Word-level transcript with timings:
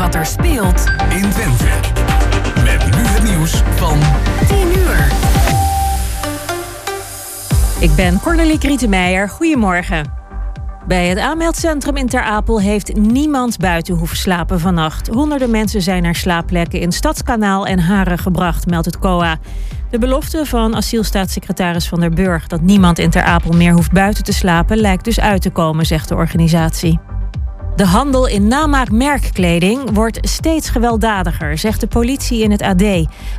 wat 0.00 0.14
er 0.14 0.26
speelt 0.26 0.84
in 1.08 1.30
Twente. 1.30 1.64
Met 2.64 2.96
nu 2.96 3.02
het 3.06 3.22
nieuws 3.22 3.62
van 3.76 3.98
10 4.48 4.78
uur. 4.78 5.06
Ik 7.80 7.94
ben 7.96 8.20
Cornelie 8.20 8.58
Krietenmeijer. 8.58 9.28
Goedemorgen. 9.28 10.12
Bij 10.86 11.08
het 11.08 11.18
aanmeldcentrum 11.18 11.96
in 11.96 12.08
Ter 12.08 12.22
Apel 12.22 12.60
heeft 12.60 12.96
niemand 12.96 13.58
buiten 13.58 13.94
hoeven 13.94 14.16
slapen 14.16 14.60
vannacht. 14.60 15.08
Honderden 15.08 15.50
mensen 15.50 15.82
zijn 15.82 16.02
naar 16.02 16.14
slaapplekken 16.14 16.80
in 16.80 16.92
Stadskanaal 16.92 17.66
en 17.66 17.78
Haren 17.78 18.18
gebracht, 18.18 18.66
meldt 18.66 18.86
het 18.86 18.98
COA. 18.98 19.38
De 19.90 19.98
belofte 19.98 20.46
van 20.46 20.76
asielstaatssecretaris 20.76 21.88
Van 21.88 22.00
der 22.00 22.10
Burg 22.10 22.46
dat 22.46 22.60
niemand 22.60 22.98
in 22.98 23.10
Ter 23.10 23.22
Apel 23.22 23.52
meer 23.52 23.72
hoeft 23.72 23.92
buiten 23.92 24.24
te 24.24 24.32
slapen 24.32 24.76
lijkt 24.76 25.04
dus 25.04 25.20
uit 25.20 25.42
te 25.42 25.50
komen, 25.50 25.86
zegt 25.86 26.08
de 26.08 26.14
organisatie. 26.14 27.19
De 27.76 27.86
handel 27.86 28.26
in 28.26 28.48
namaakmerkkleding 28.48 29.90
wordt 29.92 30.18
steeds 30.20 30.68
gewelddadiger, 30.68 31.58
zegt 31.58 31.80
de 31.80 31.86
politie 31.86 32.42
in 32.42 32.50
het 32.50 32.62
AD. 32.62 32.82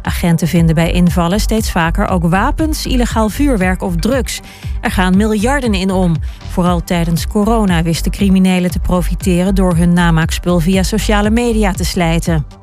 Agenten 0.01 0.47
vinden 0.47 0.75
bij 0.75 0.91
invallen 0.91 1.39
steeds 1.39 1.71
vaker 1.71 2.07
ook 2.07 2.23
wapens, 2.23 2.85
illegaal 2.85 3.29
vuurwerk 3.29 3.81
of 3.81 3.95
drugs. 3.95 4.39
Er 4.81 4.91
gaan 4.91 5.17
miljarden 5.17 5.73
in 5.73 5.91
om. 5.91 6.15
Vooral 6.49 6.83
tijdens 6.83 7.27
corona 7.27 7.83
wisten 7.83 8.11
criminelen 8.11 8.71
te 8.71 8.79
profiteren 8.79 9.55
door 9.55 9.75
hun 9.75 9.93
namaakspul 9.93 10.59
via 10.59 10.83
sociale 10.83 11.29
media 11.29 11.71
te 11.71 11.85
slijten. 11.85 12.60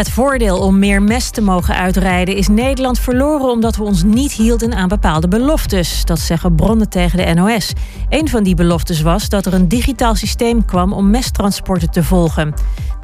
Het 0.00 0.10
voordeel 0.10 0.58
om 0.58 0.78
meer 0.78 1.02
mest 1.02 1.34
te 1.34 1.40
mogen 1.40 1.74
uitrijden 1.74 2.36
is 2.36 2.48
Nederland 2.48 2.98
verloren 2.98 3.50
omdat 3.50 3.76
we 3.76 3.82
ons 3.82 4.02
niet 4.02 4.32
hielden 4.32 4.74
aan 4.74 4.88
bepaalde 4.88 5.28
beloftes. 5.28 6.04
Dat 6.04 6.18
zeggen 6.18 6.54
bronnen 6.54 6.88
tegen 6.88 7.18
de 7.18 7.34
NOS. 7.34 7.72
Een 8.08 8.28
van 8.28 8.42
die 8.42 8.54
beloftes 8.54 9.00
was 9.00 9.28
dat 9.28 9.46
er 9.46 9.54
een 9.54 9.68
digitaal 9.68 10.14
systeem 10.14 10.64
kwam 10.64 10.92
om 10.92 11.10
mesttransporten 11.10 11.90
te 11.90 12.02
volgen. 12.02 12.54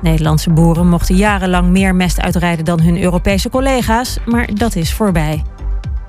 Nederlandse 0.02 0.50
boeren 0.50 0.88
mochten 0.88 1.16
jarenlang 1.16 1.68
meer 1.68 1.94
mest 1.94 2.20
uitrijden 2.20 2.64
dan 2.64 2.80
hun 2.80 3.02
Europese 3.02 3.50
collega's, 3.50 4.18
maar 4.26 4.54
dat 4.54 4.76
is 4.76 4.92
voorbij. 4.92 5.42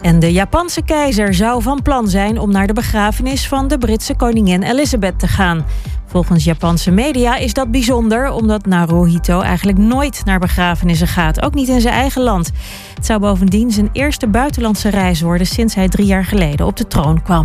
En 0.02 0.20
de 0.20 0.32
Japanse 0.32 0.82
keizer 0.82 1.34
zou 1.34 1.62
van 1.62 1.82
plan 1.82 2.08
zijn 2.08 2.40
om 2.40 2.52
naar 2.52 2.68
de 2.68 2.74
begrafenis 2.74 3.48
van 3.48 3.68
de 3.68 3.78
Britse 3.78 4.16
koningin 4.16 4.64
Elizabeth 4.64 5.20
te 5.20 5.28
gaan. 5.28 5.66
Volgens 6.06 6.44
Japanse 6.44 6.92
media 6.92 7.36
is 7.36 7.54
dat 7.54 7.72
bijzonder, 7.72 8.32
omdat 8.32 8.66
Naruhito 8.66 9.42
eigenlijk 9.42 9.78
nooit 9.78 10.22
naar 10.26 10.40
begrafenissen 10.40 11.08
gaat, 11.08 11.42
ook 11.42 11.54
niet 11.54 11.68
in 11.68 11.82
zijn 11.82 11.94
eigen 11.94 12.22
land. 12.22 12.52
Het 12.96 13.06
zou 13.06 13.20
bovendien 13.20 13.72
zijn 13.72 13.90
eerste 13.92 14.28
buitenlandse 14.28 14.90
reis 14.90 15.22
worden 15.22 15.48
sinds 15.48 15.76
hij 15.76 15.88
drie 15.88 16.06
jaar 16.06 16.26
geleden 16.26 16.66
op 16.66 16.78
de 16.78 16.88
troon 16.88 17.24
kwam. 17.24 17.44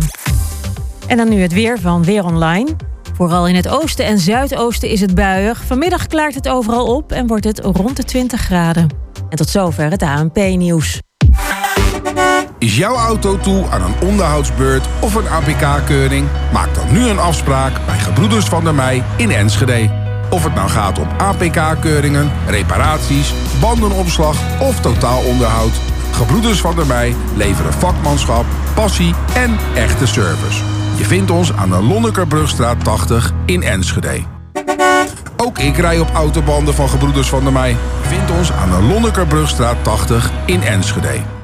En 1.07 1.17
dan 1.17 1.29
nu 1.29 1.41
het 1.41 1.53
weer 1.53 1.79
van 1.79 2.03
Weer 2.03 2.25
Online. 2.25 2.75
Vooral 3.13 3.47
in 3.47 3.55
het 3.55 3.67
oosten 3.67 4.05
en 4.05 4.19
zuidoosten 4.19 4.89
is 4.89 5.01
het 5.01 5.15
buiig. 5.15 5.63
Vanmiddag 5.63 6.07
klaart 6.07 6.35
het 6.35 6.47
overal 6.47 6.95
op 6.95 7.11
en 7.11 7.27
wordt 7.27 7.45
het 7.45 7.59
rond 7.59 7.97
de 7.97 8.03
20 8.03 8.41
graden. 8.41 8.87
En 9.29 9.37
tot 9.37 9.49
zover 9.49 9.89
het 9.89 10.03
ANP-nieuws. 10.03 10.99
Is 12.63 12.77
jouw 12.77 12.95
auto 12.95 13.37
toe 13.37 13.69
aan 13.69 13.81
een 13.81 14.07
onderhoudsbeurt 14.07 14.87
of 14.99 15.15
een 15.15 15.27
APK-keuring? 15.27 16.27
Maak 16.53 16.75
dan 16.75 16.93
nu 16.93 17.07
een 17.07 17.19
afspraak 17.19 17.85
bij 17.85 17.97
Gebroeders 17.99 18.45
van 18.45 18.63
der 18.63 18.75
Mei 18.75 19.03
in 19.17 19.31
Enschede. 19.31 19.89
Of 20.29 20.43
het 20.43 20.55
nou 20.55 20.69
gaat 20.69 20.99
om 20.99 21.07
APK-keuringen, 21.17 22.31
reparaties, 22.47 23.33
bandenopslag 23.61 24.37
of 24.59 24.79
totaalonderhoud. 24.79 25.71
Gebroeders 26.11 26.61
van 26.61 26.75
der 26.75 26.85
Mei 26.85 27.15
leveren 27.35 27.73
vakmanschap, 27.73 28.45
passie 28.73 29.13
en 29.33 29.57
echte 29.75 30.07
service. 30.07 30.63
Je 30.97 31.03
vindt 31.03 31.31
ons 31.31 31.53
aan 31.53 31.69
de 31.69 31.81
Lonnekerbrugstraat 31.81 32.83
80 32.83 33.33
in 33.45 33.63
Enschede. 33.63 34.23
Ook 35.37 35.57
ik 35.57 35.77
rij 35.77 35.99
op 35.99 36.09
autobanden 36.13 36.73
van 36.73 36.89
Gebroeders 36.89 37.29
van 37.29 37.43
der 37.43 37.53
Mei. 37.53 37.77
Je 38.01 38.07
vindt 38.07 38.31
ons 38.31 38.51
aan 38.51 38.69
de 38.69 38.81
Lonnekerbrugstraat 38.81 39.83
80 39.83 40.31
in 40.45 40.61
Enschede. 40.61 41.42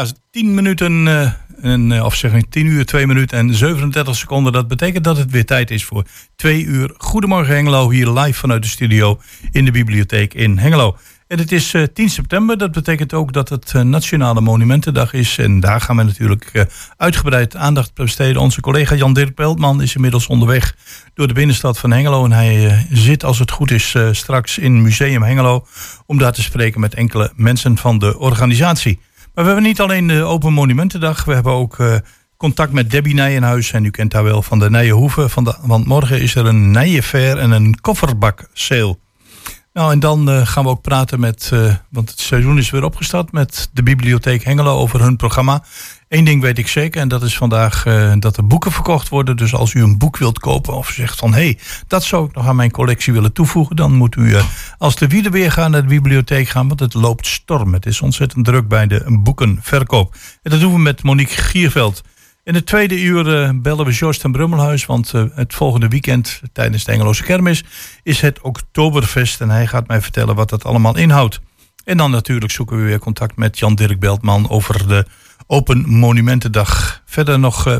Ja, 0.00 0.06
10 0.30 0.54
minuten, 0.54 1.06
uh, 1.06 1.32
en, 1.62 1.90
uh, 1.90 2.04
of 2.04 2.14
zeg 2.14 2.32
ik 2.32 2.50
10 2.50 2.66
uur, 2.66 2.86
2 2.86 3.06
minuten 3.06 3.38
en 3.38 3.54
37 3.54 4.16
seconden. 4.16 4.52
Dat 4.52 4.68
betekent 4.68 5.04
dat 5.04 5.16
het 5.16 5.30
weer 5.30 5.44
tijd 5.44 5.70
is 5.70 5.84
voor 5.84 6.04
2 6.36 6.64
uur. 6.64 6.94
Goedemorgen 6.96 7.54
Hengelo, 7.54 7.90
hier 7.90 8.10
live 8.10 8.38
vanuit 8.38 8.62
de 8.62 8.68
studio 8.68 9.20
in 9.50 9.64
de 9.64 9.70
bibliotheek 9.70 10.34
in 10.34 10.58
Hengelo. 10.58 10.96
En 11.26 11.38
het 11.38 11.52
is 11.52 11.74
uh, 11.74 11.82
10 11.94 12.10
september, 12.10 12.58
dat 12.58 12.72
betekent 12.72 13.12
ook 13.14 13.32
dat 13.32 13.48
het 13.48 13.72
Nationale 13.72 14.40
Monumentendag 14.40 15.12
is. 15.12 15.38
En 15.38 15.60
daar 15.60 15.80
gaan 15.80 15.96
we 15.96 16.02
natuurlijk 16.02 16.68
uitgebreid 16.96 17.56
aandacht 17.56 17.94
besteden. 17.94 18.42
Onze 18.42 18.60
collega 18.60 18.94
Jan-Dirk 18.94 19.34
Peltman 19.34 19.82
is 19.82 19.94
inmiddels 19.94 20.26
onderweg 20.26 20.76
door 21.14 21.28
de 21.28 21.34
binnenstad 21.34 21.78
van 21.78 21.92
Hengelo. 21.92 22.24
En 22.24 22.32
hij 22.32 22.86
zit, 22.90 23.24
als 23.24 23.38
het 23.38 23.50
goed 23.50 23.70
is, 23.70 23.96
straks 24.12 24.58
in 24.58 24.82
Museum 24.82 25.22
Hengelo... 25.22 25.66
om 26.06 26.18
daar 26.18 26.32
te 26.32 26.42
spreken 26.42 26.80
met 26.80 26.94
enkele 26.94 27.32
mensen 27.34 27.76
van 27.76 27.98
de 27.98 28.18
organisatie. 28.18 29.00
Maar 29.40 29.48
we 29.48 29.54
hebben 29.54 29.72
niet 29.72 29.80
alleen 29.80 30.06
de 30.06 30.22
Open 30.22 30.52
Monumentendag. 30.52 31.24
We 31.24 31.34
hebben 31.34 31.52
ook 31.52 31.78
uh, 31.78 31.94
contact 32.36 32.72
met 32.72 32.90
Debbie 32.90 33.14
Nijenhuis. 33.14 33.72
En 33.72 33.84
u 33.84 33.90
kent 33.90 34.12
haar 34.12 34.22
wel 34.22 34.42
van 34.42 34.58
de 34.58 34.70
Nijenhoeve. 34.70 35.28
Van 35.28 35.56
want 35.62 35.86
morgen 35.86 36.20
is 36.20 36.34
er 36.34 36.46
een 36.46 36.70
Nijenfair 36.70 37.38
en 37.38 37.50
een 37.50 37.80
kofferbak-sale. 37.80 38.98
Nou, 39.72 39.92
en 39.92 40.00
dan 40.00 40.30
uh, 40.30 40.46
gaan 40.46 40.64
we 40.64 40.70
ook 40.70 40.82
praten 40.82 41.20
met, 41.20 41.50
uh, 41.54 41.74
want 41.90 42.10
het 42.10 42.20
seizoen 42.20 42.58
is 42.58 42.70
weer 42.70 42.84
opgestart, 42.84 43.32
met 43.32 43.70
de 43.72 43.82
Bibliotheek 43.82 44.44
Hengelo 44.44 44.76
over 44.76 45.00
hun 45.00 45.16
programma. 45.16 45.64
Eén 46.10 46.24
ding 46.24 46.42
weet 46.42 46.58
ik 46.58 46.68
zeker 46.68 47.00
en 47.00 47.08
dat 47.08 47.22
is 47.22 47.36
vandaag 47.36 47.86
uh, 47.86 48.12
dat 48.18 48.36
er 48.36 48.46
boeken 48.46 48.72
verkocht 48.72 49.08
worden. 49.08 49.36
Dus 49.36 49.54
als 49.54 49.74
u 49.74 49.82
een 49.82 49.98
boek 49.98 50.16
wilt 50.16 50.38
kopen 50.38 50.74
of 50.74 50.88
zegt 50.88 51.18
van 51.18 51.32
hé, 51.34 51.40
hey, 51.40 51.58
dat 51.86 52.04
zou 52.04 52.26
ik 52.26 52.34
nog 52.34 52.46
aan 52.46 52.56
mijn 52.56 52.70
collectie 52.70 53.12
willen 53.12 53.32
toevoegen, 53.32 53.76
dan 53.76 53.92
moet 53.92 54.16
u 54.16 54.20
uh, 54.20 54.44
als 54.78 54.96
de 54.96 55.06
wielen 55.06 55.32
weer 55.32 55.52
gaan 55.52 55.70
naar 55.70 55.82
de 55.82 55.88
bibliotheek 55.88 56.48
gaan, 56.48 56.68
want 56.68 56.80
het 56.80 56.94
loopt 56.94 57.26
storm. 57.26 57.72
Het 57.72 57.86
is 57.86 58.00
ontzettend 58.00 58.44
druk 58.44 58.68
bij 58.68 58.86
de 58.86 59.18
boekenverkoop. 59.22 60.14
En 60.42 60.50
dat 60.50 60.60
doen 60.60 60.72
we 60.72 60.78
met 60.78 61.02
Monique 61.02 61.42
Gierveld. 61.42 62.02
In 62.44 62.54
het 62.54 62.66
tweede 62.66 63.00
uur 63.00 63.26
uh, 63.26 63.50
bellen 63.54 63.86
we 63.86 63.92
Joost 63.92 64.24
en 64.24 64.32
Brummelhuis, 64.32 64.86
want 64.86 65.12
het 65.12 65.54
volgende 65.54 65.88
weekend 65.88 66.40
tijdens 66.52 66.84
de 66.84 66.92
Engeloze 66.92 67.22
Kermis 67.22 67.64
is 68.02 68.20
het 68.20 68.40
Oktoberfest 68.40 69.40
en 69.40 69.50
hij 69.50 69.66
gaat 69.66 69.86
mij 69.86 70.00
vertellen 70.00 70.34
wat 70.34 70.50
dat 70.50 70.64
allemaal 70.64 70.96
inhoudt. 70.96 71.40
En 71.84 71.96
dan 71.96 72.10
natuurlijk 72.10 72.52
zoeken 72.52 72.76
we 72.76 72.82
weer 72.82 72.98
contact 72.98 73.36
met 73.36 73.58
Jan-Dirk 73.58 74.00
Beltman 74.00 74.48
over 74.48 74.88
de 74.88 75.06
Open 75.52 75.88
Monumentendag. 75.88 77.02
Verder 77.04 77.38
nog 77.38 77.66
uh, 77.66 77.76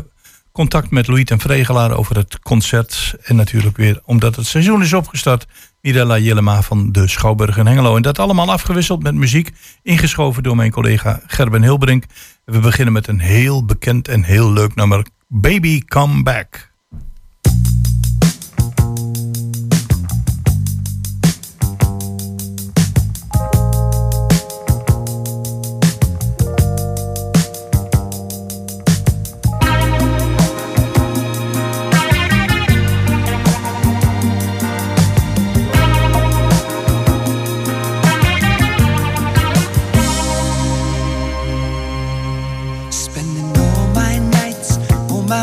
contact 0.51 0.91
met 0.91 1.07
Louis 1.07 1.23
en 1.23 1.39
Vregelaar 1.39 1.91
over 1.97 2.15
het 2.15 2.39
concert. 2.39 3.15
En 3.23 3.35
natuurlijk 3.35 3.77
weer, 3.77 3.99
omdat 4.05 4.35
het 4.35 4.45
seizoen 4.45 4.81
is 4.81 4.93
opgestart, 4.93 5.45
Mirella 5.81 6.17
Jellema 6.17 6.61
van 6.61 6.91
de 6.91 7.07
Schouwburg 7.07 7.57
in 7.57 7.65
Hengelo. 7.65 7.95
En 7.95 8.01
dat 8.01 8.19
allemaal 8.19 8.51
afgewisseld 8.51 9.03
met 9.03 9.15
muziek, 9.15 9.51
ingeschoven 9.83 10.43
door 10.43 10.55
mijn 10.55 10.71
collega 10.71 11.21
Gerben 11.27 11.61
Hilbrink. 11.61 12.05
We 12.45 12.59
beginnen 12.59 12.93
met 12.93 13.07
een 13.07 13.19
heel 13.19 13.65
bekend 13.65 14.07
en 14.07 14.23
heel 14.23 14.53
leuk 14.53 14.75
nummer, 14.75 15.05
Baby 15.27 15.81
Come 15.85 16.23
Back. 16.23 16.70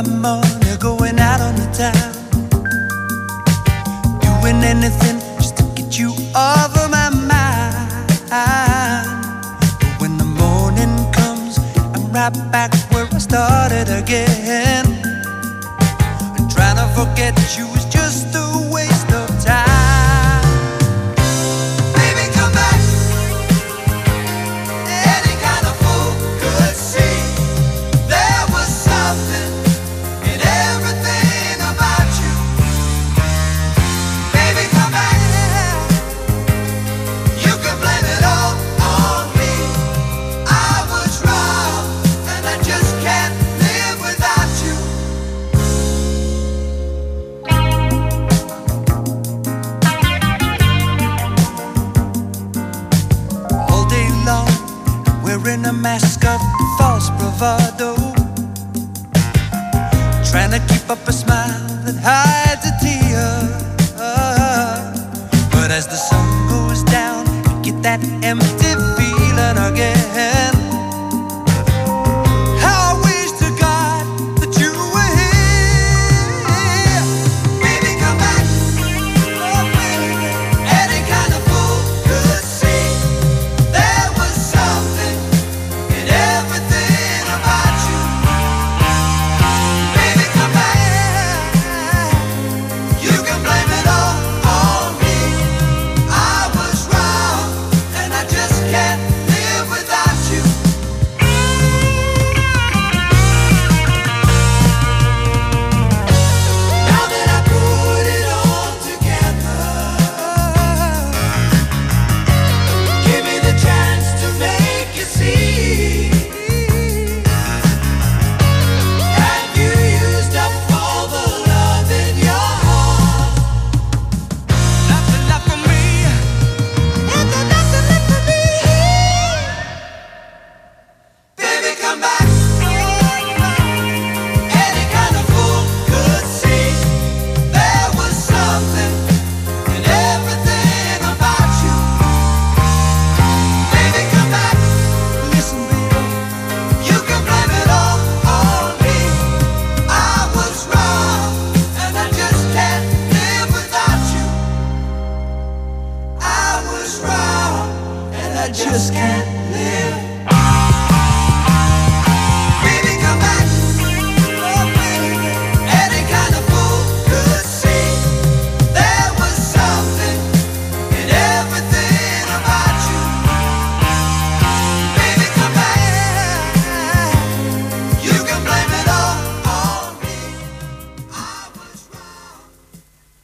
Money 0.09 0.77
going 0.79 1.19
out 1.19 1.41
on 1.41 1.55
the 1.57 1.69
town. 1.73 2.13
Doing 4.21 4.63
anything 4.65 5.19
just 5.37 5.57
to 5.59 5.65
get 5.75 5.99
you 5.99 6.13
off 6.35 6.77
of 6.77 6.91
my 6.91 7.11
mind. 7.11 7.89
But 9.81 10.01
when 10.01 10.17
the 10.19 10.25
morning 10.25 10.95
comes, 11.13 11.59
I'm 11.95 12.11
right 12.13 12.33
back 12.53 12.75
where 12.93 13.09
I 13.13 13.19
started 13.19 13.89
again. 13.89 14.87
And 16.37 16.51
trying 16.51 16.77
to 16.77 16.87
forget 16.95 17.35
you 17.59 17.78
bravado. 57.39 57.95
Trying 60.31 60.51
to 60.51 60.61
keep 60.69 60.91
up 60.91 61.07
a 61.07 61.13
smile 61.13 61.61
that 61.85 61.97
hides 62.03 62.67
a 62.67 62.78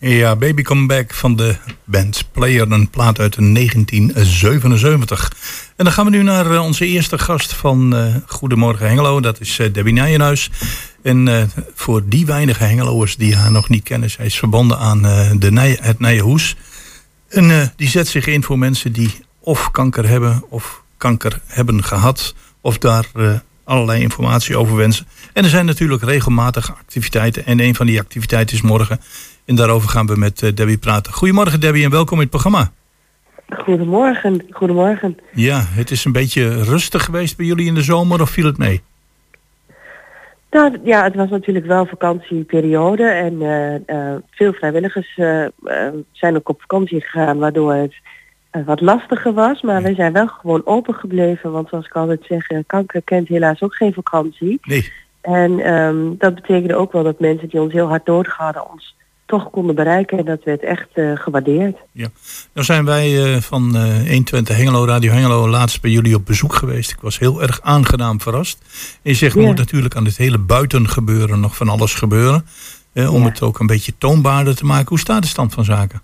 Ja, 0.06 0.36
Baby 0.36 0.62
Come 0.62 0.86
Back 0.86 1.14
van 1.14 1.36
de 1.36 1.56
band 1.84 2.24
Player, 2.32 2.72
een 2.72 2.90
plaat 2.90 3.18
uit 3.18 3.36
1977. 3.36 5.32
En 5.76 5.84
dan 5.84 5.92
gaan 5.92 6.04
we 6.04 6.10
nu 6.10 6.22
naar 6.22 6.50
eh, 6.50 6.62
onze 6.62 6.86
eerste 6.86 7.18
gast 7.18 7.52
van 7.52 7.96
eh, 7.96 8.14
Goedemorgen 8.26 8.86
Hengelo. 8.86 9.20
Dat 9.20 9.40
is 9.40 9.58
eh, 9.58 9.72
Debbie 9.72 9.92
Nijenhuis. 9.92 10.50
En 11.02 11.50
voor 11.74 12.02
die 12.08 12.26
weinige 12.26 12.64
Hengeloers 12.64 13.16
die 13.16 13.36
haar 13.36 13.50
nog 13.50 13.68
niet 13.68 13.82
kennen... 13.82 14.10
zij 14.10 14.26
is 14.26 14.38
verbonden 14.38 14.78
aan 14.78 15.02
de 15.38 15.50
Nij 15.50 15.78
het 15.80 15.98
Nijenhoes. 15.98 16.56
En 17.28 17.72
die 17.76 17.88
zet 17.88 18.08
zich 18.08 18.26
in 18.26 18.42
voor 18.42 18.58
mensen 18.58 18.92
die 18.92 19.10
of 19.40 19.70
kanker 19.70 20.08
hebben... 20.08 20.44
of 20.48 20.82
kanker 20.96 21.40
hebben 21.46 21.84
gehad... 21.84 22.34
of 22.60 22.78
daar 22.78 23.04
allerlei 23.64 24.02
informatie 24.02 24.58
over 24.58 24.76
wensen. 24.76 25.06
En 25.32 25.44
er 25.44 25.50
zijn 25.50 25.66
natuurlijk 25.66 26.02
regelmatig 26.02 26.70
activiteiten. 26.70 27.46
En 27.46 27.60
een 27.60 27.74
van 27.74 27.86
die 27.86 28.00
activiteiten 28.00 28.56
is 28.56 28.62
morgen... 28.62 29.00
En 29.44 29.54
daarover 29.54 29.88
gaan 29.88 30.06
we 30.06 30.16
met 30.16 30.42
eh, 30.42 30.54
Debbie 30.54 30.78
praten. 30.78 31.12
Goedemorgen 31.12 31.60
Debbie 31.60 31.84
en 31.84 31.90
welkom 31.90 32.14
in 32.14 32.22
het 32.22 32.30
programma. 32.30 32.72
Goedemorgen, 33.48 34.46
goedemorgen. 34.50 35.18
Ja, 35.32 35.60
het 35.64 35.90
is 35.90 36.04
een 36.04 36.12
beetje 36.12 36.62
rustig 36.62 37.04
geweest 37.04 37.36
bij 37.36 37.46
jullie 37.46 37.66
in 37.66 37.74
de 37.74 37.82
zomer 37.82 38.20
of 38.20 38.30
viel 38.30 38.46
het 38.46 38.58
mee? 38.58 38.82
Nou 40.50 40.78
ja, 40.84 41.02
het 41.02 41.14
was 41.14 41.30
natuurlijk 41.30 41.66
wel 41.66 41.86
vakantieperiode 41.86 43.04
en 43.04 43.42
eh, 43.42 43.74
eh, 43.74 44.16
veel 44.30 44.52
vrijwilligers 44.52 45.14
zijn 46.12 46.36
ook 46.36 46.48
op 46.48 46.60
vakantie 46.60 47.00
gegaan 47.00 47.38
waardoor 47.38 47.72
het 47.72 47.94
wat 48.66 48.80
lastiger 48.80 49.32
was. 49.32 49.62
Maar 49.62 49.82
we 49.82 49.94
zijn 49.94 50.12
wel 50.12 50.26
gewoon 50.26 50.66
open 50.66 50.94
gebleven, 50.94 51.52
want 51.52 51.68
zoals 51.68 51.86
ik 51.86 51.94
altijd 51.94 52.24
zeg, 52.28 52.46
kanker 52.66 53.02
kent 53.02 53.28
helaas 53.28 53.62
ook 53.62 53.74
geen 53.74 53.92
vakantie. 53.92 54.58
Nee. 54.62 54.92
En 55.20 55.60
ehm, 55.60 56.16
dat 56.18 56.34
betekende 56.34 56.76
ook 56.76 56.92
wel 56.92 57.02
dat 57.02 57.20
mensen 57.20 57.48
die 57.48 57.60
ons 57.60 57.72
heel 57.72 57.88
hard 57.88 58.06
nodig 58.06 58.36
hadden 58.36 58.70
ons 58.70 58.94
toch 59.26 59.50
konden 59.50 59.74
bereiken 59.74 60.18
en 60.18 60.24
dat 60.24 60.44
werd 60.44 60.62
echt 60.62 60.88
eh, 60.92 61.10
gewaardeerd. 61.14 61.76
Ja. 61.92 62.08
Nou 62.52 62.66
zijn 62.66 62.84
wij 62.84 63.34
eh, 63.34 63.40
van 63.40 63.76
eh 63.76 63.82
120 63.82 64.56
Hengelo, 64.56 64.84
Radio 64.84 65.12
Hengelo, 65.12 65.48
laatst 65.48 65.80
bij 65.80 65.90
jullie 65.90 66.14
op 66.14 66.26
bezoek 66.26 66.54
geweest. 66.54 66.90
Ik 66.90 67.00
was 67.00 67.18
heel 67.18 67.42
erg 67.42 67.60
aangenaam 67.62 68.20
verrast. 68.20 68.58
En 69.02 69.10
je 69.10 69.14
zegt, 69.14 69.34
Ja. 69.34 69.40
moet 69.40 69.56
natuurlijk 69.56 69.96
aan 69.96 70.04
dit 70.04 70.16
hele 70.16 70.38
buitengebeuren 70.38 71.40
nog 71.40 71.56
van 71.56 71.68
alles 71.68 71.94
gebeuren. 71.94 72.46
om 73.10 73.24
het 73.24 73.42
ook 73.42 73.58
een 73.58 73.66
beetje 73.66 73.92
toonbaarder 73.98 74.56
te 74.56 74.64
maken. 74.64 74.88
Hoe 74.88 74.98
staat 74.98 75.22
de 75.22 75.28
stand 75.28 75.54
van 75.54 75.64
zaken? 75.64 76.00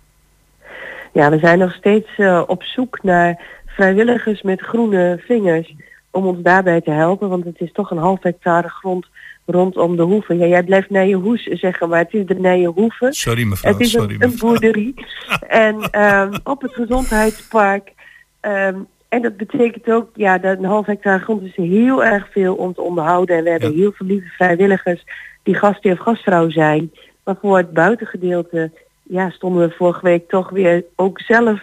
Ja, 1.12 1.30
we 1.30 1.38
zijn 1.38 1.58
nog 1.58 1.72
steeds 1.72 2.08
op 2.46 2.62
zoek 2.62 3.02
naar 3.02 3.42
vrijwilligers 3.66 4.42
met 4.42 4.60
groene 4.60 5.22
vingers 5.26 5.74
om 6.10 6.26
ons 6.26 6.42
daarbij 6.42 6.80
te 6.80 6.90
helpen, 6.90 7.28
want 7.28 7.44
het 7.44 7.60
is 7.60 7.72
toch 7.72 7.90
een 7.90 7.98
half 7.98 8.22
hectare 8.22 8.68
grond 8.68 9.06
rondom 9.50 9.96
de 9.96 10.02
hoeve. 10.02 10.36
Ja, 10.36 10.46
jij 10.46 10.62
blijft 10.62 10.90
Nijenhoes 10.90 11.42
zeggen, 11.42 11.88
maar 11.88 11.98
het 11.98 12.14
is 12.14 12.26
de 12.26 12.34
Nijenhoeve. 12.34 13.06
Sorry 13.10 13.44
mevrouw, 13.44 13.72
Het 13.72 13.80
is 13.80 13.90
sorry 13.90 14.14
een, 14.14 14.22
een 14.22 14.36
boerderie. 14.38 14.94
en 15.66 15.80
ehm, 15.90 16.32
op 16.44 16.62
het 16.62 16.72
gezondheidspark. 16.74 17.92
ehm, 18.40 18.76
en 19.08 19.22
dat 19.22 19.36
betekent 19.36 19.90
ook, 19.90 20.10
ja, 20.14 20.38
dat 20.38 20.58
een 20.58 20.64
half 20.64 20.86
hectare 20.86 21.22
grond 21.22 21.42
is 21.42 21.56
heel 21.56 22.04
erg 22.04 22.28
veel 22.32 22.54
om 22.54 22.74
te 22.74 22.80
onderhouden. 22.80 23.36
En 23.36 23.44
we 23.44 23.50
hebben 23.50 23.70
Ja. 23.70 23.76
heel 23.76 23.92
veel 23.92 24.06
lieve 24.06 24.28
vrijwilligers 24.28 25.04
die 25.42 25.54
gastheer 25.54 25.92
of 25.92 25.98
gastvrouw 25.98 26.50
zijn. 26.50 26.92
Maar 27.24 27.36
voor 27.40 27.56
het 27.56 27.72
buitengedeelte, 27.72 28.70
ja, 29.02 29.30
stonden 29.30 29.68
we 29.68 29.74
vorige 29.74 30.04
week 30.04 30.28
toch 30.28 30.50
weer 30.50 30.84
ook 30.96 31.20
zelf 31.20 31.60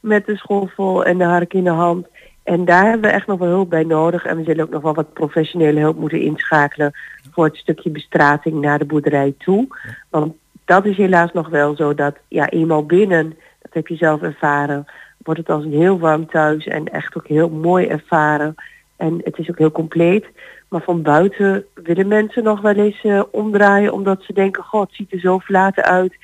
met 0.00 0.26
de 0.26 0.36
schoffel 0.36 1.04
en 1.04 1.18
de 1.18 1.24
hark 1.24 1.54
in 1.54 1.64
de 1.64 1.70
hand. 1.70 2.06
En 2.46 2.64
daar 2.64 2.84
hebben 2.84 3.10
we 3.10 3.16
echt 3.16 3.26
nog 3.26 3.38
wel 3.38 3.48
hulp 3.48 3.70
bij 3.70 3.84
nodig. 3.84 4.24
En 4.24 4.36
we 4.36 4.44
zullen 4.44 4.64
ook 4.64 4.70
nog 4.70 4.82
wel 4.82 4.94
wat 4.94 5.12
professionele 5.12 5.80
hulp 5.80 5.96
moeten 5.96 6.20
inschakelen 6.20 6.92
voor 7.32 7.44
het 7.44 7.56
stukje 7.56 7.90
bestrating 7.90 8.60
naar 8.60 8.78
de 8.78 8.84
boerderij 8.84 9.34
toe. 9.38 9.66
Want 10.10 10.34
dat 10.64 10.84
is 10.84 10.96
helaas 10.96 11.32
nog 11.32 11.48
wel 11.48 11.76
zo 11.76 11.94
dat 11.94 12.16
ja, 12.28 12.48
eenmaal 12.48 12.86
binnen, 12.86 13.28
dat 13.62 13.74
heb 13.74 13.86
je 13.86 13.96
zelf 13.96 14.22
ervaren, 14.22 14.86
wordt 15.18 15.40
het 15.40 15.50
als 15.50 15.64
een 15.64 15.72
heel 15.72 15.98
warm 15.98 16.26
thuis 16.26 16.66
en 16.66 16.88
echt 16.88 17.16
ook 17.16 17.26
heel 17.26 17.48
mooi 17.48 17.86
ervaren. 17.86 18.54
En 18.96 19.20
het 19.24 19.38
is 19.38 19.50
ook 19.50 19.58
heel 19.58 19.72
compleet. 19.72 20.26
Maar 20.68 20.82
van 20.82 21.02
buiten 21.02 21.64
willen 21.74 22.08
mensen 22.08 22.44
nog 22.44 22.60
wel 22.60 22.74
eens 22.74 23.04
eh, 23.04 23.22
omdraaien 23.30 23.92
omdat 23.92 24.22
ze 24.22 24.32
denken, 24.32 24.62
god, 24.62 24.86
het 24.86 24.96
ziet 24.96 25.12
er 25.12 25.20
zo 25.20 25.38
verlaten 25.38 25.84
uit. 25.84 26.16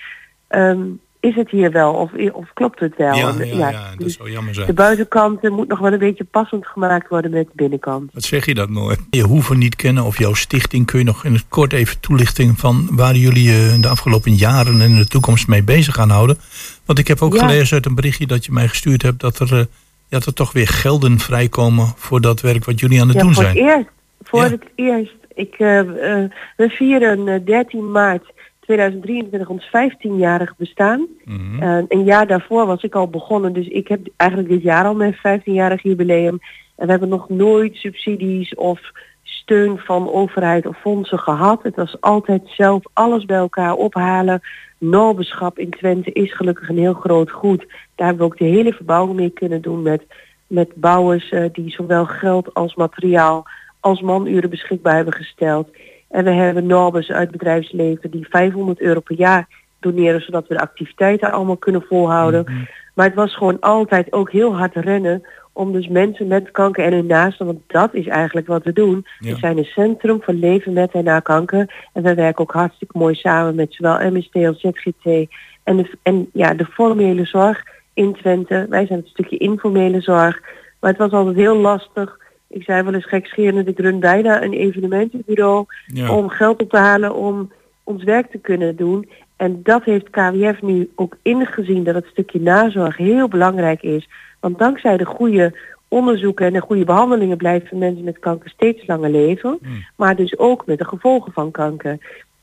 Ehm, 0.49 0.83
is 1.23 1.35
het 1.35 1.50
hier 1.50 1.71
wel 1.71 1.93
of, 1.93 2.11
of 2.33 2.50
klopt 2.55 2.81
het 2.81 2.97
wel? 2.97 3.14
Ja, 3.17 3.35
ja, 3.38 3.71
ja, 3.71 3.88
dat 3.91 3.99
dus 3.99 4.17
zou 4.17 4.31
jammer 4.31 4.55
de 4.55 4.62
zijn. 4.62 4.75
buitenkant 4.75 5.45
eh, 5.45 5.50
moet 5.50 5.69
nog 5.69 5.79
wel 5.79 5.93
een 5.93 5.99
beetje 5.99 6.25
passend 6.25 6.67
gemaakt 6.67 7.09
worden 7.09 7.31
met 7.31 7.45
de 7.47 7.52
binnenkant. 7.55 8.11
Wat 8.12 8.23
zeg 8.23 8.47
je 8.47 8.55
dat 8.55 8.69
mooi? 8.69 8.97
Je 9.11 9.23
hoeven 9.23 9.59
niet 9.59 9.76
kennen 9.76 10.05
of 10.05 10.19
jouw 10.19 10.35
stichting. 10.35 10.87
Kun 10.87 10.99
je 10.99 11.05
nog 11.05 11.25
in 11.25 11.33
het 11.33 11.45
kort 11.49 11.73
even 11.73 12.00
toelichting 12.00 12.59
van 12.59 12.88
waar 12.91 13.14
jullie 13.17 13.43
je 13.50 13.76
de 13.81 13.88
afgelopen 13.88 14.35
jaren 14.35 14.81
en 14.81 14.91
in 14.91 14.97
de 14.97 15.07
toekomst 15.07 15.49
mee 15.49 15.62
bezig 15.62 15.95
gaan 15.95 16.11
houden? 16.11 16.37
Want 16.85 16.99
ik 16.99 17.09
heb 17.09 17.23
ook 17.23 17.35
Ja. 17.35 17.41
gelezen 17.41 17.75
uit 17.76 17.87
een 17.87 17.95
berichtje 17.95 18.26
dat 18.26 18.45
je 18.45 18.52
mij 18.52 18.69
gestuurd 18.69 19.02
hebt 19.02 19.21
dat 19.21 19.38
er, 19.38 19.52
eh, 19.52 19.59
ja, 19.59 19.64
dat 20.09 20.26
er 20.26 20.35
toch 20.35 20.52
weer 20.52 20.69
gelden 20.69 21.19
vrijkomen 21.19 21.93
voor 21.97 22.21
dat 22.21 22.41
werk 22.41 22.64
wat 22.64 22.81
jullie 22.81 23.00
aan 23.00 23.09
het 23.09 23.17
ja, 23.17 23.23
doen 23.23 23.35
voor 23.35 23.43
zijn. 23.45 23.57
het 23.57 23.64
eerst. 23.67 23.88
Voor 24.23 24.41
Ja. 24.45 24.50
het 24.50 24.64
eerst. 24.75 25.14
Ik, 25.35 25.55
eh, 25.59 25.79
eh, 25.79 26.31
we 26.57 26.69
vieren 26.69 27.29
eh, 27.29 27.41
13 27.47 27.91
maart 27.91 28.25
2023 28.73 29.49
ons 29.49 29.67
15-jarig 29.67 30.57
bestaan. 30.57 31.07
Mhm. 31.25 31.62
Eh, 31.62 31.83
een 31.88 32.05
jaar 32.05 32.26
daarvoor 32.26 32.67
was 32.67 32.83
ik 32.83 32.95
al 32.95 33.09
begonnen, 33.09 33.52
dus 33.52 33.69
ik 33.69 33.88
heb 33.88 34.00
eigenlijk 34.17 34.50
dit 34.50 34.62
jaar 34.62 34.85
al 34.85 34.95
mijn 34.95 35.17
15-jarig 35.17 35.83
jubileum. 35.83 36.38
En 36.76 36.85
we 36.85 36.91
hebben 36.91 37.09
nog 37.09 37.29
nooit 37.29 37.75
subsidies 37.76 38.55
of 38.55 38.81
steun 39.23 39.79
van 39.79 40.12
overheid 40.12 40.67
of 40.67 40.81
fondsen 40.81 41.19
gehad. 41.19 41.62
Het 41.62 41.76
was 41.76 42.00
altijd 42.00 42.43
zelf 42.45 42.83
alles 42.93 43.25
bij 43.25 43.37
elkaar 43.37 43.75
ophalen. 43.75 44.41
Norbeschap 44.79 45.59
in 45.59 45.71
Twente 45.71 46.12
is 46.12 46.35
gelukkig 46.35 46.69
een 46.69 46.79
heel 46.79 46.95
groot 46.95 47.31
goed. 47.31 47.67
Daar 47.95 48.07
hebben 48.07 48.26
we 48.26 48.33
ook 48.33 48.38
de 48.38 48.45
hele 48.45 48.73
verbouwing 48.73 49.17
mee 49.17 49.31
kunnen 49.31 49.62
doen 49.62 49.83
met, 49.83 50.02
met 50.47 50.75
bouwers 50.75 51.31
eh, 51.31 51.45
die 51.52 51.71
zowel 51.71 52.05
geld 52.05 52.55
als 52.55 52.75
materiaal 52.75 53.45
als 53.81 54.00
manuren 54.00 54.50
beschikbaar 54.50 54.95
hebben 54.95 55.14
gesteld. 55.14 55.69
En 56.12 56.25
we 56.25 56.31
hebben 56.31 56.66
Norbes 56.66 57.11
uit 57.11 57.21
het 57.21 57.31
bedrijfsleven 57.31 58.11
die 58.11 58.26
500 58.31 58.81
euro 58.81 59.00
per 59.00 59.16
jaar 59.16 59.49
doneren 59.81 60.21
zodat 60.21 60.49
we 60.49 60.54
de 60.54 60.61
activiteiten 60.61 61.33
allemaal 61.33 61.57
kunnen 61.57 61.83
volhouden. 61.83 62.42
Mhm. 62.45 62.54
Maar 62.95 63.07
het 63.07 63.14
was 63.14 63.37
gewoon 63.37 63.61
altijd 63.61 64.12
ook 64.12 64.31
heel 64.31 64.57
hard 64.57 64.75
rennen 64.75 65.23
om 65.52 65.73
dus 65.73 65.88
mensen 65.88 66.26
met 66.26 66.50
kanker 66.50 66.85
en 66.85 66.92
hun 66.92 67.07
naasten, 67.07 67.47
want 67.47 67.61
dat 67.66 67.95
is 67.95 68.07
eigenlijk 68.07 68.47
wat 68.47 68.64
we 68.64 68.73
doen. 68.73 69.07
Ja. 69.19 69.33
We 69.33 69.38
zijn 69.38 69.59
een 69.59 69.64
centrum 69.64 70.23
voor 70.23 70.35
leven 70.35 70.73
met 70.73 70.92
en 70.92 71.04
na 71.04 71.21
kanker. 71.21 71.88
En 71.92 72.02
we 72.02 72.14
werken 72.14 72.42
ook 72.42 72.52
hartstikke 72.52 72.99
mooi 72.99 73.14
samen 73.14 73.54
met 73.54 73.75
zowel 73.75 74.11
MST 74.11 74.35
als 74.35 74.61
ZGT 74.61 75.31
en 75.62 75.76
de, 75.76 75.90
en 76.02 76.28
ja, 76.33 76.54
de 76.54 76.64
formele 76.64 77.25
zorg 77.25 77.62
in 77.95 78.14
Twente. 78.14 78.66
Wij 78.69 78.87
zijn 78.87 78.99
het 78.99 79.09
stukje 79.09 79.37
informele 79.37 80.00
zorg. 80.00 80.40
Maar 80.81 80.90
het 80.90 81.00
was 81.00 81.11
altijd 81.11 81.37
heel 81.37 81.57
lastig. 81.57 82.19
Ik 82.52 82.62
zei 82.62 82.82
wel 82.82 82.94
eens 82.94 83.09
gekscherend, 83.09 83.68
ik 83.68 83.78
run 83.78 84.00
bijna 84.00 84.42
een 84.42 84.52
evenementenbureau 84.52 85.64
Ja. 85.87 86.16
om 86.16 86.28
geld 86.28 86.62
op 86.62 86.71
te 86.71 86.76
halen 86.76 87.14
om 87.14 87.52
ons 87.85 88.04
werk 88.04 88.30
te 88.30 88.38
kunnen 88.38 88.76
doen. 88.76 89.11
En 89.37 89.61
dat 89.62 89.85
heeft 89.85 90.11
KWF 90.11 90.62
nu 90.62 90.90
ook 90.94 91.16
ingezien 91.23 91.85
dat 91.85 91.94
het 91.94 92.06
stukje 92.06 92.40
nazorg 92.40 92.97
heel 92.97 93.28
belangrijk 93.28 93.82
is. 93.82 94.09
Want 94.40 94.59
dankzij 94.59 94.97
de 94.97 95.04
goede 95.06 95.59
onderzoeken 95.88 96.47
en 96.47 96.52
de 96.52 96.61
goede 96.61 96.85
behandelingen 96.85 97.37
blijven 97.37 97.78
mensen 97.78 98.04
met 98.04 98.18
kanker 98.18 98.50
steeds 98.50 98.87
langer 98.87 99.11
leven. 99.11 99.59
Hmm. 99.62 99.85
Maar 99.97 100.16
dus 100.16 100.38
ook 100.38 100.66
met 100.66 100.78
de 100.78 100.85
gevolgen 100.85 101.32
van 101.32 101.50
kanker. 101.50 101.99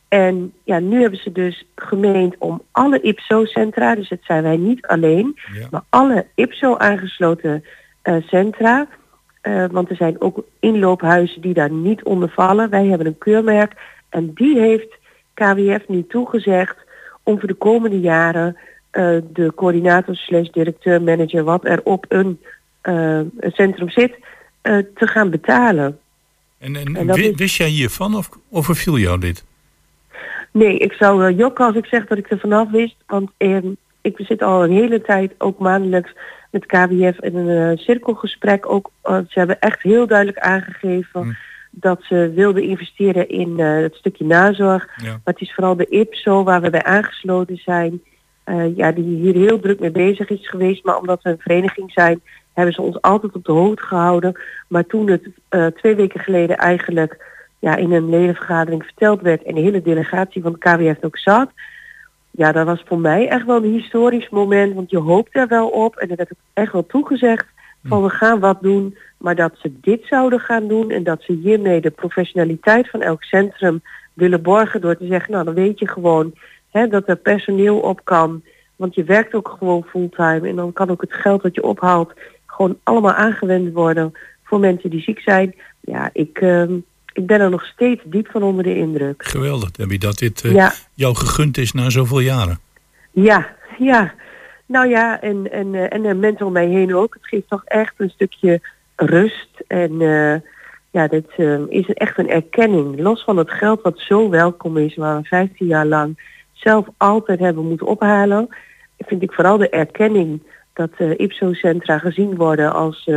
En 0.07 0.53
ja, 0.63 0.79
nu 0.79 1.01
hebben 1.01 1.19
ze 1.19 1.31
dus 1.31 1.65
gemeend 1.75 2.35
om 2.37 2.61
alle 2.71 3.01
IPSO-centra, 3.01 3.95
dus 3.95 4.09
het 4.09 4.23
zijn 4.23 4.43
wij 4.43 4.57
niet 4.57 4.85
alleen, 4.87 5.37
Ja. 5.53 5.67
maar 5.71 5.83
alle 5.89 6.25
IPSO-aangesloten 6.35 7.63
eh, 8.01 8.15
centra, 8.25 8.87
eh, 9.49 9.65
want 9.71 9.89
er 9.89 9.95
zijn 9.95 10.21
ook 10.21 10.43
inloophuizen 10.59 11.41
die 11.41 11.53
daar 11.53 11.71
niet 11.71 12.03
onder 12.03 12.29
vallen. 12.29 12.69
Wij 12.69 12.85
hebben 12.85 13.07
een 13.07 13.17
keurmerk 13.17 13.73
en 14.09 14.31
die 14.33 14.59
heeft 14.59 14.97
KWF 15.33 15.87
nu 15.87 16.05
toegezegd 16.07 16.75
om 17.23 17.39
voor 17.39 17.47
de 17.47 17.53
komende 17.53 17.99
jaren 17.99 18.57
eh, 18.91 19.17
de 19.33 19.51
coördinator 19.55 20.15
slash 20.15 20.47
directeur 20.49 21.01
manager 21.01 21.43
wat 21.43 21.65
er 21.65 21.81
op 21.83 22.05
een, 22.07 22.39
eh, 22.81 23.19
centrum 23.41 23.89
zit 23.89 24.13
te 24.95 25.07
gaan 25.07 25.29
betalen. 25.29 25.99
En, 26.59 26.75
en, 26.75 27.09
is- 27.09 27.35
wist 27.35 27.55
jij 27.55 27.67
hiervan 27.67 28.15
of 28.15 28.29
overviel 28.51 28.97
jou 28.97 29.19
dit? 29.19 29.43
Nee, 30.51 30.77
ik 30.77 30.93
zou 30.93 31.33
jokken 31.33 31.65
als 31.65 31.75
ik 31.75 31.85
zeg 31.85 32.05
dat 32.05 32.17
ik 32.17 32.31
er 32.31 32.39
vanaf 32.39 32.69
wist. 32.69 32.95
Want 33.07 33.31
ehm, 33.37 33.67
ik 34.01 34.15
zit 34.17 34.41
al 34.41 34.63
een 34.63 34.71
hele 34.71 35.01
tijd 35.01 35.33
ook 35.37 35.59
maandelijks 35.59 36.13
met 36.49 36.65
KWF 36.65 37.19
in 37.19 37.35
een 37.35 37.71
eh, 37.71 37.77
cirkelgesprek. 37.77 38.69
Ook, 38.69 38.91
eh, 39.01 39.17
ze 39.27 39.39
hebben 39.39 39.59
echt 39.59 39.81
heel 39.81 40.07
duidelijk 40.07 40.39
aangegeven 40.39 41.21
Hm. 41.21 41.31
dat 41.71 42.03
ze 42.03 42.31
wilden 42.35 42.63
investeren 42.63 43.29
in 43.29 43.59
eh, 43.59 43.81
het 43.81 43.95
stukje 43.95 44.25
nazorg. 44.25 44.87
Ja. 44.95 45.09
Maar 45.09 45.33
het 45.33 45.41
is 45.41 45.53
vooral 45.53 45.75
de 45.75 45.85
IPSO 45.89 46.43
waar 46.43 46.61
we 46.61 46.69
bij 46.69 46.83
aangesloten 46.83 47.57
zijn. 47.57 48.01
ja, 48.75 48.91
die 48.91 49.03
hier 49.03 49.35
heel 49.35 49.59
druk 49.59 49.79
mee 49.79 49.91
bezig 49.91 50.29
is 50.29 50.49
geweest. 50.49 50.83
Maar 50.83 50.97
omdat 50.97 51.21
we 51.21 51.29
een 51.29 51.39
vereniging 51.39 51.91
zijn, 51.91 52.21
hebben 52.53 52.73
ze 52.73 52.81
ons 52.81 53.01
altijd 53.01 53.35
op 53.35 53.45
de 53.45 53.51
hoogte 53.51 53.83
gehouden. 53.83 54.39
Maar 54.67 54.85
toen 54.85 55.09
het 55.09 55.27
twee 55.75 55.95
weken 55.95 56.19
geleden 56.19 56.57
eigenlijk 56.57 57.25
ja, 57.59 57.75
in 57.75 57.91
een 57.91 58.09
ledenvergadering 58.09 58.83
verteld 58.83 59.21
werd 59.21 59.43
en 59.43 59.55
de 59.55 59.61
hele 59.61 59.81
delegatie 59.81 60.41
van 60.41 60.51
de 60.51 60.57
KWF 60.57 61.03
ook 61.03 61.17
zat. 61.17 61.51
Ja, 62.31 62.51
dat 62.51 62.65
was 62.65 62.83
voor 62.85 62.99
mij 62.99 63.27
echt 63.27 63.45
wel 63.45 63.55
een 63.55 63.71
historisch 63.71 64.29
moment, 64.29 64.73
want 64.73 64.89
je 64.89 64.97
hoopt 64.97 65.35
er 65.35 65.47
wel 65.47 65.67
op 65.67 65.95
en 65.95 66.09
er 66.09 66.15
werd 66.15 66.31
ook 66.31 66.39
echt 66.53 66.71
wel 66.71 66.85
toegezegd 66.85 67.45
van 67.83 68.03
we 68.03 68.09
gaan 68.09 68.39
wat 68.39 68.61
doen, 68.61 68.97
maar 69.17 69.35
dat 69.35 69.53
ze 69.57 69.73
dit 69.81 70.05
zouden 70.05 70.39
gaan 70.39 70.67
doen 70.67 70.91
en 70.91 71.03
dat 71.03 71.21
ze 71.21 71.33
hiermee 71.33 71.81
de 71.81 71.89
professionaliteit 71.89 72.89
van 72.89 73.01
elk 73.01 73.23
centrum 73.23 73.81
willen 74.13 74.41
borgen 74.41 74.81
door 74.81 74.97
te 74.97 75.05
zeggen, 75.05 75.31
nou 75.31 75.45
dan 75.45 75.53
weet 75.53 75.79
je 75.79 75.87
gewoon 75.87 76.33
hè, 76.71 76.87
dat 76.87 77.07
er 77.07 77.15
personeel 77.15 77.79
op 77.79 78.01
kan, 78.03 78.43
want 78.75 78.95
je 78.95 79.03
werkt 79.03 79.33
ook 79.33 79.55
gewoon 79.59 79.83
fulltime 79.83 80.47
en 80.47 80.55
dan 80.55 80.73
kan 80.73 80.89
ook 80.89 81.01
het 81.01 81.13
geld 81.13 81.41
dat 81.41 81.55
je 81.55 81.63
ophaalt 81.63 82.13
gewoon 82.45 82.77
allemaal 82.83 83.13
aangewend 83.13 83.73
worden 83.73 84.13
voor 84.43 84.59
mensen 84.59 84.89
die 84.89 85.01
ziek 85.01 85.19
zijn. 85.19 85.55
Ja, 85.79 86.09
ik, 86.13 86.37
ehm, 86.37 86.73
ik 87.13 87.25
ben 87.25 87.41
er 87.41 87.49
nog 87.49 87.65
steeds 87.65 88.01
diep 88.05 88.27
van 88.31 88.43
onder 88.43 88.63
de 88.63 88.75
indruk. 88.75 89.23
Geweldig, 89.25 89.71
Debbie, 89.71 89.99
dat 89.99 90.17
dit 90.17 90.41
eh, 90.43 90.53
Ja. 90.53 90.73
jou 90.93 91.15
gegund 91.15 91.57
is 91.57 91.71
na 91.71 91.89
zoveel 91.89 92.19
jaren. 92.19 92.59
Ja, 93.11 93.47
ja. 93.77 94.13
Nou 94.65 94.87
ja, 94.89 95.21
en, 95.21 95.51
en, 95.51 95.75
eh, 95.75 95.93
en 95.93 96.01
de 96.01 96.13
mensen 96.13 96.45
om 96.45 96.51
mij 96.51 96.67
heen 96.67 96.95
ook. 96.95 97.13
Het 97.13 97.27
geeft 97.27 97.49
toch 97.49 97.63
echt 97.65 97.93
een 97.97 98.09
stukje 98.09 98.61
rust. 98.95 99.49
En 99.67 100.01
eh, 100.01 100.35
ja, 100.91 101.07
dit 101.07 101.25
is 101.69 101.93
echt 101.93 102.17
een 102.17 102.29
erkenning. 102.29 102.99
Los 102.99 103.23
van 103.23 103.37
het 103.37 103.51
geld 103.51 103.81
wat 103.81 103.99
zo 103.99 104.29
welkom 104.29 104.77
is, 104.77 104.95
waar 104.95 105.21
we 105.21 105.27
15 105.27 105.67
jaar 105.67 105.85
lang 105.85 106.37
zelf 106.53 106.87
altijd 106.97 107.39
hebben 107.39 107.67
moeten 107.67 107.87
ophalen, 107.87 108.47
vind 108.97 109.21
ik 109.21 109.33
vooral 109.33 109.57
de 109.57 109.69
erkenning 109.69 110.41
dat 110.73 110.89
eh 110.97 111.11
IPSO-centra 111.17 111.97
gezien 111.97 112.35
worden 112.35 112.73
als 112.73 113.09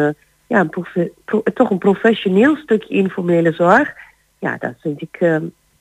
ja, 0.53 0.61
een 0.61 0.69
profe- 0.69 1.13
pro- 1.25 1.43
toch 1.55 1.71
een 1.71 1.79
professioneel 1.79 2.57
stukje 2.57 2.95
informele 2.95 3.53
zorg. 3.53 3.93
Ja, 4.39 4.57
dat 4.59 4.75
vind 4.81 5.03
ik 5.03 5.17
eh, 5.19 5.37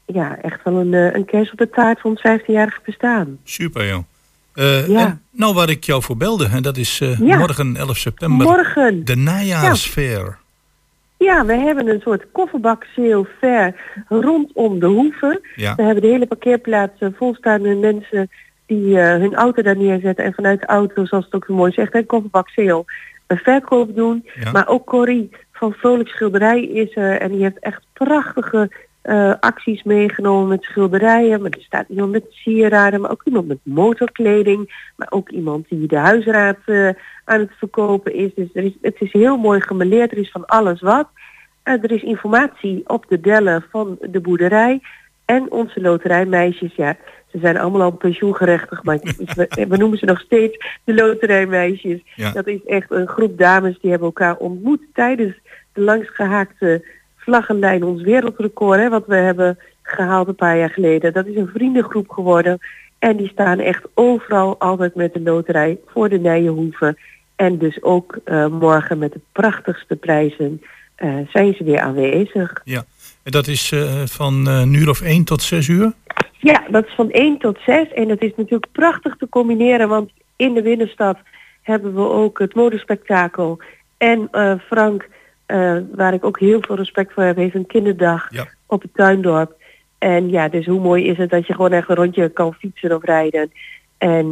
ja, 0.05 0.37
echt 0.41 0.63
wel 0.63 0.75
een, 0.79 0.93
eh, 0.93 1.13
een 1.13 1.25
kers 1.25 1.51
op 1.51 1.57
de 1.57 1.69
taart 1.69 1.99
van 1.99 2.09
ons 2.11 2.21
15-jarig 2.21 2.81
bestaan. 2.85 3.37
Super, 3.43 3.87
joh. 3.87 4.03
Eh, 4.53 4.87
Ja. 4.87 4.99
en 5.05 5.21
nou, 5.31 5.53
waar 5.53 5.69
ik 5.69 5.83
jou 5.83 6.01
voor 6.01 6.17
belde, 6.17 6.45
en 6.51 6.61
dat 6.61 6.77
is 6.77 7.01
eh, 7.01 7.19
Ja. 7.19 7.37
morgen 7.37 7.75
11 7.75 7.97
september, 7.97 8.47
Morgen. 8.47 9.05
de 9.05 9.15
najaarsfair. 9.15 10.37
Ja, 11.17 11.45
we 11.45 11.53
hebben 11.53 11.87
een 11.87 12.01
soort 12.01 12.25
kofferbak 12.31 12.85
fair 13.39 13.75
rondom 14.07 14.79
de 14.79 14.85
hoeve. 14.85 15.41
Ja. 15.55 15.75
We 15.75 15.83
hebben 15.83 16.03
de 16.03 16.09
hele 16.09 16.25
parkeerplaats 16.27 16.99
eh, 16.99 17.09
volstaan 17.17 17.61
met 17.61 17.79
mensen 17.79 18.29
die 18.65 18.97
hun 18.97 19.35
auto 19.35 19.61
daar 19.61 19.77
neerzetten 19.77 20.25
en 20.25 20.33
vanuit 20.33 20.59
de 20.59 20.65
auto, 20.67 21.05
zoals 21.05 21.25
het 21.25 21.33
ook 21.33 21.45
zo 21.45 21.53
mooi 21.53 21.71
zegt, 21.71 21.95
een 21.95 22.05
kofferbak 22.05 22.49
sale 22.49 22.85
een 23.31 23.37
verkoop 23.37 23.95
doen. 23.95 24.27
Ja. 24.39 24.51
Maar 24.51 24.67
ook 24.67 24.85
Corrie 24.85 25.29
van 25.51 25.73
Vrolijk 25.73 26.09
Schilderij 26.09 26.63
is 26.63 26.95
er 26.95 27.19
en 27.19 27.31
die 27.31 27.41
heeft 27.41 27.59
echt 27.59 27.81
prachtige 27.93 28.69
eh, 29.01 29.33
acties 29.39 29.83
meegenomen 29.83 30.47
met 30.47 30.63
schilderijen. 30.63 31.41
Maar 31.41 31.51
er 31.51 31.61
staat 31.61 31.89
iemand 31.89 32.11
met 32.11 32.25
sieraden, 32.29 33.01
maar 33.01 33.11
ook 33.11 33.23
iemand 33.25 33.47
met 33.47 33.59
motorkleding. 33.63 34.91
Maar 34.95 35.07
ook 35.11 35.29
iemand 35.29 35.69
die 35.69 35.87
de 35.87 35.97
huisraad 35.97 36.57
eh, 36.65 36.89
aan 37.25 37.39
het 37.39 37.51
verkopen 37.57 38.13
is. 38.13 38.31
Dus 38.35 38.49
er 38.53 38.63
is, 38.63 38.77
het 38.81 38.95
is 38.99 39.11
heel 39.11 39.37
mooi 39.37 39.61
gemeleerd. 39.61 40.11
Er 40.11 40.17
is 40.17 40.31
van 40.31 40.45
alles 40.45 40.81
wat. 40.81 41.07
Eh, 41.63 41.73
er 41.73 41.91
is 41.91 42.03
informatie 42.03 42.83
op 42.87 43.05
de 43.07 43.19
dellen 43.19 43.65
van 43.71 43.97
de 44.01 44.19
boerderij. 44.19 44.81
En 45.31 45.51
onze 45.51 45.81
loterijmeisjes, 45.81 46.75
ja, 46.75 46.97
ze 47.27 47.39
zijn 47.39 47.57
allemaal 47.57 47.81
al 47.81 47.91
pensioengerechtigd, 47.91 48.83
maar 48.83 48.99
we, 49.69 49.77
noemen 49.77 49.97
ze 49.97 50.05
nog 50.05 50.19
steeds 50.19 50.65
de 50.83 50.93
loterijmeisjes. 50.93 52.01
Ja. 52.15 52.31
Dat 52.31 52.47
is 52.47 52.65
echt 52.65 52.91
een 52.91 53.07
groep 53.07 53.37
dames 53.37 53.79
die 53.81 53.89
hebben 53.89 54.07
elkaar 54.07 54.35
ontmoet 54.35 54.81
tijdens 54.93 55.35
de 55.73 55.81
langsgehaakte 55.81 56.85
vlaggenlijn, 57.15 57.83
ons 57.83 58.01
wereldrecord, 58.01 58.79
hè, 58.79 58.89
wat 58.89 59.05
we 59.07 59.15
hebben 59.15 59.57
gehaald 59.81 60.27
een 60.27 60.35
paar 60.35 60.57
jaar 60.57 60.69
geleden. 60.69 61.13
Dat 61.13 61.25
is 61.25 61.35
een 61.35 61.51
vriendengroep 61.53 62.09
geworden. 62.09 62.59
En 62.99 63.17
die 63.17 63.29
staan 63.29 63.59
echt 63.59 63.83
overal 63.93 64.59
altijd 64.59 64.95
met 64.95 65.13
de 65.13 65.21
loterij 65.21 65.79
voor 65.85 66.09
de 66.09 66.19
Nijenhoeven. 66.19 66.97
En 67.35 67.57
dus 67.57 67.83
ook 67.83 68.19
eh, 68.23 68.47
morgen 68.47 68.97
met 68.97 69.13
de 69.13 69.21
prachtigste 69.31 69.95
prijzen 69.95 70.61
eh, 70.95 71.15
zijn 71.29 71.53
ze 71.53 71.63
weer 71.63 71.79
aanwezig. 71.79 72.61
Ja. 72.63 72.83
En 73.23 73.31
dat 73.31 73.47
is 73.47 73.71
eh, 73.71 74.01
van 74.05 74.47
eh, 74.47 74.59
een 74.59 74.73
uur 74.73 74.89
of 74.89 75.01
1 75.01 75.23
tot 75.23 75.41
6 75.41 75.67
uur? 75.67 75.91
Ja, 76.37 76.63
dat 76.69 76.85
is 76.85 76.93
van 76.95 77.11
1 77.11 77.37
tot 77.37 77.57
6 77.65 77.91
en 77.93 78.07
dat 78.07 78.21
is 78.21 78.31
natuurlijk 78.35 78.71
prachtig 78.71 79.15
te 79.17 79.29
combineren, 79.29 79.89
want 79.89 80.11
in 80.35 80.53
de 80.53 80.61
binnenstad 80.61 81.17
hebben 81.61 81.93
we 81.95 82.01
ook 82.09 82.39
het 82.39 82.55
modespektakel. 82.55 83.59
En 83.97 84.27
eh, 84.31 84.53
Frank, 84.65 85.07
waar 85.95 86.13
ik 86.13 86.25
ook 86.25 86.39
heel 86.39 86.61
veel 86.61 86.75
respect 86.75 87.13
voor 87.13 87.23
heb, 87.23 87.35
heeft 87.35 87.55
een 87.55 87.65
kinderdag 87.67 88.27
Ja. 88.29 88.47
op 88.65 88.81
het 88.81 88.93
tuindorp. 88.93 89.53
En 89.97 90.29
ja, 90.29 90.47
dus 90.49 90.65
hoe 90.65 90.79
mooi 90.79 91.05
is 91.05 91.17
het 91.17 91.29
dat 91.29 91.47
je 91.47 91.53
gewoon 91.53 91.71
echt 91.71 91.89
een 91.89 91.95
rondje 91.95 92.29
kan 92.29 92.53
fietsen 92.53 92.95
of 92.95 93.03
rijden. 93.03 93.51
En 93.97 94.29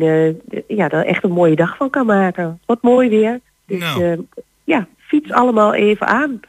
ja, 0.67 0.87
daar 0.87 1.05
echt 1.05 1.23
een 1.23 1.31
mooie 1.31 1.55
dag 1.55 1.77
van 1.77 1.89
kan 1.89 2.05
maken. 2.05 2.59
Wat 2.65 2.81
mooi 2.81 3.09
weer. 3.09 3.39
Dus 3.65 3.79
Nou. 3.79 4.25
ja, 4.63 4.87
fiets 4.97 5.31
allemaal 5.31 5.73
even 5.73 6.07
aan. 6.07 6.39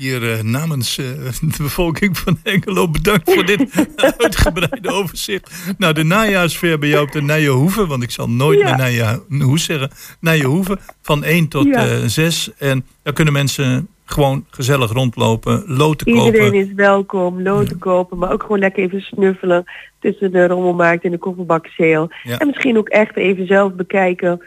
Hier 0.00 0.32
eh, 0.32 0.42
namens 0.42 0.98
eh, 0.98 1.04
de 1.56 1.62
bevolking 1.62 2.18
van 2.18 2.38
Engelo 2.42 2.88
bedankt 2.88 3.32
voor 3.34 3.46
dit 3.46 3.86
uitgebreide 4.18 4.90
overzicht. 4.92 5.74
Nou, 5.78 5.92
de 5.94 6.02
najaarsfair 6.02 6.78
bij 6.78 6.88
jou 6.88 7.02
op 7.06 7.12
de 7.12 7.22
Nijenhoeve, 7.22 7.86
want 7.86 8.02
ik 8.02 8.10
zal 8.10 8.30
nooit 8.30 8.58
Ja. 8.58 8.64
meer 8.64 8.76
Nijenhoeve 8.76 9.58
zeggen. 9.62 9.90
Nijenhoeve 10.20 10.78
van 11.02 11.24
1 11.24 11.48
tot 11.48 11.66
Ja. 11.66 11.86
eh 11.88 11.98
6. 12.06 12.50
En 12.58 12.84
daar 13.02 13.12
kunnen 13.12 13.32
mensen 13.32 13.88
gewoon 14.04 14.44
gezellig 14.50 14.92
rondlopen, 14.92 15.64
loten 15.66 16.08
Iedereen 16.08 16.32
kopen. 16.32 16.54
is 16.54 16.72
welkom, 16.74 17.42
loten 17.42 17.78
kopen, 17.78 18.18
maar 18.18 18.32
ook 18.32 18.42
gewoon 18.42 18.58
lekker 18.58 18.82
even 18.82 19.00
snuffelen 19.00 19.64
tussen 19.98 20.32
de 20.32 20.46
rommelmarkt 20.46 21.04
en 21.04 21.10
de 21.10 21.18
kofferbakseel. 21.18 22.10
Ja. 22.22 22.38
En 22.38 22.46
misschien 22.46 22.78
ook 22.78 22.88
echt 22.88 23.16
even 23.16 23.46
zelf 23.46 23.72
bekijken. 23.72 24.42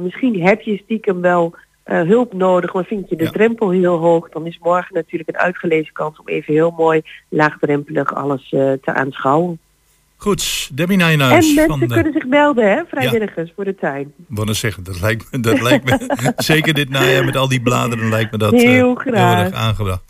Misschien 0.00 0.42
heb 0.42 0.60
je 0.60 0.80
stiekem 0.84 1.20
wel 1.20 1.54
eh, 1.84 2.00
hulp 2.02 2.32
nodig, 2.32 2.72
maar 2.74 2.84
vind 2.84 3.08
je 3.08 3.16
de 3.16 3.24
Ja. 3.24 3.30
drempel 3.30 3.70
heel 3.70 3.96
hoog, 3.96 4.28
dan 4.28 4.46
is 4.46 4.58
morgen 4.62 4.94
natuurlijk 4.94 5.28
een 5.28 5.38
uitgelezen 5.38 5.92
kans 5.92 6.18
om 6.18 6.28
even 6.28 6.54
heel 6.54 6.74
mooi 6.76 7.02
laagdrempelig 7.28 8.14
alles 8.14 8.52
eh, 8.52 8.72
te 8.82 8.92
aanschouwen. 8.92 9.58
Goed, 10.16 10.70
Debbie 10.72 10.98
en 10.98 11.04
Nijenhuis 11.04 11.46
mensen 11.46 11.66
van 11.66 11.78
de... 11.80 11.86
kunnen 11.86 12.12
zich 12.12 12.26
melden, 12.26 12.70
hè, 12.70 12.82
vrijwilligers 12.88 13.52
voor 13.54 13.64
de 13.64 13.74
tuin. 13.74 14.12
Wat 14.28 14.56
zeggen, 14.56 14.84
dat 14.84 15.00
lijkt 15.00 15.26
me, 15.32 15.40
dat 15.40 15.60
lijkt 15.60 15.84
me 15.84 16.32
zeker 16.36 16.74
dit 16.74 16.88
najaar 16.88 17.24
met 17.24 17.36
al 17.36 17.48
die 17.48 17.60
bladeren 17.62 18.08
lijkt 18.08 18.32
me 18.32 18.38
dat 18.38 18.52
eh, 18.52 18.60
Heel 18.60 18.94
graag. 18.94 19.44
erg 19.44 19.54
aangebracht. 19.54 20.02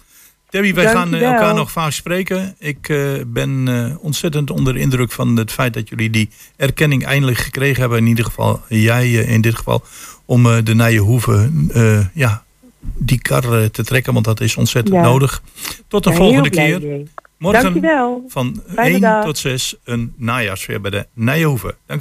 Debbie, 0.50 0.74
wij 0.74 0.88
gaan 0.88 1.14
eh, 1.14 1.22
elkaar 1.32 1.54
nog 1.54 1.70
vaak 1.70 1.92
spreken. 1.92 2.54
Ik 2.58 2.88
eh, 2.88 2.98
ben 3.26 3.64
eh, 3.68 4.04
ontzettend 4.04 4.50
onder 4.50 4.72
de 4.72 4.80
indruk 4.80 5.12
van 5.12 5.36
het 5.36 5.52
feit 5.52 5.74
dat 5.74 5.88
jullie 5.88 6.10
die 6.10 6.30
erkenning 6.56 7.04
eindelijk 7.04 7.38
gekregen 7.38 7.80
hebben. 7.80 7.98
In 7.98 8.06
ieder 8.06 8.24
geval, 8.24 8.60
jij 8.68 9.02
eh, 9.02 9.32
in 9.32 9.40
dit 9.40 9.54
geval, 9.54 9.82
om 10.24 10.46
eh, 10.46 10.56
de 10.64 10.74
Nijenhoeve 10.74 11.50
eh 11.72 12.06
ja, 12.14 12.42
die 12.80 13.18
kar 13.18 13.60
eh, 13.62 13.64
te 13.68 13.84
trekken, 13.84 14.12
want 14.12 14.24
dat 14.24 14.40
is 14.40 14.56
ontzettend 14.56 14.94
Ja. 14.96 15.02
nodig. 15.02 15.42
Tot 15.88 16.04
de 16.04 16.12
volgende 16.12 16.50
keer. 16.50 16.80
mee. 16.80 17.04
Morgen 17.38 17.62
Dankjewel. 17.62 18.24
van 18.28 18.62
Fijne 18.74 18.90
1 18.92 19.00
dag. 19.00 19.24
tot 19.24 19.38
6 19.38 19.76
een 19.84 20.12
najaarsfeer 20.16 20.80
bij 20.80 20.90
de 20.90 21.06
Nijenhoeve. 21.14 21.74
Dank 21.86 22.00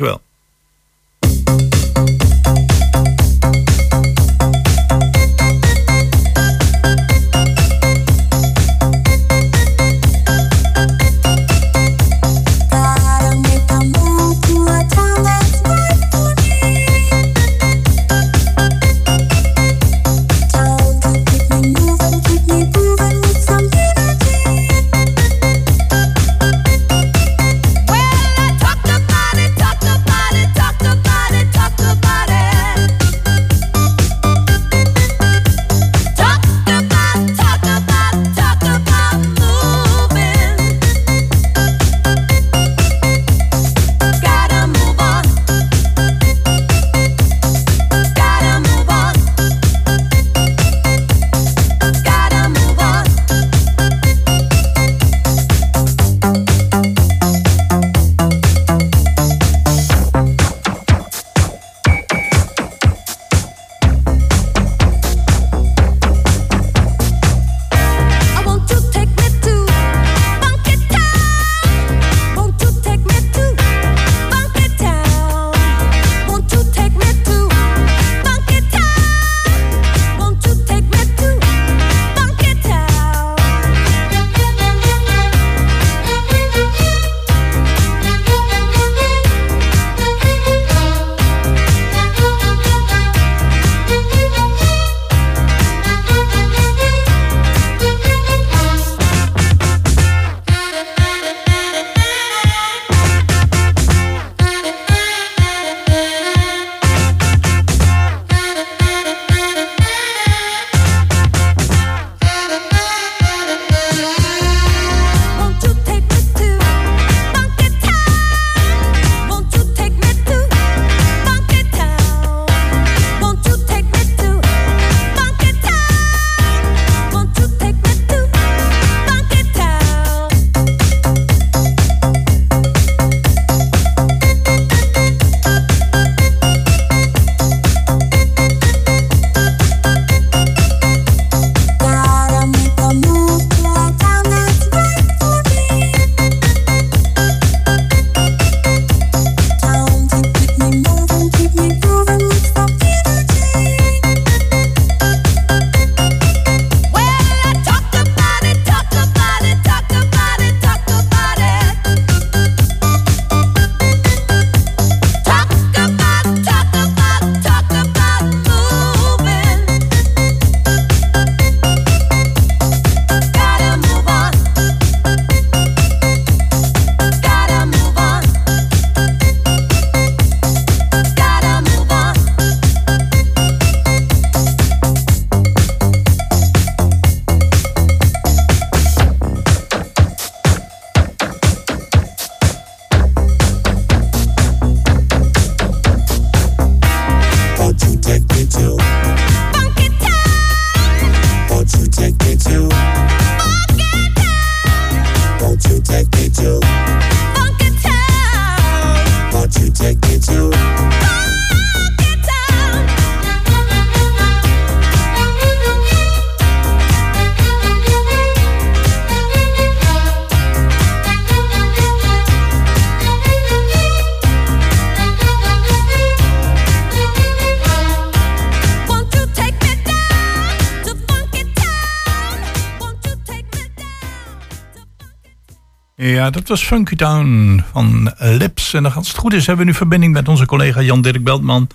Ja, 236.24 236.29
dat 236.29 236.48
was 236.48 236.64
Funky 236.64 236.96
Town 236.96 237.64
van 237.72 238.14
Lips. 238.18 238.74
En 238.74 238.94
als 238.94 239.07
het 239.07 239.18
goed 239.18 239.33
is, 239.33 239.46
hebben 239.46 239.66
we 239.66 239.72
nu 239.72 239.77
verbinding 239.77 240.14
met 240.14 240.27
onze 240.27 240.46
collega 240.46 240.81
Jan-Dirk 240.81 241.24
Beltman. 241.24 241.68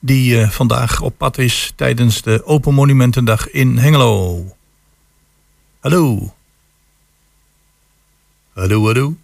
Die 0.00 0.40
eh, 0.40 0.50
vandaag 0.50 1.00
op 1.00 1.18
pad 1.18 1.38
is 1.38 1.72
tijdens 1.76 2.22
de 2.22 2.44
Open 2.44 2.74
Monumentendag 2.74 3.50
in 3.50 3.78
Hengelo. 3.78 4.44
Hallo. 5.80 6.34
Hallo, 8.52 8.84
hallo. 8.84 9.16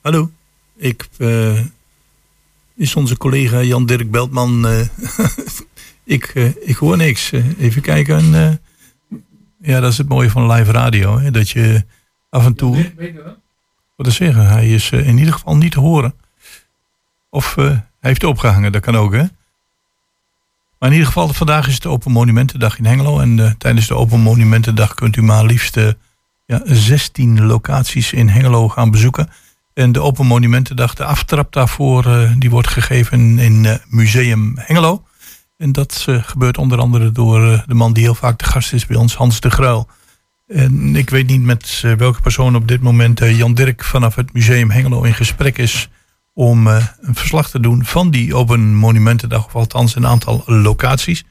Hallo. 0.00 0.30
Ik, 0.76 1.08
eh, 1.18 1.58
is 2.76 2.96
onze 2.96 3.16
collega 3.16 3.62
Jan-Dirk 3.62 4.10
Beltman. 4.10 4.66
eh, 4.66 4.86
ik, 6.16 6.26
ik 6.60 6.76
hoor 6.76 6.96
niks. 6.96 7.32
Even 7.58 7.82
kijken. 7.82 8.30
ja, 9.62 9.80
dat 9.80 9.92
is 9.92 9.98
het 9.98 10.08
mooie 10.08 10.30
van 10.30 10.50
live 10.50 10.72
radio. 10.72 11.18
Hè, 11.18 11.30
dat 11.30 11.50
je 11.50 11.84
af 12.30 12.44
en 12.44 12.54
toe. 12.54 12.92
Wat 13.96 14.06
te 14.06 14.14
zeggen, 14.14 14.46
hij 14.46 14.70
is 14.70 14.90
eh, 14.90 15.06
in 15.06 15.18
ieder 15.18 15.34
geval 15.34 15.56
niet 15.56 15.72
te 15.72 15.80
horen. 15.80 16.14
Of 17.30 17.56
eh, 17.56 17.64
hij 17.64 17.84
heeft 18.00 18.24
opgehangen, 18.24 18.72
dat 18.72 18.82
kan 18.82 18.96
ook, 18.96 19.12
hè? 19.12 19.24
Maar 20.78 20.88
in 20.88 20.92
ieder 20.92 21.06
geval, 21.06 21.28
vandaag 21.28 21.68
is 21.68 21.74
het 21.74 21.86
Open 21.86 22.12
Monumentendag 22.12 22.78
in 22.78 22.84
Hengelo. 22.84 23.20
En 23.20 23.38
eh, 23.38 23.50
tijdens 23.58 23.86
de 23.86 23.94
Open 23.94 24.20
Monumentendag 24.20 24.94
kunt 24.94 25.16
u 25.16 25.22
maar 25.22 25.44
liefst 25.44 25.78
ja, 26.46 26.60
16 26.64 27.46
locaties 27.46 28.12
in 28.12 28.28
Hengelo 28.28 28.68
gaan 28.68 28.90
bezoeken. 28.90 29.28
En 29.74 29.92
de 29.92 30.00
Open 30.00 30.26
Monumentendag, 30.26 30.94
de 30.94 31.04
aftrap 31.04 31.52
daarvoor, 31.52 32.28
die 32.38 32.50
wordt 32.50 32.68
gegeven 32.68 33.38
in 33.38 33.80
Museum 33.88 34.52
Hengelo. 34.56 35.04
En 35.56 35.72
dat 35.72 36.06
gebeurt 36.08 36.58
onder 36.58 36.78
andere 36.78 37.12
door 37.12 37.64
de 37.66 37.74
man 37.74 37.92
die 37.92 38.02
heel 38.02 38.14
vaak 38.14 38.38
de 38.38 38.44
gast 38.44 38.72
is 38.72 38.86
bij 38.86 38.96
ons, 38.96 39.14
Hans 39.14 39.40
de 39.40 39.50
Gruil. 39.50 39.88
En 40.50 40.96
ik 40.96 41.10
weet 41.10 41.26
niet 41.26 41.42
met 41.42 41.80
eh, 41.84 41.92
welke 41.92 42.20
persoon 42.20 42.56
op 42.56 42.68
dit 42.68 42.80
moment 42.80 43.20
eh, 43.20 43.38
Jan 43.38 43.54
Dirk 43.54 43.84
vanaf 43.84 44.14
het 44.14 44.32
Museum 44.32 44.70
Hengelo 44.70 45.02
in 45.02 45.14
gesprek 45.14 45.58
is 45.58 45.88
om 46.32 46.66
eh, 46.66 46.86
een 47.00 47.14
verslag 47.14 47.50
te 47.50 47.60
doen 47.60 47.84
van 47.84 48.10
die 48.10 48.34
Open 48.34 48.74
Monumentendag, 48.74 49.46
of 49.46 49.54
althans 49.54 49.96
een 49.96 50.06
aantal 50.06 50.42
locaties. 50.46 51.24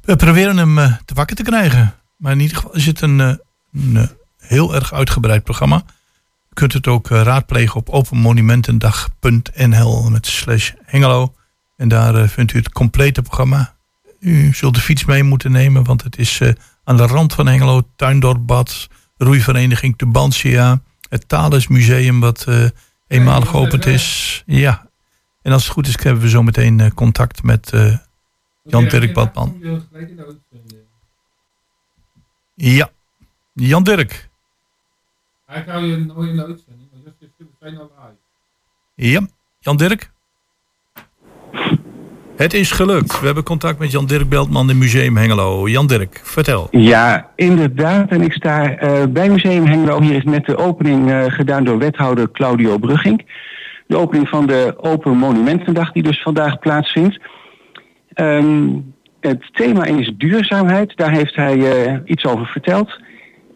We 0.00 0.16
proberen 0.16 0.56
hem 0.56 0.98
te 1.04 1.14
wakker 1.14 1.36
te 1.36 1.42
krijgen. 1.42 1.94
Maar 2.16 2.32
in 2.32 2.40
ieder 2.40 2.56
geval 2.56 2.74
is 2.74 2.86
het 2.86 3.00
een, 3.00 3.18
een 3.18 4.08
heel 4.38 4.74
erg 4.74 4.92
uitgebreid 4.92 5.44
programma. 5.44 5.76
U 6.50 6.54
kunt 6.54 6.72
het 6.72 6.86
ook 6.86 7.08
raadplegen 7.08 7.76
op 7.76 7.88
openmonumentendag.nl 7.88 10.10
met 10.10 10.26
slash 10.26 10.70
Hengelo. 10.84 11.34
En 11.76 11.88
daar 11.88 12.28
vindt 12.28 12.52
u 12.52 12.58
het 12.58 12.72
complete 12.72 13.22
programma. 13.22 13.74
U 14.20 14.52
zult 14.52 14.74
de 14.74 14.80
fiets 14.80 15.04
mee 15.04 15.22
moeten 15.22 15.52
nemen, 15.52 15.84
want 15.84 16.02
het 16.02 16.18
is 16.18 16.40
aan 16.84 16.96
de 16.96 17.06
rand 17.06 17.34
van 17.34 17.46
Hengelo, 17.46 17.82
Tuindorpbad, 17.96 18.88
roeivereniging 19.16 19.98
Tubantia, 19.98 20.82
het 21.08 21.28
Thales 21.28 21.68
Museum 21.68 22.20
wat 22.20 22.44
eh, 22.48 22.68
eenmalig 23.06 23.48
geopend 23.48 23.86
is. 23.86 24.42
Ja. 24.46 24.90
En 25.42 25.52
als 25.52 25.62
het 25.62 25.72
goed 25.72 25.86
is, 25.86 26.02
hebben 26.02 26.22
we 26.22 26.28
zo 26.28 26.42
meteen 26.42 26.80
eh, 26.80 26.90
contact 26.90 27.42
met 27.42 27.72
eh, 27.72 27.96
Jan 28.62 28.88
Dirk 28.88 29.12
Badman. 29.14 29.60
Ja, 32.54 32.90
Jan 33.52 33.82
Dirk. 33.82 34.30
Hij 35.46 35.64
hou 35.66 35.84
je 35.84 35.96
nooit 35.96 36.28
in 36.28 36.36
de 36.36 36.44
uitzending, 36.44 36.88
want 36.92 37.04
dat 37.04 37.14
is 37.20 37.28
meteen 37.60 37.78
al 37.78 37.92
live. 37.98 39.10
Ja, 39.10 39.28
Jan 39.58 39.76
Dirk. 39.76 40.10
Het 42.42 42.54
is 42.54 42.70
gelukt. 42.70 43.20
We 43.20 43.26
hebben 43.26 43.44
contact 43.44 43.78
met 43.78 43.90
Jan 43.90 44.06
Dirk 44.06 44.28
Beltman 44.28 44.70
in 44.70 44.78
Museum 44.78 45.16
Hengelo. 45.16 45.68
Jan 45.68 45.86
Dirk, 45.86 46.20
vertel. 46.22 46.68
Ja, 46.70 47.28
inderdaad. 47.36 48.10
En 48.10 48.20
ik 48.22 48.32
sta 48.32 48.76
eh, 48.76 49.02
bij 49.08 49.28
Museum 49.28 49.66
Hengelo. 49.66 50.00
Hier 50.00 50.16
is 50.16 50.24
net 50.24 50.46
de 50.46 50.56
opening 50.56 51.10
eh, 51.10 51.24
gedaan 51.28 51.64
door 51.64 51.78
wethouder 51.78 52.30
Claudio 52.30 52.78
Brugging. 52.78 53.24
De 53.86 53.96
opening 53.96 54.28
van 54.28 54.46
de 54.46 54.74
Open 54.76 55.16
Monumentendag 55.16 55.92
die 55.92 56.02
dus 56.02 56.22
vandaag 56.22 56.58
plaatsvindt. 56.58 57.18
Ehm, 58.12 58.68
het 59.20 59.42
thema 59.52 59.84
is 59.84 60.12
duurzaamheid. 60.16 60.96
Daar 60.96 61.12
heeft 61.12 61.36
hij 61.36 61.84
eh, 61.84 61.98
iets 62.04 62.24
over 62.24 62.46
verteld. 62.46 63.00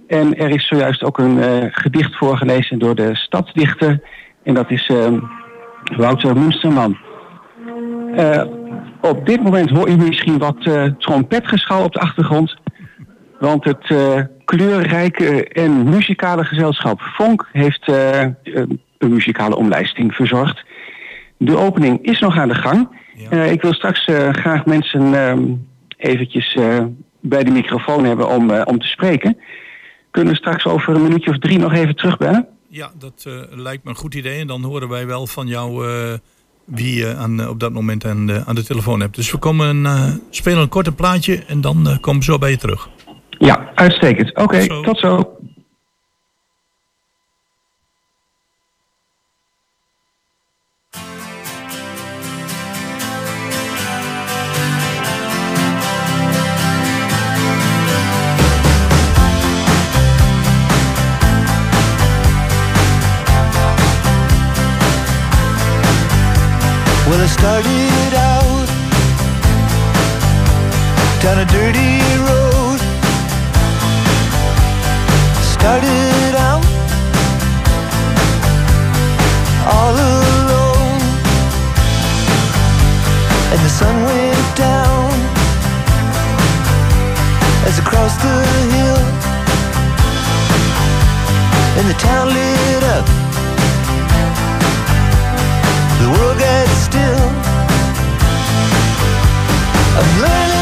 En 0.07 0.39
er 0.39 0.51
is 0.51 0.67
zojuist 0.67 1.05
ook 1.05 1.19
een 1.19 1.71
gedicht 1.73 2.17
voorgelezen 2.17 2.79
door 2.79 2.95
de 2.95 3.15
stadsdichter. 3.15 4.01
En 4.43 4.55
dat 4.55 4.71
is 4.71 4.89
ehm, 4.89 5.19
Wouter 5.97 6.37
Munsterman. 6.37 7.06
Eh, 8.17 8.43
op 9.01 9.27
dit 9.27 9.43
moment 9.43 9.71
hoor 9.71 9.91
je 9.91 9.97
misschien 9.97 10.39
wat 10.39 10.57
eh, 10.67 10.85
trompetgeschal 10.85 11.85
op 11.85 11.93
de 11.93 12.01
achtergrond. 12.01 12.57
Want 13.39 13.65
het 13.65 13.91
eh, 13.91 14.21
kleurrijke 14.45 15.49
en 15.49 15.89
muzikale 15.89 16.45
gezelschap 16.45 17.01
Vonk 17.01 17.49
heeft 17.53 17.89
een, 17.89 18.81
muzikale 18.99 19.57
omlijsting 19.57 20.15
verzorgd. 20.15 20.65
De 21.37 21.57
opening 21.57 22.03
is 22.03 22.21
nog 22.21 22.39
aan 22.39 22.49
de 22.49 22.55
gang. 22.55 22.89
Ik 23.51 23.63
wil 23.63 23.73
straks 23.73 24.05
graag 24.31 24.65
mensen 24.65 25.15
ehm, 25.15 25.43
eventjes 25.97 26.59
bij 27.21 27.45
de 27.45 27.51
microfoon 27.51 28.05
hebben 28.05 28.29
om, 28.29 28.51
om 28.51 28.79
te 28.79 28.87
spreken. 28.87 29.39
Kunnen 30.11 30.33
we 30.33 30.39
straks 30.39 30.67
over 30.67 30.95
een 30.95 31.03
minuutje 31.03 31.31
of 31.31 31.39
drie 31.39 31.59
nog 31.59 31.73
even 31.73 31.97
terugbellen? 31.97 32.49
Ja, 32.69 32.91
dat 32.99 33.27
lijkt 33.51 33.85
me 33.85 33.91
een 33.91 33.97
goed 33.97 34.15
idee. 34.15 34.41
En 34.41 34.47
dan 34.47 34.63
horen 34.63 34.89
wij 34.89 35.07
wel 35.07 35.27
van 35.27 35.47
jou 35.47 35.85
wie 36.67 36.97
je 36.99 37.15
aan, 37.17 37.41
eh, 37.41 37.49
op 37.49 37.61
dat 37.61 37.73
moment 37.73 38.05
aan, 38.05 38.27
de- 38.27 38.43
aan 38.47 38.55
de 38.55 38.65
telefoon 38.65 39.01
hebt. 39.01 39.15
Dus 39.17 39.31
we 39.31 39.39
komen, 39.39 39.87
eh, 39.87 40.13
spelen 40.31 40.59
een 40.63 40.69
korte 40.69 40.93
plaatje 40.93 41.45
en 41.47 41.61
dan 41.61 41.89
eh, 41.89 41.99
komen 42.01 42.21
we 42.21 42.27
zo 42.27 42.39
bij 42.39 42.51
je 42.51 42.57
terug. 42.57 42.89
Ja, 43.39 43.71
uitstekend. 43.75 44.35
Oké, 44.37 44.59
Tot 44.67 44.69
zo. 44.69 44.83
tot 44.83 44.99
zo. 44.99 45.37
Started 67.47 68.15
out 68.15 68.69
down 71.23 71.39
a 71.39 71.47
dirty 71.47 71.95
road. 72.27 72.81
Started 75.55 76.35
out 76.49 76.65
all 79.75 79.95
alone, 79.95 81.01
and 83.53 83.61
the 83.67 83.73
sun 83.79 83.95
went 84.09 84.57
down 84.57 85.07
as 87.69 87.79
I 87.79 87.85
crossed 87.91 88.21
the 88.27 88.39
hill, 88.75 89.03
and 91.79 91.87
the 91.93 91.99
town 92.07 92.27
lit 92.27 92.83
up 92.97 93.26
still. 96.35 97.31
I'm 99.99 100.23
learning. 100.23 100.56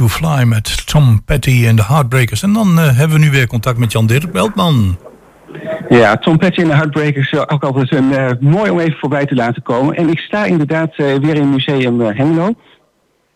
To 0.00 0.08
Fly 0.08 0.44
met 0.44 0.86
Tom 0.86 1.24
Petty 1.24 1.66
en 1.66 1.76
de 1.76 1.84
Heartbreakers. 1.84 2.42
En 2.42 2.52
dan 2.52 2.78
eh, 2.78 2.96
hebben 2.96 3.18
we 3.18 3.24
nu 3.24 3.30
weer 3.30 3.46
contact 3.46 3.78
met 3.78 3.92
Jan 3.92 4.06
Dirk 4.06 4.32
Beltman. 4.32 4.98
Ja, 5.88 6.16
Tom 6.16 6.38
Petty 6.38 6.60
en 6.60 6.68
de 6.68 6.74
Heartbreakers 6.74 7.32
is 7.32 7.38
ook 7.38 7.64
altijd 7.64 7.92
een, 7.92 8.12
eh, 8.12 8.30
mooi 8.40 8.70
om 8.70 8.78
even 8.78 8.98
voorbij 8.98 9.26
te 9.26 9.34
laten 9.34 9.62
komen. 9.62 9.96
En 9.96 10.08
ik 10.08 10.18
sta 10.18 10.44
inderdaad 10.44 10.94
eh, 10.96 11.14
weer 11.14 11.34
in 11.34 11.50
Museum 11.50 12.00
eh, 12.00 12.16
Hengelo. 12.16 12.54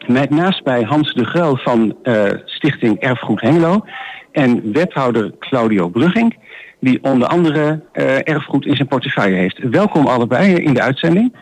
Met 0.07 0.31
naast 0.31 0.63
bij 0.63 0.83
Hans 0.83 1.15
de 1.15 1.25
Gruil 1.25 1.57
van 1.57 1.97
eh, 2.03 2.25
Stichting 2.45 3.01
Erfgoed 3.01 3.41
Hengelo. 3.41 3.85
En 4.33 4.73
wethouder 4.73 5.33
Claudio 5.39 5.89
Brugging, 5.89 6.37
die 6.81 6.99
onder 7.03 7.29
andere 7.29 7.83
eh, 7.93 8.29
erfgoed 8.29 8.67
in 8.67 8.77
zijn 8.77 8.89
portefeuille 8.89 9.37
heeft. 9.37 9.59
Welkom 9.59 10.07
allebei 10.07 10.55
in 10.55 10.75
de 10.75 10.83
uitzending. 10.83 11.37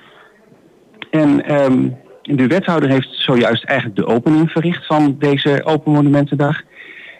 En 1.10 1.44
ehm, 1.44 1.88
de 2.22 2.46
wethouder 2.46 2.90
heeft 2.90 3.08
zojuist 3.10 3.64
eigenlijk 3.64 3.98
de 3.98 4.06
opening 4.06 4.50
verricht 4.50 4.86
van 4.86 5.16
deze 5.18 5.60
Open 5.64 5.92
Monumentendag. 5.92 6.62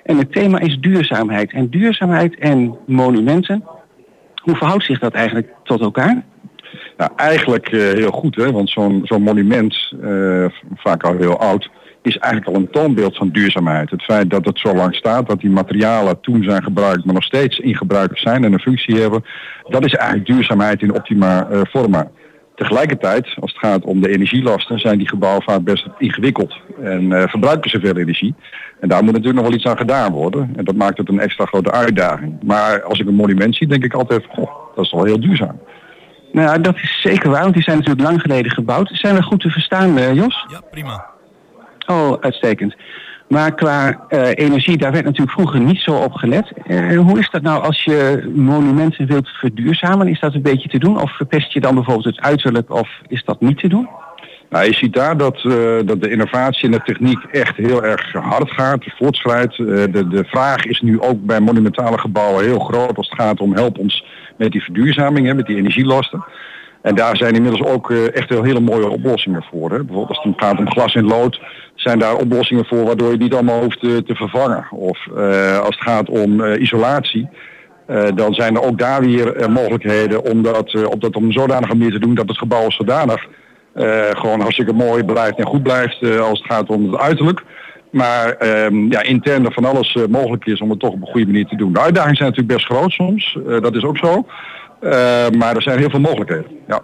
En 0.03 0.19
het 0.19 0.33
thema 0.33 0.59
is 0.59 0.79
duurzaamheid. 0.81 1.53
En 1.53 1.71
duurzaamheid 1.71 2.39
en 2.39 2.77
monumenten, 2.87 3.65
hoe 4.43 4.57
verhoudt 4.57 4.85
zich 4.85 4.99
dat 4.99 5.13
eigenlijk 5.13 5.49
tot 5.63 5.81
elkaar? 5.81 6.23
Ja, 6.97 7.11
eigenlijk 7.17 7.69
eh, 7.69 7.81
heel 7.81 8.11
goed, 8.11 8.37
hè? 8.37 8.53
want 8.53 8.71
zo'n 8.71 9.01
zo'n 9.05 9.23
monument, 9.23 9.93
eh, 10.03 10.45
vaak 10.75 11.03
al 11.03 11.17
heel 11.17 11.39
oud, 11.39 11.71
is 12.03 12.19
eigenlijk 12.19 12.57
al 12.57 12.63
een 12.63 12.71
toonbeeld 12.71 13.17
van 13.17 13.29
duurzaamheid. 13.29 13.91
Het 13.91 14.03
feit 14.03 14.31
dat 14.31 14.45
het 14.45 14.59
zo 14.59 14.75
lang 14.75 14.95
staat, 14.95 15.29
dat 15.29 15.41
die 15.41 15.51
materialen 15.51 16.21
toen 16.21 16.45
zijn 16.45 16.63
gebruikt, 16.63 17.05
maar 17.05 17.15
nog 17.15 17.25
steeds 17.25 17.59
in 17.59 17.77
gebruik 17.77 18.19
zijn 18.19 18.45
en 18.45 18.53
een 18.53 18.61
functie 18.61 19.01
hebben, 19.01 19.25
dat 19.69 19.85
is 19.85 19.95
eigenlijk 19.95 20.29
duurzaamheid 20.29 20.83
in 20.83 20.95
optima 20.95 21.49
eh, 21.49 21.61
forma. 21.71 22.11
Tegelijkertijd, 22.55 23.35
als 23.41 23.53
het 23.53 23.61
gaat 23.61 23.85
om 23.85 24.01
de 24.01 24.09
energielasten, 24.09 24.79
zijn 24.79 24.99
die 24.99 25.09
gebouwen 25.09 25.43
vaak 25.43 25.63
best 25.63 25.87
ingewikkeld 25.99 26.61
en 26.83 27.13
eh, 27.13 27.29
verbruiken 27.29 27.71
ze 27.71 27.81
veel 27.81 27.97
energie. 27.97 28.35
En 28.81 28.89
daar 28.89 29.03
moet 29.05 29.13
natuurlijk 29.13 29.39
nog 29.39 29.49
wel 29.49 29.59
iets 29.59 29.67
aan 29.67 29.77
gedaan 29.77 30.13
worden. 30.13 30.53
En 30.57 30.65
dat 30.65 30.75
maakt 30.75 30.99
het 30.99 31.09
een 31.09 31.21
extra 31.21 31.45
grote 31.45 31.71
uitdaging. 31.71 32.43
Maar 32.43 32.83
als 32.83 32.99
ik 32.99 33.07
een 33.07 33.15
monument 33.15 33.57
zie, 33.57 33.67
denk 33.67 33.85
ik 33.85 33.95
altijd, 33.95 34.25
goh, 34.29 34.51
dat 34.75 34.85
is 34.85 34.91
wel 34.93 35.05
heel 35.05 35.21
duurzaam. 35.21 35.61
Nou, 36.33 36.49
ja, 36.49 36.59
dat 36.59 36.77
is 36.77 37.01
zeker 37.01 37.31
waar, 37.31 37.43
want 37.43 37.55
die 37.55 37.63
zijn 37.63 37.77
natuurlijk 37.77 38.09
lang 38.09 38.21
geleden 38.21 38.53
gebouwd. 38.53 38.91
Zijn 38.93 39.15
we 39.15 39.23
goed 39.23 39.41
te 39.41 39.51
verstaan, 39.51 39.99
eh, 39.99 40.15
Jos? 40.15 40.47
Ja, 40.49 40.61
prima. 40.71 41.07
Oh, 41.87 42.13
uitstekend. 42.21 42.77
Maar 43.33 43.55
qua 43.55 44.05
eh, 44.09 44.29
energie, 44.35 44.77
daar 44.77 44.93
werd 44.93 45.05
natuurlijk 45.05 45.33
vroeger 45.33 45.61
niet 45.61 45.81
zo 45.81 45.95
op 45.95 46.13
gelet. 46.13 46.53
Eh, 46.67 46.99
hoe 46.99 47.19
is 47.19 47.31
dat 47.31 47.43
nou 47.43 47.63
als 47.63 47.85
je 47.85 48.31
monumenten 48.35 49.07
wilt 49.07 49.29
verduurzamen? 49.29 50.09
Is 50.09 50.21
dat 50.21 50.35
een 50.35 50.43
beetje 50.43 50.69
te 50.69 50.79
doen? 50.79 51.01
Of 51.01 51.17
verpest 51.17 51.53
je 51.53 51.61
dan 51.61 51.75
bijvoorbeeld 51.75 52.17
het 52.17 52.21
uiterlijk 52.21 52.71
of 52.71 52.89
is 53.09 53.25
dat 53.25 53.41
niet 53.41 53.59
te 53.59 53.69
doen? 53.69 53.89
Nou, 54.51 54.65
je 54.65 54.75
ziet 54.75 54.93
daar 54.93 55.17
dat, 55.17 55.37
eh, 55.37 55.53
dat 55.85 56.03
de 56.03 56.11
innovatie 56.11 56.65
en 56.65 56.71
de 56.71 56.83
techniek 56.85 57.25
echt 57.25 57.57
heel 57.57 57.85
erg 57.85 58.13
hard 58.13 58.51
gaat, 58.51 58.85
voortschrijdt. 58.99 59.57
De, 59.57 60.09
de 60.09 60.25
vraag 60.25 60.65
is 60.65 60.81
nu 60.81 61.01
ook 61.01 61.25
bij 61.25 61.41
monumentale 61.41 61.99
gebouwen 61.99 62.45
heel 62.45 62.61
groot 62.61 62.97
als 62.97 63.09
het 63.11 63.21
gaat 63.21 63.41
om 63.41 63.55
help 63.55 63.79
ons 63.79 64.05
met 64.37 64.53
die 64.53 64.63
verduurzaming, 64.63 65.27
hè, 65.27 65.35
met 65.35 65.47
die 65.47 65.57
energielasten. 65.57 66.25
En 66.83 66.95
daar 66.95 67.17
zijn 67.17 67.35
inmiddels 67.35 67.63
ook 67.63 67.91
echt 67.91 68.29
heel 68.29 68.43
hele 68.43 68.61
mooie 68.61 68.89
oplossingen 68.89 69.45
voor. 69.51 69.71
Hè. 69.71 69.85
Bijvoorbeeld 69.85 70.19
als 70.19 70.27
het 70.27 70.45
gaat 70.45 70.59
om 70.59 70.71
glas 70.71 70.95
en 70.95 71.05
lood, 71.05 71.41
zijn 71.83 71.99
daar 71.99 72.17
oplossingen 72.17 72.67
voor 72.67 72.85
waardoor 72.85 73.11
je 73.11 73.17
niet 73.17 73.35
allemaal 73.35 73.63
hoeft 73.63 73.81
te, 73.81 74.03
te 74.07 74.15
vervangen. 74.15 74.67
Of 74.71 75.07
eh, 75.17 75.59
als 75.59 75.75
het 75.79 75.89
gaat 75.89 76.09
om 76.09 76.41
eh, 76.41 76.61
isolatie, 76.61 77.29
eh, 77.87 78.05
dan 78.15 78.35
zijn 78.35 78.55
er 78.55 78.63
ook 78.63 78.79
daar 78.79 79.01
weer 79.01 79.37
eh, 79.37 79.49
mogelijkheden 79.49 80.25
om 80.25 80.43
dat, 80.43 80.75
eh, 80.75 80.85
op 80.85 81.01
dat 81.01 81.17
een 81.17 81.33
zodanige 81.33 81.75
manier 81.77 81.93
te 81.93 81.99
doen 81.99 82.15
dat 82.15 82.29
het 82.29 82.39
gebouw 82.39 82.65
als 82.65 82.77
zodanig 82.77 83.27
eh, 83.75 84.11
gewoon 84.11 84.41
hartstikke 84.41 84.73
mooi 84.73 85.05
blijft 85.05 85.39
en 85.39 85.47
goed 85.47 85.63
blijft 85.63 86.03
eh, 86.03 86.21
als 86.21 86.39
het 86.39 86.53
gaat 86.53 86.69
om 86.69 86.93
het 86.93 87.01
uiterlijk. 87.01 87.43
Maar 87.91 88.33
ehm, 88.33 88.91
ja, 88.91 89.03
intern 89.03 89.45
er 89.45 89.53
van 89.53 89.65
alles 89.65 89.95
eh, 89.95 90.03
mogelijk 90.09 90.47
is 90.47 90.61
om 90.61 90.71
het 90.71 90.81
toch 90.81 90.93
op 90.93 91.01
een 91.01 91.13
goede 91.13 91.27
manier 91.27 91.47
te 91.47 91.57
doen. 91.57 91.73
De 91.73 91.81
uitdagingen 91.81 92.17
zijn 92.17 92.29
natuurlijk 92.29 92.57
best 92.57 92.71
groot 92.71 92.91
soms, 92.91 93.39
eh, 93.49 93.61
dat 93.61 93.77
is 93.77 93.85
ook 93.85 93.99
zo. 93.99 94.27
Eh, 94.81 94.91
maar 95.39 95.57
er 95.57 95.63
zijn 95.63 95.79
heel 95.79 95.91
veel 95.91 96.01
mogelijkheden. 96.01 96.47
Ja. 96.67 96.83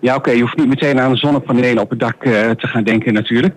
Ja, 0.00 0.14
oké, 0.14 0.30
je 0.30 0.40
hoeft 0.40 0.56
niet 0.56 0.68
meteen 0.68 1.00
aan 1.00 1.12
de 1.12 1.18
zonnepanelen 1.18 1.82
op 1.82 1.90
het 1.90 2.00
dak 2.00 2.24
eh, 2.24 2.50
te 2.50 2.66
gaan 2.66 2.84
denken 2.84 3.12
natuurlijk. 3.12 3.54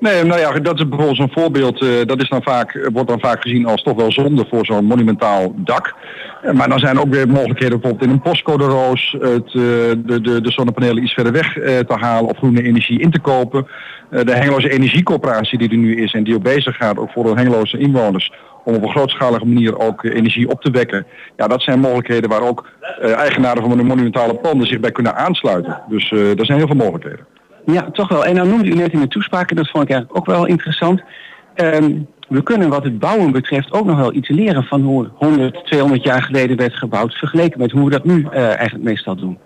Nee, 0.00 0.24
nou 0.24 0.40
ja, 0.40 0.52
dat 0.52 0.78
is 0.78 0.88
bijvoorbeeld 0.88 1.16
zo'n 1.16 1.42
voorbeeld. 1.42 1.80
eh, 1.82 1.88
dat 2.06 2.22
is 2.22 2.28
dan 2.28 2.42
vaak, 2.42 2.88
wordt 2.92 3.08
dan 3.08 3.20
vaak 3.20 3.42
gezien 3.42 3.66
als 3.66 3.82
toch 3.82 3.96
wel 3.96 4.12
zonde 4.12 4.44
voor 4.50 4.66
zo'n 4.66 4.84
monumentaal 4.84 5.52
dak. 5.56 5.94
Eh, 6.42 6.52
maar 6.52 6.68
dan 6.68 6.78
zijn 6.78 6.98
ook 6.98 7.08
weer 7.14 7.28
mogelijkheden 7.28 7.80
bijvoorbeeld 7.80 8.10
in 8.10 8.16
een 8.16 8.22
postcode 8.22 8.64
roos 8.64 9.16
het, 9.20 9.46
eh, 9.46 9.52
de, 9.52 10.20
de, 10.22 10.40
de 10.40 10.50
zonnepanelen 10.52 11.02
iets 11.02 11.12
verder 11.12 11.32
weg 11.32 11.56
eh, 11.56 11.78
te 11.78 11.94
halen 11.94 12.30
of 12.30 12.36
groene 12.36 12.62
energie 12.62 13.00
in 13.00 13.10
te 13.10 13.20
kopen. 13.20 13.66
Eh, 14.10 14.24
de 14.24 14.32
Hengeloze 14.34 14.70
Energiecoöperatie 14.70 15.58
die 15.58 15.70
er 15.70 15.76
nu 15.76 16.02
is 16.02 16.12
en 16.12 16.24
die 16.24 16.34
ook 16.34 16.42
bezig 16.42 16.76
gaat, 16.76 16.98
ook 16.98 17.10
voor 17.10 17.24
de 17.24 17.34
Hengeloze 17.34 17.78
inwoners, 17.78 18.32
om 18.64 18.74
op 18.74 18.82
een 18.82 18.90
grootschalige 18.90 19.46
manier 19.46 19.78
ook 19.78 20.04
eh, 20.04 20.14
energie 20.14 20.48
op 20.48 20.62
te 20.62 20.70
wekken. 20.70 21.06
Ja, 21.36 21.46
dat 21.46 21.62
zijn 21.62 21.80
mogelijkheden 21.80 22.30
waar 22.30 22.42
ook 22.48 22.68
eh, 23.00 23.12
eigenaren 23.16 23.62
van 23.62 23.76
de 23.76 23.84
monumentale 23.84 24.34
panden 24.34 24.66
zich 24.66 24.80
bij 24.80 24.92
kunnen 24.92 25.16
aansluiten. 25.16 25.80
Dus 25.88 26.12
eh 26.12 26.38
er 26.38 26.46
zijn 26.46 26.58
heel 26.58 26.66
veel 26.66 26.76
mogelijkheden. 26.76 27.26
Ja, 27.66 27.90
toch 27.92 28.08
wel. 28.08 28.24
En 28.24 28.34
dan 28.34 28.48
noemde 28.48 28.70
u 28.70 28.74
net 28.74 28.92
in 28.92 29.00
de 29.00 29.08
toespraak, 29.08 29.50
en 29.50 29.56
dat 29.56 29.70
vond 29.70 29.84
ik 29.84 29.90
eigenlijk 29.90 30.18
ook 30.18 30.26
wel 30.26 30.46
interessant. 30.46 31.02
Ehm, 31.54 31.92
we 32.28 32.42
kunnen 32.42 32.68
wat 32.68 32.84
het 32.84 32.98
bouwen 32.98 33.32
betreft 33.32 33.72
ook 33.72 33.84
nog 33.84 33.96
wel 33.96 34.14
iets 34.14 34.28
leren 34.28 34.64
van 34.64 34.82
hoe 34.82 35.08
100, 35.14 35.66
200 35.66 36.02
jaar 36.02 36.22
geleden 36.22 36.56
werd 36.56 36.74
gebouwd, 36.74 37.14
vergeleken 37.14 37.60
met 37.60 37.70
hoe 37.70 37.84
we 37.84 37.90
dat 37.90 38.04
nu 38.04 38.26
eh, 38.30 38.44
eigenlijk 38.44 38.84
meestal 38.84 39.16
doen. 39.16 39.38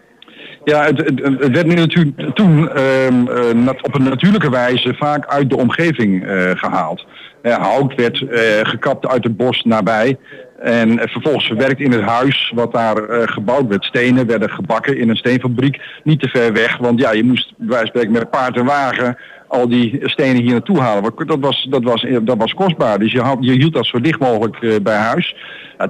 Ja, 0.65 0.85
het, 0.85 0.99
het, 0.99 1.51
werd 1.51 1.67
natuurlijk 1.67 2.35
toen 2.35 2.71
ehm, 2.71 3.27
eh, 3.29 3.69
op 3.83 3.95
een 3.95 4.03
natuurlijke 4.03 4.51
wijze 4.51 4.95
vaak 4.95 5.27
uit 5.27 5.51
de 5.51 5.57
omgeving 5.57 6.27
eh, 6.27 6.51
gehaald. 6.55 7.07
Eh, 7.43 7.55
hout 7.55 7.95
werd 7.95 8.25
gekapt 8.63 9.07
uit 9.07 9.25
het 9.25 9.37
bos 9.37 9.63
nabij. 9.63 10.17
En 10.61 10.99
eh, 10.99 11.09
vervolgens 11.09 11.47
verwerkt 11.47 11.81
in 11.81 11.93
het 11.93 12.03
huis 12.03 12.53
wat 12.55 12.73
daar 12.73 13.05
eh, 13.05 13.29
gebouwd 13.29 13.69
werd. 13.69 13.85
Stenen 13.85 14.27
werden 14.27 14.51
gebakken 14.51 14.99
in 14.99 15.09
een 15.09 15.17
steenfabriek. 15.17 15.81
Niet 16.03 16.21
te 16.21 16.29
ver 16.29 16.53
weg, 16.53 16.77
want 16.77 17.01
ja, 17.01 17.13
je 17.13 17.25
moest 17.25 17.53
bij 17.57 17.87
spreken 17.87 18.13
met 18.13 18.31
paard 18.31 18.57
en 18.57 18.65
wagen 18.65 19.17
al 19.51 19.69
die 19.69 20.01
stenen 20.03 20.43
hier 20.43 20.53
naartoe 20.53 20.81
halen. 20.81 21.13
Dat 21.27 21.39
was, 21.41 21.67
dat 21.71 21.83
was, 21.83 22.07
dat 22.23 22.37
was 22.37 22.55
kostbaar. 22.55 22.99
Dus 22.99 23.13
je, 23.13 23.37
je 23.41 23.53
hield 23.53 23.75
dat 23.75 23.87
zo 23.87 24.01
dicht 24.01 24.21
mogelijk 24.21 24.57
eh, 24.63 24.75
bij 24.83 24.97
huis. 24.97 25.35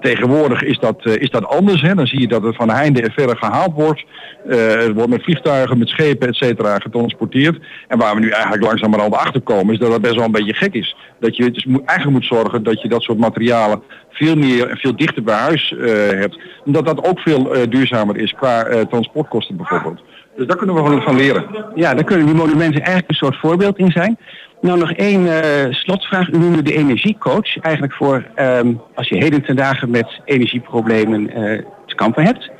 Tegenwoordig 0.00 0.62
is 0.62 0.78
dat, 0.78 1.04
eh, 1.04 1.14
is 1.14 1.30
dat 1.30 1.46
anders. 1.46 1.82
Hè. 1.82 1.94
Dan 1.94 2.06
zie 2.06 2.20
je 2.20 2.28
dat 2.28 2.42
het 2.42 2.56
van 2.56 2.70
heinde 2.70 3.02
en 3.02 3.12
verre 3.12 3.36
gehaald 3.36 3.72
wordt. 3.74 4.04
Eh, 4.48 4.58
het 4.58 4.92
wordt 4.92 5.10
met 5.10 5.22
vliegtuigen, 5.22 5.78
met 5.78 5.88
schepen, 5.88 6.28
et 6.28 6.36
cetera, 6.36 6.78
getransporteerd. 6.78 7.58
En 7.88 7.98
waar 7.98 8.14
we 8.14 8.20
nu 8.20 8.28
eigenlijk 8.30 8.62
langzamerhand 8.62 9.14
achter 9.14 9.40
komen, 9.40 9.74
is 9.74 9.80
dat 9.80 9.90
dat 9.90 10.00
best 10.00 10.14
wel 10.14 10.24
een 10.24 10.32
beetje 10.32 10.54
gek 10.54 10.74
is. 10.74 10.96
Dat 11.20 11.36
je 11.36 11.50
dus 11.50 11.66
eigenlijk 11.84 12.10
moet 12.10 12.38
zorgen 12.38 12.62
dat 12.62 12.82
je 12.82 12.88
dat 12.88 13.02
soort 13.02 13.18
materialen 13.18 13.82
veel 14.20 14.36
meer 14.36 14.68
en 14.68 14.76
veel 14.76 14.96
dichter 14.96 15.22
bij 15.22 15.34
huis 15.34 15.74
eh, 15.74 15.86
hebt. 16.08 16.38
Omdat 16.64 16.86
dat 16.86 17.04
ook 17.04 17.20
veel 17.20 17.54
eh, 17.54 17.70
duurzamer 17.70 18.16
is 18.16 18.32
qua 18.32 18.64
eh, 18.64 18.80
transportkosten 18.80 19.56
bijvoorbeeld. 19.56 20.00
Dus 20.36 20.46
daar 20.46 20.56
kunnen 20.56 20.76
we 20.76 20.82
gewoon 20.82 21.02
van 21.02 21.16
leren. 21.16 21.44
Ja, 21.74 21.94
daar 21.94 22.04
kunnen 22.04 22.26
die 22.26 22.34
monumenten 22.34 22.80
eigenlijk 22.80 23.08
een 23.08 23.14
soort 23.14 23.36
voorbeeld 23.36 23.78
in 23.78 23.90
zijn. 23.90 24.18
Nou, 24.60 24.78
nog 24.78 24.92
één 24.92 25.42
eh, 25.42 25.72
slotvraag. 25.72 26.28
U 26.28 26.38
noemde 26.38 26.62
de 26.62 26.74
energiecoach. 26.74 27.58
Eigenlijk 27.60 27.94
voor 27.94 28.24
ehm, 28.34 28.72
als 28.94 29.08
je 29.08 29.16
heden 29.16 29.42
ten 29.42 29.56
dagen 29.56 29.90
met 29.90 30.20
energieproblemen 30.24 31.30
eh, 31.30 31.62
te 31.86 31.94
kampen 31.94 32.24
hebt. 32.24 32.50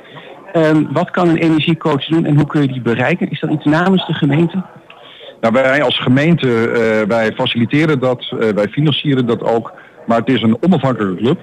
Ehm, 0.53 0.83
wat 0.91 1.11
kan 1.11 1.29
een 1.29 1.37
energiecoach 1.37 2.05
doen 2.05 2.25
en 2.25 2.35
hoe 2.35 2.47
kun 2.47 2.61
je 2.61 2.67
die 2.67 2.81
bereiken? 2.81 3.29
Is 3.29 3.39
dat 3.39 3.49
iets 3.49 3.65
namens 3.65 4.07
de 4.07 4.13
gemeente? 4.13 4.63
Nou, 5.41 5.53
wij 5.53 5.83
als 5.83 5.99
gemeente, 5.99 6.69
eh, 6.69 7.07
wij 7.07 7.31
faciliteren 7.31 7.99
dat, 7.99 8.33
wij 8.55 8.67
financieren 8.67 9.25
dat 9.25 9.43
ook. 9.43 9.73
Maar 10.05 10.17
het 10.17 10.29
is 10.29 10.41
een 10.41 10.57
onafhankelijke 10.61 11.21
club. 11.21 11.39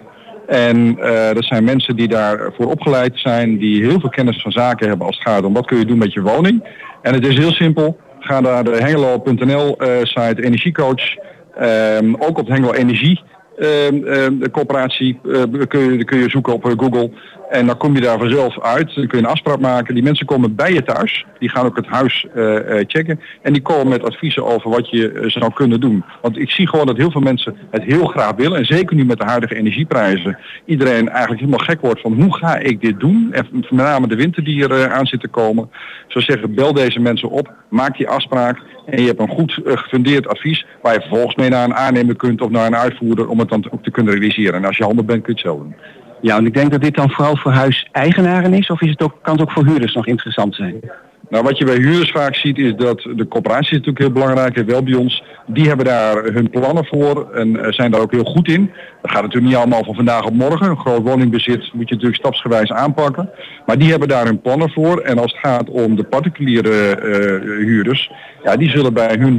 En 0.48 0.98
eh 0.98 1.34
dat 1.34 1.44
zijn 1.44 1.64
mensen 1.64 1.96
die 1.96 2.08
daarvoor 2.08 2.66
opgeleid 2.66 3.12
zijn, 3.14 3.58
die 3.58 3.84
heel 3.84 4.00
veel 4.00 4.08
kennis 4.08 4.42
van 4.42 4.52
zaken 4.52 4.88
hebben 4.88 5.06
als 5.06 5.18
het 5.18 5.28
gaat 5.28 5.44
om 5.44 5.52
wat 5.52 5.66
kun 5.66 5.78
je 5.78 5.84
doen 5.84 5.98
met 5.98 6.12
je 6.12 6.22
woning. 6.22 6.64
En 7.02 7.14
het 7.14 7.26
is 7.26 7.38
heel 7.38 7.52
simpel. 7.52 7.96
Ga 8.18 8.40
naar 8.40 8.64
de 8.64 8.76
hengelo.nl 8.76 9.76
eh, 9.76 9.88
site 10.02 10.44
energiecoach. 10.44 11.16
Ehm, 11.56 12.14
ook 12.18 12.38
op 12.38 12.48
Hengelo 12.48 12.72
Energie 12.72 13.22
de 13.59 14.49
coöperatie 14.53 15.21
eh, 15.33 15.42
kun, 15.68 15.99
je, 15.99 16.05
kun 16.05 16.18
je 16.18 16.31
zoeken 16.31 16.53
op 16.53 16.66
eh, 16.66 16.73
Google. 16.77 17.11
En 17.51 17.66
dan 17.66 17.77
kom 17.77 17.94
je 17.94 18.01
daar 18.01 18.18
vanzelf 18.18 18.61
uit. 18.61 18.94
Dan 18.94 19.07
kun 19.07 19.18
je 19.18 19.25
een 19.25 19.31
afspraak 19.31 19.61
maken. 19.61 19.94
Die 19.94 20.03
mensen 20.03 20.27
komen 20.27 20.55
bij 20.55 20.73
je 20.73 20.83
thuis. 20.83 21.27
Die 21.38 21.49
gaan 21.49 21.66
ook 21.66 21.77
het 21.77 21.87
huis 21.87 22.27
eh, 22.35 22.55
checken. 22.87 23.21
En 23.42 23.53
die 23.53 23.62
komen 23.62 23.88
met 23.88 24.05
adviezen 24.05 24.44
over 24.44 24.71
wat 24.71 24.90
je 24.90 25.25
zou 25.27 25.53
kunnen 25.53 25.81
doen. 25.81 26.05
Want 26.23 26.38
ik 26.38 26.51
zie 26.51 26.68
gewoon 26.68 26.87
dat 26.87 26.97
heel 26.97 27.11
veel 27.11 27.21
mensen 27.21 27.57
het 27.71 27.83
heel 27.83 28.07
graag 28.07 28.37
willen. 28.37 28.59
En 28.59 28.66
zeker 28.66 28.97
nu 28.97 29.05
met 29.05 29.18
de 29.18 29.25
huidige 29.25 29.55
energieprijzen. 29.55 30.38
Iedereen 30.64 31.09
eigenlijk 31.09 31.40
helemaal 31.40 31.66
gek 31.66 31.81
wordt 31.81 32.01
van 32.01 32.12
hoe 32.23 32.37
ga 32.37 32.57
ik 32.57 32.81
dit 32.81 33.01
doen? 33.01 33.29
En 33.33 33.47
met 33.53 33.71
name 33.71 34.07
de 34.07 34.16
winter 34.16 34.44
die 34.44 34.68
er 34.68 34.90
aan 34.90 35.07
zit 35.07 35.21
te 35.21 35.29
komen. 35.29 35.71
Zou 36.09 36.25
zeggen, 36.25 36.55
bel 36.55 36.73
deze 36.73 37.01
mensen 37.01 37.31
op. 37.31 37.53
Maak 37.68 37.97
die 37.97 38.09
afspraak. 38.09 38.59
En 38.90 39.01
je 39.01 39.07
hebt 39.07 39.20
een 39.20 39.29
goed 39.29 39.61
eh, 39.64 39.77
gefundeerd 39.77 40.29
advies. 40.29 40.66
Waar 40.83 40.94
je 40.94 41.01
vervolgens 41.01 41.35
mee 41.35 41.48
naar 41.48 41.64
een 41.64 41.74
aannemer 41.74 42.16
kunt 42.16 42.40
of 42.40 42.51
naar 42.51 42.66
een 42.66 42.77
uitvoerder. 42.77 43.29
Om 43.29 43.38
het 43.38 43.48
dan 43.48 43.64
ook 43.70 43.83
te 43.83 43.90
kunnen 43.90 44.12
realiseren. 44.12 44.55
En 44.55 44.64
als 44.64 44.77
je 44.77 44.85
handig 44.85 45.05
bent 45.05 45.22
kun 45.22 45.35
je 45.35 45.40
het 45.40 45.48
zelf 45.48 45.62
doen. 45.62 45.74
Ja, 46.20 46.37
en 46.37 46.46
ik 46.46 46.55
denk 46.55 46.70
dat 46.70 46.81
dit 46.81 46.94
dan 46.94 47.11
vooral 47.11 47.37
voor 47.37 47.53
huiseigenaren 47.53 48.55
is. 48.55 48.70
Of 48.70 48.81
is 48.81 48.90
het 48.90 49.03
ook, 49.03 49.18
kan 49.22 49.33
het 49.33 49.42
ook 49.42 49.53
voor 49.53 49.66
huurders 49.66 49.94
nog 49.94 50.07
interessant 50.07 50.55
zijn? 50.55 50.81
Nou, 51.28 51.44
wat 51.44 51.59
je 51.59 51.64
bij 51.64 51.76
huurders 51.76 52.11
vaak 52.11 52.35
ziet 52.35 52.59
is 52.59 52.74
dat 52.74 53.00
de 53.00 53.28
coöperatie 53.28 53.70
is 53.70 53.70
natuurlijk 53.70 53.98
heel 53.98 54.12
belangrijk, 54.12 54.57
en 54.57 54.66
wel 54.66 54.83
bij 54.83 54.94
ons. 54.94 55.22
Die 55.46 55.68
hebben 55.68 55.87
daar 55.87 56.24
hun 56.24 56.50
plannen 56.50 56.85
voor 56.85 57.31
en 57.33 57.64
eh, 57.64 57.72
zijn 57.72 57.90
daar 57.90 58.00
ook 58.00 58.12
heel 58.12 58.24
goed 58.24 58.48
in. 58.48 58.70
Dat 59.02 59.11
gaat 59.11 59.22
natuurlijk 59.22 59.52
niet 59.52 59.57
allemaal 59.57 59.85
van 59.85 59.94
vandaag 59.94 60.24
op 60.24 60.35
morgen. 60.35 60.70
Een 60.70 60.78
groot 60.78 61.02
woningbezit 61.02 61.70
moet 61.72 61.88
je 61.88 61.94
natuurlijk 61.94 62.20
stapsgewijs 62.20 62.72
aanpakken. 62.72 63.31
Maar 63.66 63.78
die 63.78 63.90
hebben 63.90 64.09
daar 64.09 64.24
hun 64.24 64.40
plannen 64.40 64.70
voor. 64.70 65.00
En 65.00 65.18
als 65.18 65.33
het 65.33 65.40
gaat 65.40 65.70
om 65.70 65.96
de 65.96 66.04
particuliere 66.04 66.96
eh, 66.96 67.40
huurders, 67.40 68.11
ja, 68.44 68.57
die 68.57 68.70
zullen 68.70 68.94
bij 68.94 69.16
hun 69.18 69.37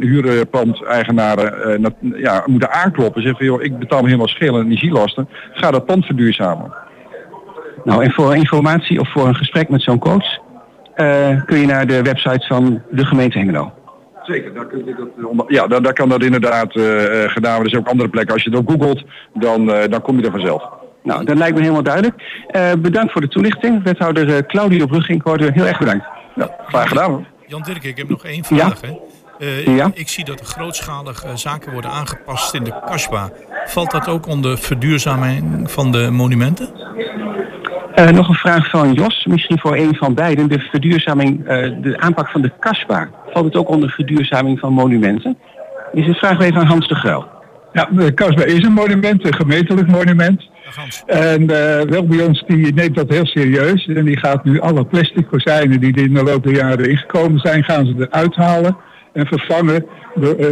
huurpandeigenaren 0.00 1.80
nat- 1.80 1.94
ja, 2.16 2.42
moeten 2.46 2.72
aankloppen. 2.72 3.22
Zeggen 3.22 3.46
van, 3.46 3.54
joh, 3.54 3.62
ik 3.62 3.78
betaal 3.78 4.04
helemaal 4.04 4.28
schil 4.28 4.56
en 4.56 4.64
energielasten. 4.64 5.28
Ga 5.52 5.70
dat 5.70 5.86
pand 5.86 6.04
verduurzamen. 6.06 6.72
Nou, 7.84 8.04
en 8.04 8.12
voor 8.12 8.36
informatie 8.36 9.00
of 9.00 9.12
voor 9.12 9.26
een 9.26 9.36
gesprek 9.36 9.68
met 9.68 9.82
zo'n 9.82 9.98
coach 9.98 10.40
kun 11.46 11.58
je 11.58 11.66
naar 11.66 11.86
de 11.86 12.02
website 12.02 12.46
van 12.46 12.82
de 12.90 13.04
gemeente 13.04 13.38
Hengelo. 13.38 13.72
Zeker, 14.22 14.54
daar, 14.54 14.66
kun 14.66 14.84
je 14.84 14.94
dat, 14.94 15.06
eh, 15.18 15.26
onder- 15.26 15.52
ja, 15.52 15.66
daar, 15.66 15.82
daar 15.82 15.92
kan 15.92 16.08
dat 16.08 16.22
inderdaad 16.22 16.76
eh, 16.76 17.24
eh, 17.24 17.30
gedaan 17.30 17.50
worden. 17.54 17.64
Er 17.64 17.70
zijn 17.70 17.82
ook 17.82 17.88
andere 17.88 18.08
plekken. 18.08 18.34
Als 18.34 18.42
je 18.42 18.50
het 18.50 18.58
ook 18.58 18.70
googelt, 18.70 19.02
dan, 19.34 19.72
eh, 19.72 19.88
dan 19.90 20.02
kom 20.02 20.18
je 20.18 20.24
er 20.24 20.30
vanzelf. 20.30 20.62
Nou, 21.02 21.24
dat 21.24 21.36
lijkt 21.36 21.54
me 21.54 21.60
helemaal 21.60 21.82
duidelijk. 21.82 22.44
Eh, 22.46 22.72
bedankt 22.78 23.12
voor 23.12 23.20
de 23.20 23.28
toelichting. 23.28 23.82
Wethouder 23.82 24.28
eh, 24.36 24.42
Claudio 24.46 24.86
Brugging, 24.86 25.22
heel 25.24 25.66
erg 25.66 25.78
bedankt. 25.78 26.06
Ja, 26.34 26.50
graag 26.66 26.88
gedaan. 26.88 27.10
hoor. 27.10 27.24
Jan 27.46 27.62
Dirk, 27.62 27.84
ik 27.84 27.96
heb 27.96 28.08
nog 28.08 28.24
één 28.24 28.44
vraag. 28.44 28.80
Hè. 28.80 28.88
Eh, 29.38 29.76
Ja. 29.76 29.90
Ik 29.94 30.08
zie 30.08 30.24
dat 30.24 30.40
er 30.40 30.46
grootschalig 30.46 31.24
eh, 31.24 31.30
zaken 31.34 31.72
worden 31.72 31.90
aangepast 31.90 32.54
in 32.54 32.64
de 32.64 32.72
Kasbah. 32.86 33.24
Valt 33.64 33.90
dat 33.90 34.08
ook 34.08 34.26
onder 34.26 34.58
verduurzaming 34.58 35.70
van 35.70 35.92
de 35.92 36.10
monumenten? 36.10 36.68
Eh, 37.94 38.08
nog 38.08 38.28
een 38.28 38.34
vraag 38.34 38.70
van 38.70 38.92
Jos, 38.92 39.26
misschien 39.26 39.58
voor 39.58 39.76
een 39.76 39.94
van 39.94 40.14
beiden. 40.14 40.48
De 40.48 40.58
verduurzaming, 40.58 41.46
eh, 41.46 41.70
de 41.82 41.98
aanpak 41.98 42.28
van 42.30 42.42
de 42.42 42.52
kasbah. 42.60 43.06
Valt 43.32 43.44
het 43.44 43.56
ook 43.56 43.68
onder 43.68 43.90
verduurzaming 43.90 44.58
van 44.58 44.72
monumenten? 44.72 45.38
Is 45.92 46.06
het 46.06 46.18
vraag 46.18 46.40
even 46.40 46.60
aan 46.60 46.66
Hans 46.66 46.88
de 46.88 46.94
Gruil. 46.94 47.26
Ja, 47.72 47.88
de 47.90 48.12
Kasbah 48.12 48.46
is 48.46 48.64
een 48.64 48.72
monument, 48.72 49.26
een 49.26 49.34
gemeentelijk 49.34 49.88
monument. 49.88 50.50
En 51.06 51.50
eh 51.50 51.80
wel 51.88 52.06
bij 52.06 52.24
ons 52.24 52.44
die 52.46 52.74
neemt 52.74 52.96
dat 52.96 53.08
heel 53.08 53.26
serieus. 53.26 53.86
En 53.86 54.04
die 54.04 54.18
gaat 54.18 54.44
nu 54.44 54.60
alle 54.60 54.84
plastic 54.84 55.26
kozijnen 55.26 55.80
die 55.80 55.94
er 55.94 56.02
in 56.02 56.14
de 56.14 56.22
loop 56.22 56.42
der 56.42 56.54
jaren 56.54 56.90
ingekomen 56.90 57.40
zijn, 57.40 57.64
gaan 57.64 57.86
ze 57.86 57.94
eruit 57.98 58.34
halen 58.34 58.76
en 59.12 59.26
vervangen 59.26 59.86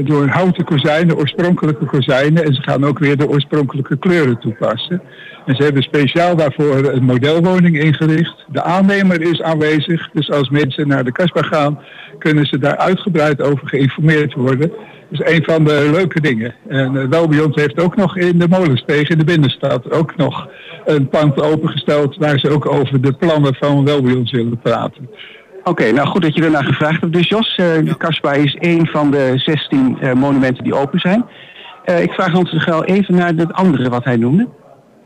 door, 0.05 0.25
eh, 0.25 0.35
houten 0.35 0.65
kozijnen, 0.65 1.17
oorspronkelijke 1.17 1.85
kozijnen. 1.85 2.45
En 2.45 2.55
ze 2.55 2.63
gaan 2.63 2.85
ook 2.85 2.99
weer 2.99 3.17
de 3.17 3.29
oorspronkelijke 3.29 3.99
kleuren 3.99 4.39
toepassen. 4.39 5.03
En 5.47 5.55
ze 5.55 5.63
hebben 5.63 5.83
speciaal 5.83 6.37
daarvoor 6.37 6.77
een 6.77 7.05
modelwoning 7.05 7.79
ingericht. 7.79 8.45
De 8.49 8.63
aannemer 8.63 9.21
is 9.21 9.43
aanwezig, 9.43 10.11
dus 10.13 10.31
als 10.31 10.49
mensen 10.49 10.89
naar 10.89 11.05
de 11.05 11.13
Kasbah 11.13 11.45
gaan, 11.45 11.79
kunnen 12.19 12.47
ze 12.47 12.59
daar 12.59 12.77
uitgebreid 12.77 13.43
over 13.43 13.69
geïnformeerd 13.69 14.35
worden. 14.35 14.73
Dat 15.11 15.21
is 15.21 15.35
een 15.35 15.45
van 15.45 15.65
de 15.65 15.89
leuke 15.93 16.21
dingen. 16.21 16.55
En 16.69 16.95
uh, 16.95 17.05
Welbions 17.05 17.55
heeft 17.55 17.81
ook 17.81 17.97
nog 17.97 18.17
in 18.17 18.39
de 18.39 18.49
Molensteeg 18.49 19.09
in 19.09 19.19
de 19.19 19.25
binnenstad 19.25 19.93
ook 19.93 20.17
nog 20.17 20.49
een 20.85 21.09
pand 21.09 21.43
opengesteld 21.43 22.17
waar 22.17 22.39
ze 22.39 22.51
ook 22.51 22.73
over 22.73 23.01
de 23.01 23.13
plannen 23.13 23.55
van 23.55 23.85
Welbions 23.85 24.31
willen 24.31 24.59
praten. 24.59 25.09
Oké, 25.71 25.93
nou 25.93 26.09
goed 26.09 26.23
dat 26.23 26.35
je 26.35 26.45
ernaar 26.45 26.65
gevraagd 26.65 27.01
hebt. 27.01 27.13
Dus 27.13 27.29
Jos, 27.29 27.55
eh, 27.57 27.67
de 27.85 27.97
Kasbah 27.97 28.37
is 28.37 28.55
één 28.55 28.87
van 28.87 29.11
de 29.11 29.33
16 29.37 29.99
eh, 30.01 30.13
monumenten 30.13 30.65
die 30.65 30.75
open 30.75 31.01
zijn. 31.01 31.25
Eh, 31.85 32.03
ik 32.03 32.13
vraag 32.13 32.33
Hans 32.33 32.51
de 32.51 32.61
Gruil 32.61 32.85
even 32.85 33.15
naar 33.15 33.33
het 33.37 33.53
andere 33.53 33.89
wat 33.89 34.05
hij 34.05 34.17
noemde. 34.17 34.49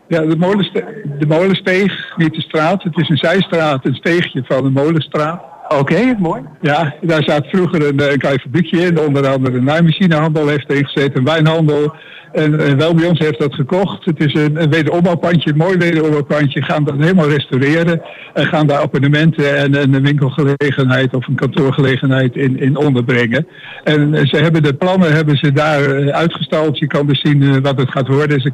Ja, 0.08 0.20
de, 0.20 0.36
molenste 0.36 0.84
de 1.18 1.26
Molensteeg, 1.26 2.12
niet 2.16 2.34
de 2.34 2.40
straat. 2.40 2.82
Het 2.82 2.98
is 2.98 3.08
een 3.08 3.16
zijstraat, 3.16 3.84
een 3.84 3.94
steegje 3.94 4.42
van 4.44 4.62
de 4.62 4.70
Molenstraat. 4.70 5.42
Oké, 5.68 6.14
mooi. 6.18 6.42
Ja, 6.60 6.94
daar 7.00 7.22
zat 7.22 7.46
vroeger 7.46 7.86
een, 7.86 8.00
eh, 8.00 8.16
klein 8.16 8.40
fabriekje 8.40 8.80
in. 8.80 8.98
Onder 8.98 9.26
andere 9.26 9.56
een 9.56 9.64
naaimachinehandel 9.64 10.48
heeft 10.48 10.70
erin 10.70 10.86
gezeten, 10.86 11.18
een 11.18 11.24
wijnhandel. 11.24 11.94
En, 12.34 12.60
en 12.60 12.76
wel 12.76 12.94
bij 12.94 13.08
ons 13.08 13.18
heeft 13.18 13.38
dat 13.38 13.54
gekocht. 13.54 14.04
Het 14.04 14.20
is 14.20 14.34
een, 14.34 14.62
een 14.62 14.70
wederopbouwpandje, 14.70 15.50
een 15.50 15.56
mooi 15.56 15.76
wederopbouwpandje. 15.76 16.62
Gaan 16.62 16.84
dat 16.84 16.94
helemaal 16.98 17.28
restaureren. 17.28 18.02
En 18.32 18.46
gaan 18.46 18.66
daar 18.66 18.80
abonnementen 18.80 19.56
en, 19.56 19.74
en 19.74 19.94
een 19.94 20.02
winkelgelegenheid 20.02 21.14
of 21.14 21.26
een 21.26 21.34
kantoorgelegenheid 21.34 22.36
in, 22.36 22.60
in 22.60 22.76
onderbrengen. 22.76 23.46
En 23.84 24.14
eh, 24.14 24.26
ze 24.26 24.36
hebben 24.36 24.62
de 24.62 24.74
plannen 24.74 25.12
hebben 25.12 25.36
ze 25.36 25.52
daar 25.52 25.90
eh, 25.90 26.08
uitgestald. 26.08 26.78
Je 26.78 26.86
kan 26.86 27.06
dus 27.06 27.20
zien 27.20 27.42
eh, 27.42 27.56
wat 27.62 27.80
het 27.80 27.90
gaat 27.90 28.08
worden. 28.08 28.40
Ze, 28.40 28.52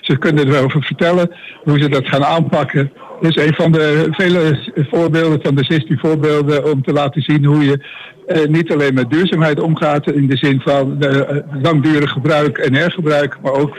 ze 0.00 0.18
kunnen 0.18 0.48
erover 0.48 0.82
vertellen 0.82 1.30
hoe 1.64 1.78
ze 1.78 1.88
dat 1.88 2.06
gaan 2.06 2.24
aanpakken. 2.24 2.92
Is 3.22 3.36
een 3.36 3.54
van 3.54 3.72
de 3.72 4.06
vele 4.10 4.72
voorbeelden, 4.74 5.38
van 5.42 5.54
de 5.54 5.64
16 5.64 5.98
voorbeelden, 5.98 6.70
om 6.70 6.82
te 6.82 6.92
laten 6.92 7.22
zien 7.22 7.44
hoe 7.44 7.64
je 7.64 7.84
eh, 8.26 8.46
niet 8.46 8.72
alleen 8.72 8.94
met 8.94 9.10
duurzaamheid 9.10 9.60
omgaat 9.60 10.10
in 10.10 10.26
de 10.26 10.36
zin 10.36 10.60
van 10.60 11.02
eh, 11.02 11.36
langdurig 11.62 12.10
gebruik 12.10 12.58
en 12.58 12.74
hergebruik, 12.74 13.36
maar 13.42 13.52
ook 13.52 13.78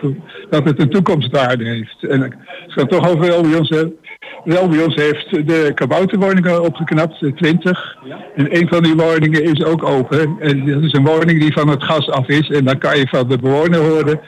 dat 0.50 0.64
het 0.64 0.80
een 0.82 0.90
toekomstwaarde 0.90 1.64
heeft. 1.64 2.04
En 2.04 2.24
ik 2.24 2.36
ga 2.68 2.86
toch 2.86 3.10
over 3.10 3.28
wel 3.28 3.42
bij 3.42 3.58
ons 3.58 3.70
hebben. 3.70 3.96
Wel 4.44 4.68
bij 4.68 4.84
ons 4.84 4.96
heeft 4.96 5.48
de 5.48 5.72
kabouterwoningen 5.76 6.64
opgeknapt, 6.64 7.20
de 7.20 7.34
20. 7.34 7.98
En 8.36 8.58
een 8.58 8.68
van 8.68 8.84
die 8.84 8.96
woningen 8.96 9.44
is 9.44 9.64
ook 9.64 9.84
open. 9.84 10.36
En 10.40 10.66
dat 10.66 10.84
is 10.84 10.94
een 10.94 11.06
woning 11.06 11.40
die 11.40 11.54
van 11.54 11.68
het 11.68 11.84
gas 11.84 12.10
af 12.10 12.28
is. 12.28 12.50
En 12.50 12.66
dan 12.66 12.78
kan 12.78 12.98
je 12.98 13.08
van 13.08 13.28
de 13.28 13.38
bewoner 13.38 13.80
horen 13.80 14.20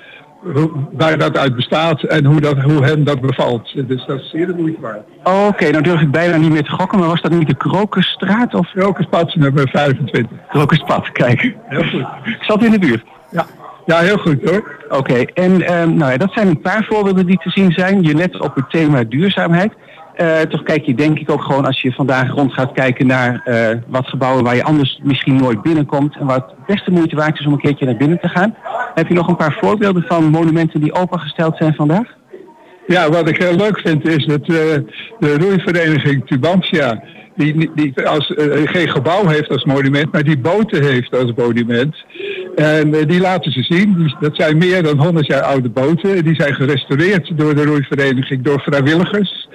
hoe, 0.53 0.71
waar 0.91 1.17
dat 1.17 1.37
uit 1.37 1.55
bestaat 1.55 2.03
en 2.03 2.25
hoe, 2.25 2.41
dat, 2.41 2.57
hoe 2.61 2.85
hem 2.85 3.03
dat 3.03 3.21
bevalt. 3.21 3.87
Dus 3.87 4.05
dat 4.05 4.19
is 4.19 4.29
zeer 4.29 4.47
de 4.47 4.53
moeite 4.53 4.81
waard. 4.81 5.03
Oké, 5.47 5.69
nou 5.69 5.83
durf 5.83 6.01
ik 6.01 6.11
bijna 6.11 6.37
niet 6.37 6.51
meer 6.51 6.63
te 6.63 6.71
gokken, 6.71 6.99
maar 6.99 7.07
was 7.07 7.21
dat 7.21 7.31
niet 7.31 7.47
de 7.47 7.55
Krokusstraat 7.57 8.53
of? 8.53 8.71
Krokuspad 8.71 9.35
nummer 9.35 9.69
25. 9.69 10.37
Krokuspad, 10.49 11.11
kijk. 11.11 11.55
Heel 11.65 11.83
goed. 11.83 12.05
Ik 12.35 12.43
zat 12.43 12.63
in 12.63 12.71
de 12.71 12.79
buurt. 12.79 13.03
Ja. 13.31 13.45
Ja, 13.85 13.99
heel 13.99 14.17
goed 14.17 14.49
hoor. 14.49 14.85
Oké, 14.89 15.13
en 15.13 15.61
ehm, 15.61 15.95
nou 15.95 16.11
ja, 16.11 16.17
dat 16.17 16.33
zijn 16.33 16.47
een 16.47 16.61
paar 16.61 16.85
voorbeelden 16.89 17.25
die 17.25 17.37
te 17.37 17.49
zien 17.49 17.71
zijn. 17.71 18.03
Je 18.03 18.15
let 18.15 18.39
op 18.39 18.55
het 18.55 18.69
thema 18.69 19.03
duurzaamheid. 19.03 19.73
Eh, 20.15 20.39
toch 20.39 20.63
kijk 20.63 20.85
je 20.85 20.95
denk 20.95 21.19
ik 21.19 21.29
ook 21.29 21.43
gewoon 21.43 21.65
als 21.65 21.81
je 21.81 21.93
vandaag 21.93 22.31
rond 22.31 22.53
gaat 22.53 22.71
kijken 22.71 23.07
naar 23.07 23.41
eh, 23.43 23.77
wat 23.87 24.07
gebouwen 24.07 24.43
waar 24.43 24.55
je 24.55 24.63
anders 24.63 24.99
misschien 25.03 25.35
nooit 25.35 25.61
binnenkomt. 25.61 26.15
En 26.17 26.25
waar 26.25 26.35
het 26.35 26.65
best 26.65 26.85
de 26.85 26.91
moeite 26.91 27.15
waard 27.15 27.39
is 27.39 27.45
om 27.45 27.53
een 27.53 27.59
keertje 27.59 27.85
naar 27.85 27.97
binnen 27.97 28.19
te 28.19 28.27
gaan. 28.27 28.55
Heb 28.95 29.07
je 29.07 29.13
nog 29.13 29.27
een 29.27 29.35
paar 29.35 29.57
voorbeelden 29.61 30.03
van 30.07 30.29
monumenten 30.29 30.81
die 30.81 30.93
opengesteld 30.93 31.57
zijn 31.57 31.73
vandaag? 31.73 32.07
Ja, 32.87 33.09
wat 33.09 33.29
ik 33.29 33.37
heel 33.37 33.55
leuk 33.55 33.79
vind 33.79 34.07
is 34.07 34.25
dat 34.25 34.41
eh, 34.41 34.47
de 35.19 35.37
roeivereniging 35.37 36.27
Tubantia, 36.27 37.03
die, 37.35 37.71
die 37.75 38.07
als, 38.07 38.33
eh, 38.33 38.61
geen 38.63 38.89
gebouw 38.89 39.27
heeft 39.27 39.49
als 39.49 39.63
monument, 39.63 40.11
maar 40.11 40.23
die 40.23 40.37
boten 40.37 40.83
heeft 40.83 41.15
als 41.15 41.33
monument. 41.35 41.95
En 42.55 42.93
eh, 42.93 43.07
die 43.07 43.19
laten 43.19 43.51
ze 43.51 43.63
zien. 43.63 44.15
Dat 44.19 44.35
zijn 44.35 44.57
meer 44.57 44.83
dan 44.83 44.97
100 44.97 45.27
jaar 45.27 45.41
oude 45.41 45.69
boten. 45.69 46.23
Die 46.23 46.35
zijn 46.35 46.55
gerestaureerd 46.55 47.31
door 47.37 47.55
de 47.55 47.65
roeivereniging, 47.65 48.43
door 48.43 48.61
vrijwilligers. 48.61 49.47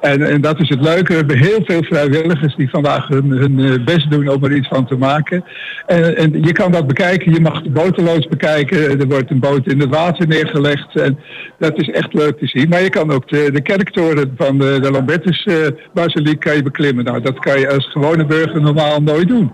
En, 0.00 0.22
en 0.22 0.40
dat 0.40 0.60
is 0.60 0.68
het 0.68 0.80
leuke. 0.80 1.12
We 1.12 1.18
hebben 1.18 1.38
heel 1.38 1.60
veel 1.64 1.82
vrijwilligers 1.82 2.56
die 2.56 2.70
vandaag 2.70 3.08
hun, 3.08 3.30
hun 3.30 3.58
eh, 3.58 3.84
best 3.84 4.10
doen 4.10 4.28
om 4.28 4.44
er 4.44 4.56
iets 4.56 4.68
van 4.68 4.86
te 4.86 4.96
maken. 4.96 5.44
En, 5.86 6.16
en 6.16 6.42
je 6.42 6.52
kan 6.52 6.72
dat 6.72 6.86
bekijken. 6.86 7.32
Je 7.32 7.40
mag 7.40 7.62
de 7.62 7.70
botenloods 7.70 8.28
bekijken. 8.28 9.00
Er 9.00 9.08
wordt 9.08 9.30
een 9.30 9.40
boot 9.40 9.66
in 9.66 9.80
het 9.80 9.88
water 9.88 10.26
neergelegd. 10.26 10.96
En 10.96 11.18
dat 11.58 11.80
is 11.80 11.90
echt 11.90 12.14
leuk 12.14 12.38
te 12.38 12.46
zien. 12.46 12.68
Maar 12.68 12.82
je 12.82 12.90
kan 12.90 13.10
ook 13.10 13.28
de, 13.28 13.50
de 13.52 13.60
kerktoren 13.60 14.34
van 14.36 14.58
de, 14.58 14.78
de 14.80 14.90
Lambertus 14.90 15.44
eh, 15.44 15.54
basiliek 15.92 16.40
kan 16.40 16.56
je 16.56 16.62
beklimmen. 16.62 17.04
Nou, 17.04 17.20
dat 17.20 17.38
kan 17.38 17.60
je 17.60 17.70
als 17.70 17.90
gewone 17.90 18.26
burger 18.26 18.60
normaal 18.60 19.02
nooit 19.02 19.28
doen. 19.28 19.52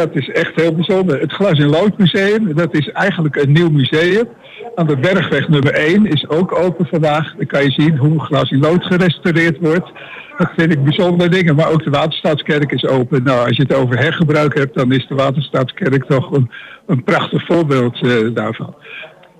Dat 0.00 0.16
is 0.16 0.30
echt 0.30 0.52
heel 0.54 0.74
bijzonder. 0.74 1.20
Het 1.20 1.32
Glas 1.32 1.58
in 1.58 1.68
Lood 1.68 1.98
Museum, 1.98 2.54
dat 2.54 2.74
is 2.74 2.88
eigenlijk 2.88 3.36
een 3.36 3.52
nieuw 3.52 3.70
museum. 3.70 4.28
Aan 4.74 4.86
de 4.86 4.96
Bergweg 4.96 5.48
nummer 5.48 5.72
1 5.72 6.06
is 6.06 6.28
ook 6.28 6.58
open 6.58 6.86
vandaag. 6.86 7.34
Dan 7.36 7.46
kan 7.46 7.64
je 7.64 7.70
zien 7.70 7.96
hoe 7.96 8.20
Glas 8.20 8.50
in 8.50 8.60
Lood 8.60 8.84
gerestaureerd 8.84 9.58
wordt. 9.60 9.90
Dat 10.38 10.50
vind 10.56 10.72
ik 10.72 10.84
bijzondere 10.84 11.30
dingen. 11.30 11.54
Maar 11.54 11.70
ook 11.70 11.84
de 11.84 11.90
Waterstaatskerk 11.90 12.72
is 12.72 12.86
open. 12.86 13.22
Nou, 13.22 13.46
als 13.46 13.56
je 13.56 13.62
het 13.62 13.74
over 13.74 13.98
hergebruik 13.98 14.58
hebt, 14.58 14.74
dan 14.74 14.92
is 14.92 15.06
de 15.06 15.14
Waterstaatskerk 15.14 16.04
toch 16.04 16.30
een, 16.30 16.50
een 16.86 17.04
prachtig 17.04 17.46
voorbeeld 17.46 18.02
eh, 18.02 18.34
daarvan. 18.34 18.74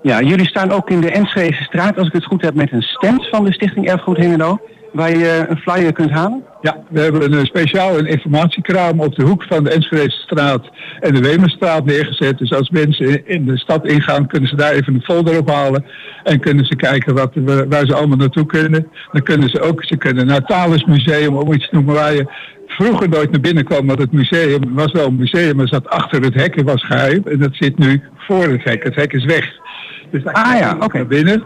Ja, 0.03 0.23
jullie 0.23 0.47
staan 0.47 0.71
ook 0.71 0.91
in 0.91 1.01
de 1.01 1.11
Enschede 1.11 1.63
straat, 1.63 1.99
als 1.99 2.07
ik 2.07 2.13
het 2.13 2.25
goed 2.25 2.43
heb, 2.43 2.55
met 2.55 2.73
een 2.73 2.83
stand 2.83 3.29
van 3.29 3.45
de 3.45 3.53
Stichting 3.53 3.89
Erfgoed 3.89 4.17
Hengelo. 4.17 4.61
Waar 4.93 5.17
je 5.19 5.45
een 5.49 5.57
flyer 5.57 5.93
kunt 5.93 6.11
halen. 6.11 6.43
Ja, 6.61 6.77
we 6.89 7.01
hebben 7.01 7.23
een 7.25 7.39
eh, 7.39 7.45
speciaal 7.45 7.99
een 7.99 8.07
informatiekraam 8.07 9.01
op 9.01 9.15
de 9.15 9.23
hoek 9.23 9.43
van 9.49 9.65
de 9.65 9.71
Enschedestraat 9.71 10.69
en 11.01 11.15
de 11.15 11.21
Wemerstraat 11.21 11.85
neergezet. 11.85 12.39
Dus 12.39 12.53
als 12.53 12.71
mensen 12.71 13.27
in- 13.27 13.45
de 13.47 13.59
stad 13.59 13.87
ingaan, 13.87 14.27
kunnen 14.27 14.49
ze 14.49 14.57
daar 14.57 14.73
even 14.73 14.95
een 14.95 15.03
folder 15.03 15.41
ophalen. 15.41 15.85
En 16.25 16.41
kunnen 16.41 16.65
ze 16.67 16.77
kijken 16.77 17.15
wat, 17.15 17.31
we- 17.35 17.67
waar 17.69 17.87
ze 17.87 17.95
allemaal 17.95 18.17
naartoe 18.17 18.47
kunnen. 18.47 18.87
Dan 19.13 19.23
kunnen 19.23 19.49
ze 19.49 19.61
ook, 19.61 19.85
ze 19.85 19.97
kunnen 19.97 20.27
naar 20.27 20.37
het 20.37 20.47
Thales 20.47 20.85
Museum, 20.85 21.37
om 21.37 21.53
iets 21.53 21.69
te 21.69 21.75
noemen 21.75 21.95
waar 21.95 22.15
je 22.15 22.27
vroeger 22.67 23.09
nooit 23.09 23.31
naar 23.31 23.41
binnen 23.41 23.65
kwam. 23.65 23.87
Want 23.87 23.99
het 23.99 24.13
museum 24.13 24.61
was 24.75 24.93
wel 24.93 25.07
een 25.07 25.17
museum, 25.17 25.57
maar 25.57 25.69
zat 25.69 25.89
achter 25.89 26.21
het 26.23 26.35
hek 26.35 26.57
en 26.57 26.65
was 26.65 26.85
geheim. 26.85 27.23
En 27.25 27.39
dat 27.39 27.51
zit 27.55 27.79
nu 27.79 28.03
voor 28.17 28.45
het 28.49 28.65
hek. 28.65 28.83
Het 28.85 28.95
hek 28.95 29.13
is 29.13 29.25
weg. 29.25 29.49
Dus 30.11 30.23
daar 30.23 30.35
ah 30.35 30.59
ja, 30.59 30.77
oké. 30.81 31.05
binnen. 31.05 31.43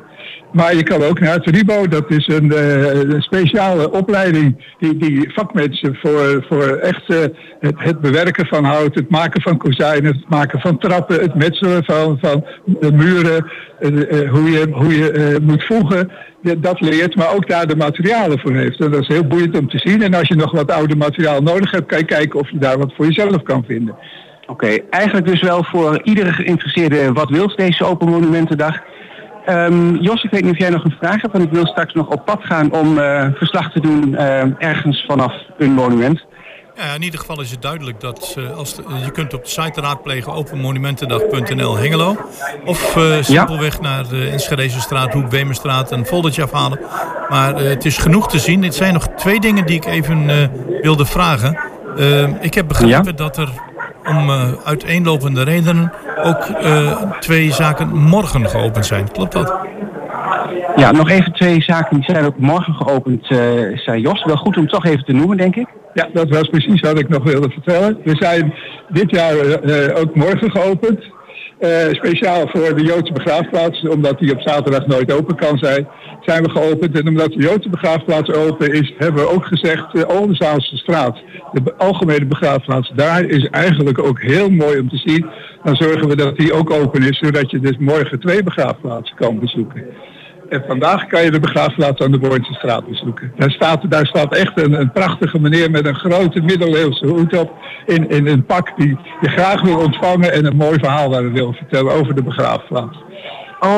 Maar 0.54 0.76
je 0.76 0.82
kan 0.82 1.02
ook 1.02 1.20
naar 1.20 1.34
het 1.34 1.46
RIBO, 1.46 1.88
dat 1.88 2.10
is 2.10 2.26
een, 2.26 2.52
eh, 2.52 3.20
speciale 3.20 3.90
opleiding 3.90 4.74
die, 4.78 4.96
die 4.96 5.32
vakmensen 5.32 5.98
voor, 6.02 6.44
voor 6.48 6.62
echt 6.62 7.08
eh, 7.08 7.18
het, 7.60 8.00
bewerken 8.00 8.46
van 8.46 8.64
hout, 8.64 8.94
het 8.94 9.10
maken 9.10 9.42
van 9.42 9.56
kozijnen, 9.56 10.12
het 10.12 10.28
maken 10.28 10.60
van 10.60 10.78
trappen, 10.78 11.20
het 11.20 11.34
metselen 11.34 11.84
van, 11.84 12.18
van 12.20 12.44
de 12.64 12.92
muren, 12.92 13.46
eh, 13.78 14.30
hoe 14.30 14.50
je, 14.50 14.66
hoe 14.70 14.94
je 14.96 15.38
moet 15.42 15.64
voegen, 15.64 16.10
dat 16.58 16.80
leert, 16.80 17.16
maar 17.16 17.34
ook 17.34 17.48
daar 17.48 17.66
de 17.66 17.76
materialen 17.76 18.38
voor 18.38 18.52
heeft. 18.52 18.80
En 18.80 18.90
dat 18.90 19.00
is 19.00 19.08
heel 19.08 19.26
boeiend 19.26 19.58
om 19.58 19.68
te 19.68 19.78
zien. 19.78 20.02
En 20.02 20.14
als 20.14 20.28
je 20.28 20.34
nog 20.34 20.50
wat 20.50 20.70
oude 20.70 20.96
materiaal 20.96 21.42
nodig 21.42 21.70
hebt, 21.70 21.86
kan 21.86 21.98
je 21.98 22.04
kijken 22.04 22.40
of 22.40 22.50
je 22.50 22.58
daar 22.58 22.78
wat 22.78 22.92
voor 22.96 23.06
jezelf 23.06 23.42
kan 23.42 23.64
vinden. 23.66 23.96
Oké, 24.46 24.78
eigenlijk 24.90 25.26
dus 25.26 25.40
wel 25.40 25.64
voor 25.64 26.00
iedere 26.02 26.32
geïnteresseerde 26.32 27.12
wat 27.12 27.30
wils 27.30 27.56
deze 27.56 27.84
Open 27.84 28.08
Monumentendag. 28.08 28.82
Ehm, 29.46 29.94
Jos, 29.94 30.22
ik 30.22 30.30
weet 30.30 30.42
niet 30.42 30.52
of 30.52 30.58
jij 30.58 30.70
nog 30.70 30.84
een 30.84 30.94
vraag 30.98 31.20
hebt, 31.20 31.32
want 31.32 31.44
ik 31.44 31.50
wil 31.50 31.66
straks 31.66 31.94
nog 31.94 32.08
op 32.08 32.24
pad 32.24 32.38
gaan 32.42 32.72
om 32.72 32.98
eh, 32.98 33.26
verslag 33.34 33.72
te 33.72 33.80
doen 33.80 34.14
eh, 34.16 34.42
ergens 34.58 35.04
vanaf 35.08 35.32
een 35.58 35.72
monument. 35.72 36.24
Ja, 36.76 36.94
in 36.94 37.02
ieder 37.02 37.20
geval 37.20 37.40
is 37.40 37.50
het 37.50 37.62
duidelijk 37.62 38.00
dat 38.00 38.34
eh, 38.38 38.56
als 38.56 38.74
de- 38.76 38.82
je 39.04 39.10
kunt 39.10 39.34
op 39.34 39.44
de 39.44 39.50
site 39.50 39.80
raadplegen 39.80 40.32
openmonumentendag.nl 40.32 41.76
Hengelo. 41.76 42.16
Of 42.64 42.96
simpelweg 43.20 43.80
naar 43.80 44.08
de 44.08 44.28
Enschedeze 44.28 44.80
straat, 44.80 45.12
Hoek 45.12 45.30
Wemerstraat 45.30 45.90
een 45.90 46.06
foldertje 46.06 46.42
afhalen. 46.42 46.78
Maar 47.28 47.54
het 47.54 47.84
is 47.84 47.98
genoeg 47.98 48.28
te 48.28 48.38
zien. 48.38 48.62
Het 48.62 48.74
zijn 48.74 48.92
nog 48.92 49.06
twee 49.16 49.40
dingen 49.40 49.66
die 49.66 49.76
ik 49.76 49.84
even 49.84 50.26
wilde 50.82 51.04
vragen. 51.06 51.58
Eh, 51.98 52.42
ik 52.42 52.54
heb 52.54 52.68
begrepen 52.68 53.16
dat 53.16 53.36
er 53.36 53.48
om 54.08 54.30
eh, 54.30 54.52
uiteenlopende 54.64 55.42
redenen 55.42 55.92
ook 56.24 56.42
eh, 56.42 57.10
twee 57.20 57.52
zaken 57.52 57.96
morgen 57.96 58.48
geopend 58.48 58.86
zijn. 58.86 59.10
Klopt 59.12 59.32
dat? 59.32 59.54
Ja, 60.76 60.90
nog 60.90 61.10
even 61.10 61.32
twee 61.32 61.62
zaken 61.62 61.96
die 61.96 62.04
zijn 62.04 62.24
ook 62.24 62.38
morgen 62.38 62.74
geopend, 62.74 63.30
eh, 63.30 63.38
zei 63.74 64.00
Jos. 64.00 64.24
Wel 64.24 64.36
goed 64.36 64.56
om 64.56 64.68
toch 64.68 64.84
even 64.84 65.04
te 65.04 65.12
noemen, 65.12 65.36
denk 65.36 65.56
ik. 65.56 65.66
Ja, 65.94 66.08
dat 66.12 66.28
was 66.28 66.48
precies 66.48 66.80
wat 66.80 66.98
ik 66.98 67.08
nog 67.08 67.22
wilde 67.22 67.50
vertellen. 67.50 67.98
We 68.04 68.16
zijn 68.16 68.54
dit 68.88 69.10
jaar 69.10 69.34
ook 69.94 70.14
morgen 70.14 70.50
geopend. 70.50 71.00
Eh, 71.64 71.88
speciaal 71.90 72.48
voor 72.48 72.74
de 72.74 72.84
Joodse 72.84 73.12
begraafplaats, 73.12 73.88
omdat 73.88 74.18
die 74.18 74.32
op 74.32 74.40
zaterdag 74.40 74.86
nooit 74.86 75.12
open 75.12 75.36
kan 75.36 75.58
zijn, 75.58 75.88
zijn 76.20 76.42
we 76.42 76.50
geopend. 76.50 76.98
En 76.98 77.08
omdat 77.08 77.32
de 77.32 77.42
Joodse 77.42 77.68
begraafplaats 77.68 78.32
open 78.32 78.72
is, 78.72 78.94
hebben 78.98 79.22
we 79.22 79.30
ook 79.30 79.44
gezegd, 79.44 79.92
de 79.92 80.08
Oldenzaalse 80.08 80.76
straat, 80.76 81.18
de 81.52 81.74
algemene 81.76 82.26
begraafplaats, 82.26 82.92
daar 82.94 83.24
is 83.24 83.48
eigenlijk 83.50 83.98
ook 83.98 84.20
heel 84.20 84.50
mooi 84.50 84.78
om 84.78 84.88
te 84.88 84.96
zien. 84.96 85.26
Dan 85.62 85.76
zorgen 85.76 86.08
we 86.08 86.16
dat 86.16 86.36
die 86.36 86.52
ook 86.52 86.70
open 86.70 87.02
is, 87.02 87.18
zodat 87.18 87.50
je 87.50 87.60
dus 87.60 87.76
morgen 87.78 88.20
twee 88.20 88.42
begraafplaatsen 88.42 89.16
kan 89.16 89.38
bezoeken. 89.38 89.84
En 90.54 90.64
vandaag 90.66 91.06
kan 91.06 91.22
je 91.22 91.30
de 91.30 91.40
begraafplaats 91.40 92.00
aan 92.00 92.10
de 92.10 92.18
Bornse 92.18 92.52
straat 92.52 92.86
bezoeken. 92.88 93.32
Daar 93.36 93.50
staat, 93.50 93.90
daar 93.90 94.06
staat 94.06 94.36
echt 94.36 94.60
een, 94.60 94.80
een 94.80 94.92
prachtige 94.92 95.40
meneer 95.40 95.70
met 95.70 95.86
een 95.86 95.94
grote 95.94 96.40
middeleeuwse 96.40 97.06
hoed 97.06 97.38
op. 97.38 97.52
In, 97.86 98.08
in 98.08 98.26
een 98.26 98.44
pak 98.44 98.72
die 98.76 98.98
je 99.20 99.28
graag 99.28 99.62
wil 99.62 99.78
ontvangen 99.78 100.32
en 100.32 100.44
een 100.44 100.56
mooi 100.56 100.78
verhaal 100.78 101.10
daar 101.10 101.32
wil 101.32 101.52
vertellen 101.52 101.92
over 101.92 102.14
de 102.14 102.22
begraafplaats. 102.22 102.98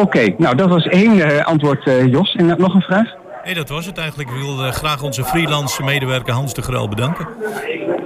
Oké, 0.01 0.35
nou 0.39 0.57
dat 0.57 0.69
was 0.69 0.87
één 0.87 1.21
eh, 1.21 1.45
antwoord, 1.45 1.87
eh, 1.87 2.07
Jos. 2.07 2.35
En 2.35 2.55
nog 2.59 2.75
een 2.75 2.81
vraag? 2.81 3.15
Nee, 3.45 3.55
dat 3.55 3.69
was 3.69 3.87
het 3.87 3.99
eigenlijk. 3.99 4.31
Ik 4.31 4.37
wil 4.37 4.65
eh, 4.65 4.73
graag 4.73 5.03
onze 5.03 5.25
freelance 5.25 5.83
medewerker 5.83 6.35
Hans 6.35 6.55
de 6.55 6.63
Grel 6.63 6.89
bedanken. 6.89 7.27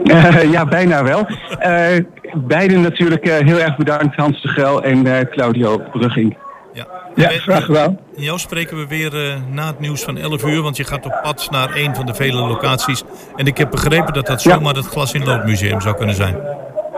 Eh, 0.04 0.50
ja, 0.52 0.64
bijna 0.64 1.04
wel. 1.04 1.26
Eh 1.58 1.98
beiden 2.34 2.80
natuurlijk 2.80 3.26
eh, 3.26 3.46
heel 3.46 3.58
erg 3.58 3.76
bedankt, 3.76 4.16
Hans 4.16 4.42
de 4.42 4.48
Grel 4.48 4.82
en 4.82 5.06
eh, 5.06 5.26
Claudio 5.30 5.82
Brugging. 5.92 6.36
Ja, 6.72 7.28
graag 7.28 7.64
gedaan. 7.64 7.98
Jou 8.16 8.38
spreken 8.38 8.76
we 8.76 8.86
weer 8.86 9.26
eh, 9.30 9.36
na 9.50 9.66
het 9.66 9.80
nieuws 9.80 10.02
van 10.02 10.16
11 10.16 10.44
uur, 10.44 10.62
want 10.62 10.76
je 10.76 10.84
gaat 10.84 11.06
op 11.06 11.20
pad 11.22 11.48
naar 11.50 11.76
een 11.76 11.94
van 11.94 12.06
de 12.06 12.14
vele 12.14 12.40
locaties. 12.40 13.02
En 13.36 13.46
ik 13.46 13.58
heb 13.58 13.70
begrepen 13.70 14.12
dat 14.12 14.26
dat 14.26 14.42
zomaar 14.42 14.74
het 14.74 14.86
Glas 14.86 15.12
in 15.12 15.24
Lood 15.24 15.44
Museum 15.44 15.80
zou 15.80 15.96
kunnen 15.96 16.14
zijn. 16.14 16.36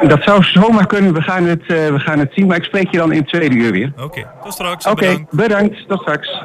Dat 0.06 0.22
zou 0.22 0.42
zomaar 0.42 0.86
kunnen, 0.86 1.14
we 1.14 1.22
gaan 1.22 1.44
het, 1.44 1.60
eh, 1.60 1.86
we 1.86 1.98
gaan 1.98 2.18
het 2.18 2.32
zien, 2.34 2.46
maar 2.46 2.56
ik 2.56 2.64
spreek 2.64 2.90
je 2.90 2.96
dan 2.96 3.12
in 3.12 3.18
het 3.18 3.28
tweede 3.28 3.54
uur 3.54 3.72
weer. 3.72 3.92
Oké, 4.00 4.26
tot 4.42 4.52
straks. 4.52 4.86
Oké, 4.86 5.00
Bedankt. 5.06 5.32
bedankt. 5.32 5.88
Tot 5.88 6.00
straks. 6.00 6.42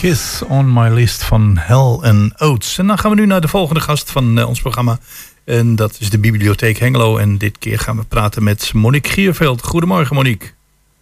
Kiss 0.00 0.42
on 0.42 0.72
my 0.72 0.88
list 0.88 1.24
van 1.24 1.56
Hell 1.58 1.98
and 2.00 2.40
Oates. 2.40 2.78
En 2.78 2.86
dan 2.86 2.98
gaan 2.98 3.10
we 3.10 3.16
nu 3.16 3.26
naar 3.26 3.40
de 3.40 3.48
volgende 3.48 3.80
gast 3.80 4.10
van 4.10 4.38
eh, 4.38 4.48
ons 4.48 4.60
programma. 4.60 4.98
En 5.44 5.76
dat 5.76 5.96
is 6.00 6.10
de 6.10 6.18
Bibliotheek 6.18 6.78
Hengelo. 6.78 7.16
En 7.16 7.38
dit 7.38 7.58
keer 7.58 7.78
gaan 7.78 7.96
we 7.96 8.04
praten 8.04 8.42
met 8.42 8.72
Monique 8.74 9.12
Gierveld. 9.12 9.62
Goedemorgen 9.62 10.14
Monique. 10.14 10.48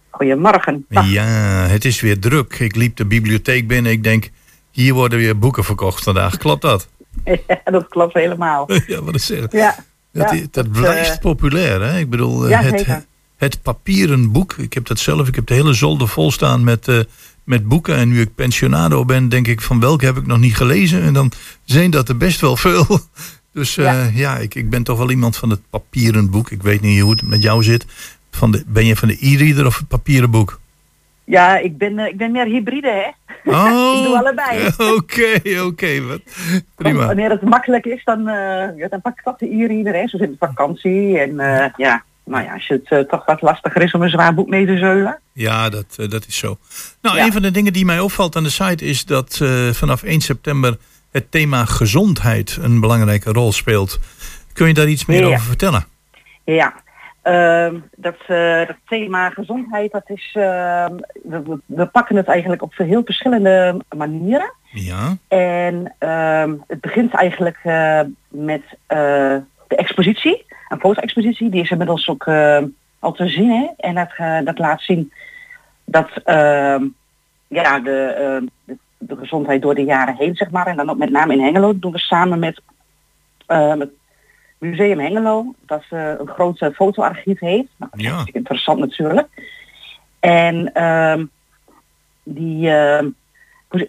Goedemorgen. 0.09 0.85
Dag. 0.89 1.09
Ja, 1.09 1.23
het 1.67 1.85
is 1.85 2.01
weer 2.01 2.19
druk. 2.19 2.59
Ik 2.59 2.75
liep 2.75 2.95
de 2.95 3.05
bibliotheek 3.05 3.67
binnen. 3.67 3.91
Ik 3.91 4.03
denk, 4.03 4.29
hier 4.71 4.93
worden 4.93 5.19
weer 5.19 5.39
boeken 5.39 5.63
verkocht 5.63 6.03
vandaag. 6.03 6.37
Klopt 6.37 6.61
dat? 6.61 6.87
Ja, 7.47 7.61
dat 7.63 7.87
klopt 7.87 8.13
helemaal. 8.13 8.71
ja, 8.87 9.01
wat 9.01 9.15
is 9.15 9.25
zeggen. 9.25 9.49
Ja, 9.51 9.75
Dat, 10.11 10.31
ja, 10.31 10.45
dat 10.51 10.65
eh, 10.65 10.71
blijft 10.71 11.19
populair, 11.19 11.81
hè? 11.81 11.99
Ik 11.99 12.09
bedoel, 12.09 12.43
eh, 12.43 12.49
Ja, 12.49 12.61
het, 12.61 13.05
het 13.37 13.61
papieren 13.61 14.31
boek. 14.31 14.53
Ik 14.53 14.73
heb 14.73 14.85
dat 14.85 14.99
zelf. 14.99 15.27
Ik 15.27 15.35
heb 15.35 15.45
de 15.45 15.53
hele 15.53 15.73
zolder 15.73 16.07
vol 16.07 16.31
staan 16.31 16.63
met, 16.63 16.87
eh, 16.87 16.99
met 17.45 17.67
boeken. 17.67 17.95
En 17.95 18.09
nu 18.09 18.21
ik 18.21 18.35
pensionado 18.35 19.05
ben, 19.05 19.29
denk 19.29 19.47
ik 19.47 19.61
van 19.61 19.79
welke 19.79 20.05
heb 20.05 20.17
ik 20.17 20.25
nog 20.25 20.39
niet 20.39 20.55
gelezen. 20.55 21.01
En 21.01 21.13
dan 21.13 21.31
zijn 21.63 21.91
dat 21.91 22.09
er 22.09 22.17
best 22.17 22.41
wel 22.41 22.57
veel. 22.57 22.85
Dus 23.53 23.77
eh, 23.77 24.17
ja, 24.17 24.37
ik, 24.37 24.55
ik 24.55 24.69
ben 24.69 24.83
toch 24.83 24.97
wel 24.97 25.09
iemand 25.09 25.37
van 25.37 25.49
het 25.49 25.61
papieren 25.69 26.29
boek. 26.29 26.51
Ik 26.51 26.63
weet 26.63 26.81
niet 26.81 27.01
hoe 27.01 27.11
het 27.11 27.21
met 27.21 27.41
jou 27.41 27.63
zit. 27.63 27.85
Van 28.31 28.51
de, 28.51 28.63
ben 28.67 28.85
je 28.85 28.95
van 28.95 29.07
de 29.07 29.17
e-reader 29.19 29.65
of 29.65 29.77
het 29.77 29.87
papieren 29.87 30.31
boek? 30.31 30.59
ja 31.25 31.57
ik, 31.57 31.77
ben, 31.77 31.99
eh, 31.99 32.07
ik 32.07 32.17
ben 32.17 32.31
meer 32.31 32.45
hybride, 32.45 32.89
hè. 32.89 33.07
Oh, 33.51 33.97
ik 33.97 34.05
doe 34.05 34.17
allebei. 34.17 34.67
Oké, 34.97 35.61
oké. 35.61 36.01
Prima. 36.75 37.05
Wanneer 37.05 37.29
het 37.29 37.41
makkelijk 37.41 37.85
is, 37.85 38.03
dan, 38.03 38.27
eh, 38.27 38.77
ja, 38.77 38.87
dan 38.87 39.01
pak 39.01 39.17
ik 39.17 39.23
toch 39.23 39.37
de 39.37 39.55
e-reader, 39.55 39.93
hè. 39.93 40.07
Zoals 40.07 40.25
in 40.25 40.31
de 40.31 40.47
vakantie. 40.47 41.19
En 41.19 41.35
ja, 41.77 42.03
nou 42.25 42.43
ja, 42.43 42.53
als 42.53 42.67
het 42.67 42.89
eh, 42.91 42.99
toch 42.99 43.25
wat 43.25 43.41
lastiger 43.41 43.81
is 43.81 43.91
om 43.91 44.01
een 44.01 44.09
zwaar 44.09 44.33
boek 44.33 44.47
mee 44.49 44.65
te 44.65 44.77
zeulen. 44.77 45.19
Ja, 45.33 45.69
dat, 45.69 45.85
eh, 45.97 46.09
dat 46.09 46.25
is 46.27 46.37
zo. 46.37 46.57
Nou, 47.01 47.17
Ja. 47.17 47.25
een 47.25 47.31
van 47.31 47.41
de 47.41 47.51
dingen 47.51 47.73
die 47.73 47.85
mij 47.85 47.99
opvalt 47.99 48.35
aan 48.35 48.43
de 48.43 48.49
site 48.49 48.85
is 48.85 49.05
dat 49.05 49.39
eh, 49.41 49.69
vanaf 49.69 50.03
1 50.03 50.21
september 50.21 50.77
het 51.11 51.31
thema 51.31 51.65
gezondheid 51.65 52.57
een 52.61 52.79
belangrijke 52.79 53.31
rol 53.31 53.51
speelt. 53.51 53.99
Kun 54.53 54.67
je 54.67 54.73
daar 54.73 54.87
iets 54.87 55.05
meer 55.05 55.19
Ja. 55.19 55.27
over 55.27 55.45
vertellen? 55.45 55.85
Ja, 56.43 56.73
ehm, 57.21 57.75
dat, 57.95 58.15
dat 58.67 58.75
thema 58.87 59.29
gezondheid, 59.29 59.91
dat 59.91 60.09
is, 60.09 60.31
ehm, 60.33 60.95
we, 61.23 61.59
we- 61.65 61.85
pakken 61.85 62.15
het 62.15 62.27
eigenlijk 62.27 62.61
op 62.61 62.73
heel 62.77 63.01
verschillende 63.05 63.81
manieren. 63.97 64.53
Ja. 64.71 65.17
En 65.27 65.95
ehm, 65.99 66.53
het 66.67 66.81
begint 66.81 67.13
eigenlijk 67.13 67.59
met 68.29 68.61
de 69.67 69.75
expositie, 69.75 70.44
een 70.69 70.79
foto-expositie. 70.79 71.49
Die 71.49 71.61
is 71.61 71.69
inmiddels 71.69 72.07
ook 72.09 72.25
eh, 72.25 72.63
al 72.99 73.11
te 73.11 73.27
zien. 73.27 73.49
Hè? 73.49 73.67
En 73.77 73.95
dat, 73.95 74.11
eh, 74.17 74.39
dat 74.43 74.57
laat 74.59 74.81
zien 74.81 75.11
dat 75.85 76.09
ehm, 76.23 76.83
ja, 77.47 77.79
de, 77.79 77.97
ehm, 78.17 78.45
de, 78.63 78.77
de 78.97 79.15
gezondheid 79.15 79.61
door 79.61 79.75
de 79.75 79.83
jaren 79.83 80.15
heen, 80.15 80.35
zeg 80.35 80.49
maar. 80.49 80.67
En 80.67 80.75
dan 80.75 80.89
ook 80.89 80.97
met 80.97 81.09
name 81.09 81.33
in 81.33 81.41
Hengelo 81.41 81.79
doen 81.79 81.91
we 81.91 81.99
samen 81.99 82.39
met 82.39 82.61
het 83.47 83.89
Museum 84.57 84.99
Hengelo. 84.99 85.53
Dat 85.65 85.83
eh, 85.89 86.11
een 86.19 86.27
groot 86.27 86.59
eh, 86.61 86.69
fotoarchief 86.73 87.39
heeft. 87.39 87.69
Nou, 87.77 87.91
dat 87.91 87.99
is 87.99 88.05
Ja. 88.05 88.23
interessant 88.31 88.79
natuurlijk. 88.79 89.27
En 90.19 90.73
ehm, 90.73 91.25
die 92.23 92.69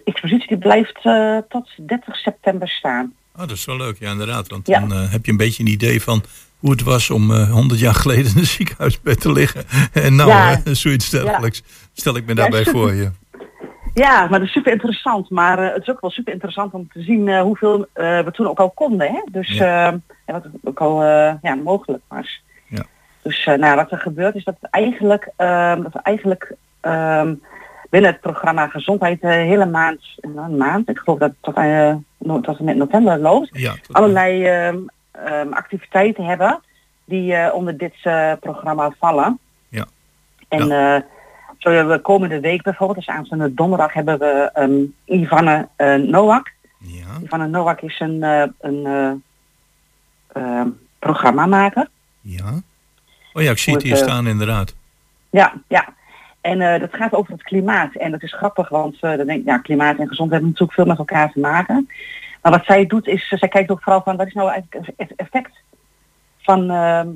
expositie 0.03 0.47
die 0.47 0.57
blijft 0.57 0.99
eh, 1.03 1.37
tot 1.49 1.69
30 1.87 2.15
september 2.15 2.69
staan. 2.69 3.13
Oh, 3.35 3.39
dat 3.39 3.51
is 3.51 3.65
wel 3.65 3.77
leuk, 3.77 3.99
ja, 3.99 4.11
inderdaad. 4.11 4.47
Want 4.47 4.67
Ja. 4.67 4.79
dan 4.79 4.91
eh, 4.93 5.11
heb 5.11 5.25
je 5.25 5.31
een 5.31 5.37
beetje 5.37 5.63
een 5.63 5.69
idee 5.69 6.01
van 6.01 6.23
hoe 6.59 6.71
het 6.71 6.83
was 6.83 7.09
om 7.09 7.31
eh 7.31 7.51
100 7.51 7.79
jaar 7.79 7.93
geleden 7.93 8.31
in 8.31 8.37
een 8.37 8.45
ziekenhuisbed 8.45 9.19
te 9.21 9.31
liggen. 9.31 9.63
En 10.03 10.15
nou, 10.15 10.29
Ja. 10.29 10.59
hè, 10.63 10.73
zoiets 10.75 11.09
dergelijks. 11.09 11.63
Stel 11.93 12.15
ik 12.15 12.25
me 12.25 12.35
daarbij 12.35 12.63
voor 12.65 12.93
je. 13.01 13.09
Ja, 13.93 14.19
maar 14.29 14.39
dat 14.39 14.47
is 14.47 14.53
super 14.53 14.71
interessant. 14.71 15.29
Maar 15.29 15.59
eh, 15.59 15.73
het 15.73 15.81
is 15.81 15.89
ook 15.89 16.01
wel 16.01 16.09
super 16.11 16.33
interessant 16.33 16.73
om 16.73 16.87
te 16.93 17.01
zien 17.01 17.27
eh, 17.27 17.41
hoeveel 17.41 17.87
we 17.93 18.29
toen 18.31 18.47
ook 18.47 18.59
al 18.59 18.69
konden. 18.69 19.07
Hè? 19.07 19.21
Dus 19.31 19.49
Ja. 19.49 19.87
en 20.25 20.33
wat 20.33 20.45
ook 20.63 20.79
al 20.79 21.03
ja, 21.41 21.55
mogelijk 21.63 22.03
was. 22.07 22.41
Ja. 22.67 22.83
Dus 23.21 23.45
nou, 23.45 23.75
wat 23.75 23.91
er 23.91 23.99
gebeurt 23.99 24.35
is 24.35 24.43
dat 24.43 24.55
het 24.61 24.71
eigenlijk, 24.71 25.31
ehm, 25.35 25.81
dat 25.83 25.93
we 25.93 25.99
eigenlijk 26.03 26.55
ehm, 26.81 27.33
binnen 27.89 28.11
het 28.11 28.21
programma 28.21 28.67
Gezondheid 28.67 29.21
de 29.21 29.27
hele 29.27 29.65
maand, 29.65 29.99
een 30.15 30.57
maand, 30.57 30.89
ik 30.89 30.97
geloof 30.97 31.19
dat 31.19 31.29
het 31.29 31.55
tot, 31.55 32.43
tot 32.43 32.59
en 32.59 32.65
met 32.65 32.75
november 32.75 33.19
loopt, 33.19 33.49
Ja, 33.51 33.75
allerlei 33.91 34.43
ehm, 35.17 35.33
ehm, 35.33 35.53
activiteiten 35.53 36.25
hebben 36.25 36.61
die 37.05 37.33
eh, 37.33 37.53
onder 37.53 37.77
dit 37.77 37.95
eh, 38.03 38.31
programma 38.39 38.93
vallen. 38.99 39.39
Ja. 39.69 39.85
En 40.47 40.71
eh, 40.71 41.01
zo 41.57 41.69
hebben 41.69 41.95
we 41.95 42.01
komende 42.01 42.39
week 42.39 42.61
bijvoorbeeld, 42.61 43.05
dus 43.05 43.15
aanstaande 43.15 43.53
donderdag, 43.53 43.93
hebben 43.93 44.19
we 44.19 44.51
um, 44.55 44.93
Ivanne 45.05 45.67
eh, 45.75 45.95
Nowak. 45.95 46.51
Ja. 46.77 47.05
Ivanne 47.23 47.47
Nowak 47.47 47.81
is 47.81 47.99
een, 47.99 48.21
een 48.59 48.85
eh, 48.85 49.11
ehm, 50.43 50.67
programmamaker. 50.99 51.87
ja. 52.21 52.61
Oh 53.33 53.43
ja, 53.43 53.51
ik 53.51 53.57
zie 53.57 53.73
het 53.73 53.83
hier 53.83 53.95
staan 53.95 54.27
inderdaad. 54.27 54.75
Ja, 55.29 55.53
ja. 55.67 55.85
En 56.41 56.79
dat 56.79 56.93
gaat 56.93 57.13
over 57.13 57.33
het 57.33 57.43
klimaat. 57.43 57.95
En 57.95 58.11
dat 58.11 58.23
is 58.23 58.33
grappig, 58.33 58.69
want 58.69 58.93
eh 58.93 59.17
dan 59.17 59.25
denk 59.25 59.39
ik, 59.39 59.45
ja, 59.45 59.57
klimaat 59.57 59.97
en 59.97 60.07
gezondheid 60.07 60.41
hebben 60.41 60.49
natuurlijk 60.49 60.73
veel 60.73 60.85
met 60.85 60.97
elkaar 60.97 61.31
te 61.31 61.39
maken. 61.39 61.89
Maar 62.47 62.57
wat 62.57 62.67
zij 62.67 62.85
doet 62.85 63.07
is, 63.07 63.27
zij 63.27 63.47
kijkt 63.47 63.71
ook 63.71 63.81
vooral 63.81 64.01
van 64.01 64.15
wat 64.15 64.27
is 64.27 64.33
nou 64.33 64.49
eigenlijk 64.51 64.93
het 64.97 65.13
effect 65.15 65.51
van 66.41 66.69
ehm, 66.69 67.07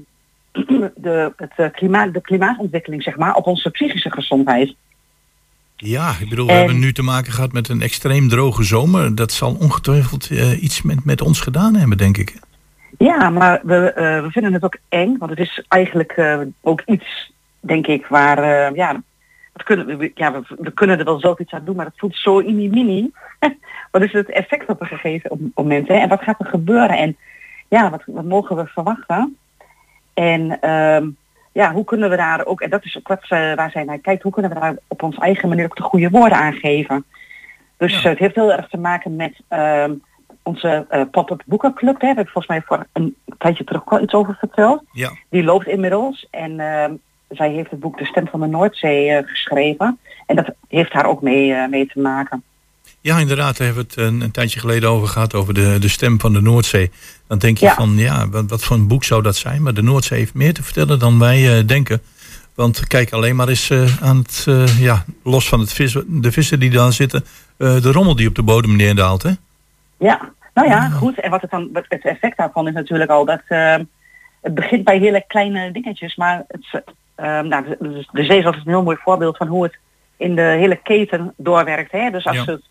de, 0.95 1.33
het, 1.35 1.51
eh, 1.55 1.71
klimaat, 1.71 2.13
de 2.13 2.21
klimaatontwikkeling, 2.21 3.03
zeg 3.03 3.17
maar, 3.17 3.35
op 3.35 3.45
onze 3.45 3.69
psychische 3.69 4.11
gezondheid. 4.11 4.75
Ja, 5.75 6.13
ik 6.19 6.29
bedoel, 6.29 6.45
we 6.45 6.51
En- 6.51 6.57
hebben 6.57 6.79
nu 6.79 6.93
te 6.93 7.01
maken 7.01 7.31
gehad 7.31 7.51
met 7.51 7.69
een 7.69 7.81
extreem 7.81 8.29
droge 8.29 8.63
zomer. 8.63 9.15
Dat 9.15 9.31
zal 9.31 9.55
ongetwijfeld 9.59 10.29
eh, 10.29 10.63
iets 10.63 10.81
met, 10.81 11.05
met 11.05 11.21
ons 11.21 11.39
gedaan 11.39 11.75
hebben, 11.75 11.97
denk 11.97 12.17
ik. 12.17 12.39
Ja, 12.97 13.29
maar 13.29 13.59
we, 13.63 13.93
eh, 13.93 14.21
we 14.21 14.31
vinden 14.31 14.53
het 14.53 14.63
ook 14.63 14.77
eng, 14.89 15.17
want 15.17 15.31
het 15.31 15.39
is 15.39 15.63
eigenlijk 15.67 16.21
ook 16.61 16.81
iets, 16.85 17.31
denk 17.59 17.87
ik, 17.87 18.05
waar, 18.05 18.73
ja, 18.75 19.01
kunnen 19.53 19.97
we, 19.97 20.11
ja 20.15 20.31
we, 20.31 20.55
we 20.59 20.71
kunnen 20.71 20.99
er 20.99 21.05
wel 21.05 21.19
zelf 21.19 21.39
iets 21.39 21.51
aan 21.51 21.65
doen, 21.65 21.75
maar 21.75 21.85
het 21.85 21.99
voelt 21.99 22.15
zo 22.15 22.41
mini 22.41 23.11
wat 23.91 24.01
is 24.01 24.11
het 24.11 24.29
effect 24.29 24.69
op 24.69 24.81
een 24.81 24.87
gegeven 24.87 25.51
moment 25.55 25.87
hè? 25.87 25.93
en 25.93 26.09
wat 26.09 26.23
gaat 26.23 26.39
er 26.39 26.45
gebeuren 26.45 26.97
en 26.97 27.17
ja, 27.67 27.89
wat, 27.89 28.03
wat 28.05 28.25
mogen 28.25 28.55
we 28.55 28.65
verwachten? 28.65 29.37
En 30.13 30.59
ehm, 30.61 31.07
ja, 31.51 31.73
hoe 31.73 31.83
kunnen 31.83 32.09
we 32.09 32.15
daar 32.15 32.45
ook, 32.45 32.61
en 32.61 32.69
dat 32.69 32.85
is 32.85 32.97
ook 32.97 33.07
wat, 33.07 33.21
eh, 33.23 33.53
waar 33.53 33.71
zij 33.71 33.83
naar 33.83 33.99
kijkt, 33.99 34.23
hoe 34.23 34.31
kunnen 34.31 34.53
we 34.53 34.59
daar 34.59 34.75
op 34.87 35.03
onze 35.03 35.19
eigen 35.19 35.49
manier 35.49 35.65
ook 35.65 35.75
de 35.75 35.83
goede 35.83 36.09
woorden 36.09 36.37
aan 36.37 36.53
geven? 36.53 37.05
Dus 37.77 38.03
het 38.03 38.17
heeft 38.17 38.35
heel 38.35 38.51
erg 38.51 38.67
te 38.67 38.77
maken 38.77 39.15
met 39.15 39.39
ehm, 39.47 39.93
onze 40.43 40.85
eh, 40.89 41.01
pop-up 41.11 41.41
boekenclub. 41.45 41.99
Daar 41.99 42.09
heb 42.09 42.25
ik 42.25 42.31
volgens 42.31 42.47
mij 42.47 42.61
voor 42.61 42.85
een 42.93 43.15
tijdje 43.37 43.63
terug 43.63 43.85
al 43.85 44.01
iets 44.01 44.13
over 44.13 44.35
verteld. 44.35 44.83
Ja. 44.91 45.11
Die 45.29 45.43
loopt 45.43 45.67
inmiddels 45.67 46.27
en 46.31 46.59
ehm, 46.59 46.93
zij 47.29 47.49
heeft 47.49 47.71
het 47.71 47.79
boek 47.79 47.97
De 47.97 48.05
Stem 48.05 48.27
van 48.27 48.39
de 48.39 48.47
Noordzee 48.47 49.09
eh, 49.09 49.27
geschreven. 49.27 49.99
En 50.25 50.35
dat 50.35 50.53
heeft 50.67 50.93
daar 50.93 51.05
ook 51.05 51.21
mee, 51.21 51.67
mee 51.67 51.85
te 51.85 51.99
maken. 51.99 52.43
Ja, 53.01 53.17
inderdaad, 53.17 53.57
daar 53.57 53.67
hebben 53.67 53.85
we 53.87 54.01
het 54.01 54.07
een, 54.11 54.21
een 54.21 54.31
tijdje 54.31 54.59
geleden 54.59 54.89
over 54.89 55.07
gehad, 55.07 55.33
over 55.33 55.53
de, 55.53 55.77
de 55.79 55.87
stem 55.87 56.19
van 56.19 56.33
de 56.33 56.41
Noordzee. 56.41 56.91
Dan 57.27 57.37
denk 57.37 57.57
je 57.57 57.65
Ja. 57.65 57.73
van, 57.73 57.97
ja, 57.97 58.29
wat, 58.29 58.49
wat 58.49 58.63
voor 58.63 58.75
een 58.75 58.87
boek 58.87 59.03
zou 59.03 59.21
dat 59.21 59.35
zijn? 59.35 59.61
Maar 59.63 59.73
de 59.73 59.83
Noordzee 59.83 60.19
heeft 60.19 60.33
meer 60.33 60.53
te 60.53 60.63
vertellen 60.63 60.99
dan 60.99 61.19
wij 61.19 61.57
eh, 61.59 61.67
denken. 61.67 62.01
Want 62.55 62.87
kijk 62.87 63.11
alleen 63.13 63.35
maar 63.35 63.47
eens 63.47 63.69
eh, 63.69 64.01
aan 64.01 64.17
het, 64.17 64.45
eh, 64.47 64.79
ja, 64.79 65.05
los 65.23 65.47
van 65.49 65.59
het 65.59 65.73
vis, 65.73 65.95
de 66.07 66.31
vissen 66.31 66.59
die 66.59 66.69
daar 66.69 66.93
zitten, 66.93 67.23
eh, 67.57 67.81
de 67.81 67.91
rommel 67.91 68.15
die 68.15 68.27
op 68.27 68.35
de 68.35 68.43
bodem 68.43 68.75
neerdaalt, 68.75 69.23
hè? 69.23 69.31
Ja, 69.97 70.31
nou 70.53 70.67
ja, 70.69 70.89
goed. 70.89 71.19
En 71.19 71.29
wat 71.31 71.41
het 71.41 71.51
dan, 71.51 71.69
wat 71.73 71.85
het 71.87 72.05
effect 72.05 72.37
daarvan 72.37 72.67
is 72.67 72.73
natuurlijk 72.73 73.09
al 73.09 73.25
dat 73.25 73.41
het 74.41 74.53
begint 74.53 74.83
bij 74.83 74.97
hele 74.97 75.23
kleine 75.27 75.71
dingetjes, 75.71 76.15
maar 76.15 76.43
het, 76.47 76.83
ehm, 77.15 77.47
nou, 77.47 77.63
de, 77.63 77.77
de- 77.79 78.07
de 78.11 78.23
zee 78.23 78.37
is 78.39 78.45
altijd 78.45 78.65
een 78.65 78.71
heel 78.71 78.83
mooi 78.83 78.97
voorbeeld 79.03 79.37
van 79.37 79.47
hoe 79.47 79.63
het 79.63 79.77
in 80.17 80.35
de 80.35 80.41
hele 80.59 80.79
keten 80.83 81.33
doorwerkt. 81.37 81.91
Hè? 81.91 82.09
Dus 82.09 82.25
als 82.25 82.35
Ja. 82.35 82.45
het 82.45 82.61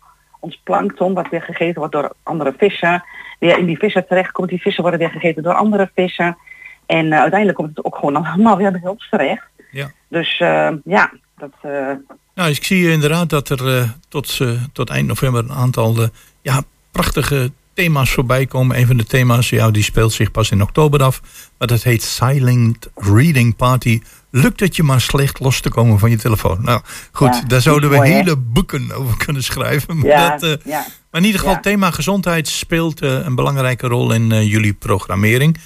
ons 0.41 0.61
plankton, 0.63 1.13
wat 1.13 1.29
weer 1.29 1.41
gegeten 1.41 1.79
wordt 1.79 1.93
door 1.93 2.13
andere 2.23 2.53
vissen, 2.57 3.03
weer 3.39 3.57
in 3.57 3.65
die 3.65 3.77
vissen 3.77 4.07
terechtkomt, 4.07 4.49
die 4.49 4.61
vissen 4.61 4.81
worden 4.81 4.99
weer 4.99 5.09
gegeten 5.09 5.43
door 5.43 5.53
andere 5.53 5.91
vissen. 5.95 6.37
En 6.85 7.11
eh, 7.11 7.19
uiteindelijk 7.19 7.57
komt 7.57 7.75
het 7.75 7.85
ook 7.85 7.95
gewoon 7.95 8.25
allemaal 8.25 8.57
weer 8.61 8.71
bij 8.71 8.89
ons 8.89 9.09
terecht. 9.09 9.47
Ja. 9.71 9.91
Dus 10.07 10.39
ehm, 10.39 10.77
ja, 10.83 11.11
dat, 11.37 11.51
eh, 11.61 11.91
Nou, 12.35 12.49
ik 12.49 12.63
zie 12.63 12.91
inderdaad 12.91 13.29
dat 13.29 13.49
er 13.49 13.77
eh, 13.77 13.89
tot, 14.07 14.37
eh, 14.41 14.51
tot 14.73 14.89
eind 14.89 15.07
november 15.07 15.43
een 15.43 15.51
aantal 15.51 16.01
eh, 16.01 16.07
ja, 16.41 16.63
prachtige 16.91 17.51
thema's 17.73 18.11
voorbij 18.11 18.45
komen. 18.45 18.77
Een 18.77 18.87
van 18.87 18.97
de 18.97 19.05
thema's, 19.05 19.49
ja, 19.49 19.71
die 19.71 19.83
speelt 19.83 20.13
zich 20.13 20.31
pas 20.31 20.51
in 20.51 20.61
oktober 20.61 21.03
af. 21.03 21.21
Maar 21.57 21.67
dat 21.67 21.83
heet 21.83 22.03
Silent 22.03 22.89
Reading 22.95 23.55
Party. 23.55 24.01
Lukt 24.31 24.59
het 24.59 24.75
je 24.75 24.83
maar 24.83 25.01
slecht 25.01 25.39
los 25.39 25.59
te 25.59 25.69
komen 25.69 25.99
van 25.99 26.09
je 26.09 26.17
telefoon? 26.17 26.57
Nou, 26.61 26.81
goed, 27.11 27.35
Ja, 27.35 27.43
daar 27.47 27.61
zouden 27.61 27.89
we 27.89 27.95
mooi, 27.95 28.11
hele 28.11 28.35
boeken 28.35 28.91
over 28.91 29.17
kunnen 29.17 29.43
schrijven. 29.43 29.97
Maar, 29.97 30.07
ja, 30.07 30.29
dat, 30.37 30.43
eh, 30.43 30.65
ja. 30.65 30.85
maar 31.11 31.21
in 31.21 31.25
ieder 31.25 31.39
geval, 31.39 31.55
Ja. 31.55 31.59
thema 31.61 31.91
gezondheid 31.91 32.47
speelt 32.47 33.01
eh, 33.01 33.25
een 33.25 33.35
belangrijke 33.35 33.87
rol 33.87 34.11
in 34.13 34.31
eh, 34.31 34.51
jullie 34.51 34.73
programmering. 34.73 35.57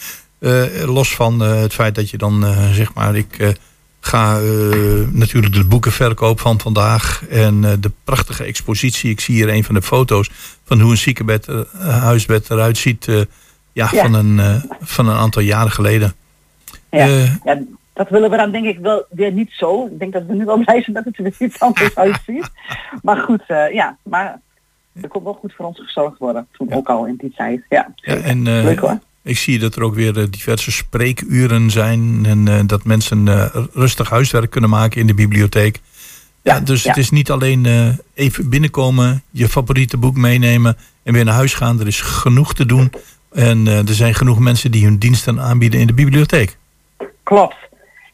Los 0.86 1.16
van 1.16 1.40
het 1.40 1.74
feit 1.74 1.96
dat 1.96 2.10
je 2.10 2.18
dan, 2.18 2.46
zeg 2.74 2.94
maar, 2.94 3.16
ik 3.16 3.58
ga 4.00 4.40
natuurlijk 5.12 5.54
de 5.54 5.64
boekenverkoop 5.64 6.40
van 6.40 6.60
vandaag 6.60 7.24
en 7.30 7.62
de 7.62 7.92
prachtige 8.04 8.44
expositie. 8.44 9.10
Ik 9.10 9.20
zie 9.20 9.36
hier 9.36 9.50
een 9.50 9.64
van 9.64 9.76
de 9.76 9.82
foto's 9.82 10.30
van 10.66 10.80
hoe 10.80 10.92
een 10.92 10.98
ziekenbed, 10.98 11.48
huisbed 11.80 12.50
eruit 12.50 12.78
ziet. 12.78 13.08
ja. 13.74 13.88
Van, 13.88 14.14
een, 14.14 14.64
van 14.82 15.08
een 15.08 15.18
aantal 15.18 15.42
jaren 15.42 15.72
geleden. 15.72 16.16
Ja. 16.92 17.40
Ja, 17.96 18.04
dat 18.04 18.10
willen 18.10 18.30
we 18.30 18.38
dan 18.38 18.52
denk 18.52 18.66
ik 18.66 18.80
wel 18.80 19.06
weer 19.10 19.32
niet 19.32 19.52
zo. 19.52 19.86
Ik 19.86 20.00
denk 20.00 20.14
dat 20.14 20.26
we 20.26 20.34
nu 20.34 20.46
wel 20.46 20.64
blij 20.66 20.82
zijn 20.82 20.96
dat 20.96 21.06
het 21.06 21.18
er 21.18 21.24
weer 21.24 21.36
iets 21.38 21.60
anders 21.60 21.96
uitziet. 22.06 22.50
Maar 23.02 23.18
goed, 23.18 23.44
eh, 23.48 23.74
ja, 23.74 23.98
maar 24.04 24.42
er 25.02 25.08
komt 25.08 25.24
wel 25.24 25.34
goed 25.34 25.54
voor 25.54 25.66
ons 25.66 25.80
gezorgd 25.80 26.18
worden. 26.18 26.48
Toen 26.52 26.74
ook 26.74 26.88
al 26.88 27.06
in 27.06 27.16
die 27.18 27.34
tijd. 27.36 27.62
Ja, 27.70 27.94
Ja, 27.96 28.16
en 28.16 28.48
eh, 28.48 28.64
Leuk 28.64 28.80
hoor. 28.80 29.00
ik 29.22 29.38
zie 29.38 29.60
dat 29.60 29.76
er 29.76 29.84
ook 29.84 29.96
weer 29.96 30.20
eh, 30.20 30.26
diverse 30.30 30.72
spreekuren 30.72 31.72
zijn 31.72 32.26
en 32.26 32.68
dat 32.68 32.84
mensen 32.84 33.28
rustig 33.74 34.10
huiswerk 34.10 34.50
kunnen 34.50 34.70
maken 34.70 35.02
in 35.02 35.08
de 35.08 35.14
bibliotheek. 35.14 35.80
Ja, 36.42 36.60
dus 36.60 36.84
het 36.84 36.96
ja. 36.96 37.02
is 37.02 37.10
niet 37.10 37.32
alleen 37.32 37.68
even 38.14 38.50
binnenkomen, 38.50 39.24
je 39.30 39.50
favoriete 39.50 39.98
boek 39.98 40.16
meenemen 40.16 40.78
en 41.04 41.14
weer 41.14 41.26
naar 41.26 41.34
huis 41.34 41.54
gaan. 41.54 41.80
Er 41.80 41.88
is 41.88 42.02
genoeg 42.02 42.54
te 42.54 42.66
doen 42.66 42.92
en 43.32 43.68
er 43.68 43.94
zijn 43.94 44.14
genoeg 44.14 44.40
mensen 44.40 44.72
die 44.72 44.84
hun 44.84 44.98
diensten 44.98 45.42
aanbieden 45.42 45.80
in 45.80 45.88
de 45.88 45.94
bibliotheek. 45.94 46.58
Klopt. 47.24 47.56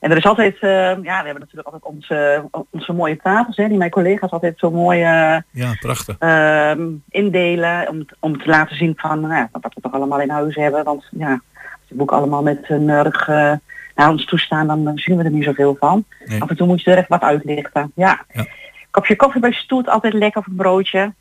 En 0.02 0.12
er 0.12 0.18
is 0.18 0.26
altijd, 0.26 0.54
eh, 0.60 0.70
ja, 0.82 0.98
we 1.20 1.26
hebben 1.26 1.40
natuurlijk 1.40 1.66
altijd 1.66 1.84
onze, 1.84 2.44
onze 2.70 2.94
mooie 2.94 3.18
tafels, 3.18 3.56
hè, 3.56 3.68
die 3.68 3.78
mijn 3.78 3.90
collega's 3.90 4.32
altijd 4.32 4.60
zo 4.60 4.72
mooi 4.72 5.02
eh, 5.02 5.38
Ja, 5.52 5.74
prachtig. 5.80 6.16
ehm, 6.20 6.82
indelen. 7.10 7.90
Om, 7.90 8.06
om 8.20 8.38
te 8.42 8.50
laten 8.50 8.76
zien 8.76 8.94
van 8.96 9.20
nou 9.20 9.34
ja, 9.34 9.50
wat 9.52 9.74
we 9.74 9.82
toch 9.82 9.94
allemaal 9.94 10.22
in 10.22 10.30
huis 10.30 10.56
hebben. 10.56 10.84
Want 10.84 11.08
ja, 11.12 11.32
als 11.32 11.88
die 11.88 11.98
boeken 11.98 12.18
allemaal 12.18 12.42
met 12.42 12.68
hun 12.68 13.02
rug 13.04 13.28
eh, 13.28 13.54
naar 13.96 14.10
ons 14.10 14.26
toestaan, 14.26 14.68
dan 14.68 14.92
zien 14.96 15.18
we 15.18 15.24
er 15.24 15.32
niet 15.32 15.44
zoveel 15.44 15.76
van. 15.80 16.06
Nee. 16.26 16.42
Af 16.42 16.50
en 16.50 16.56
toe 16.56 16.68
moet 16.68 16.82
je 16.82 16.92
er 16.92 16.98
echt 16.98 17.08
wat 17.08 17.22
uitlichten. 17.22 17.92
Ja. 17.96 18.26
Ja. 18.34 18.46
Kopje 18.92 19.16
koffie 19.16 19.42
bij 19.42 19.52
stoet, 19.52 19.90
altijd 19.90 20.14
lekker 20.14 20.42
of 20.42 20.48
een 20.48 20.56
broodje. 20.56 21.14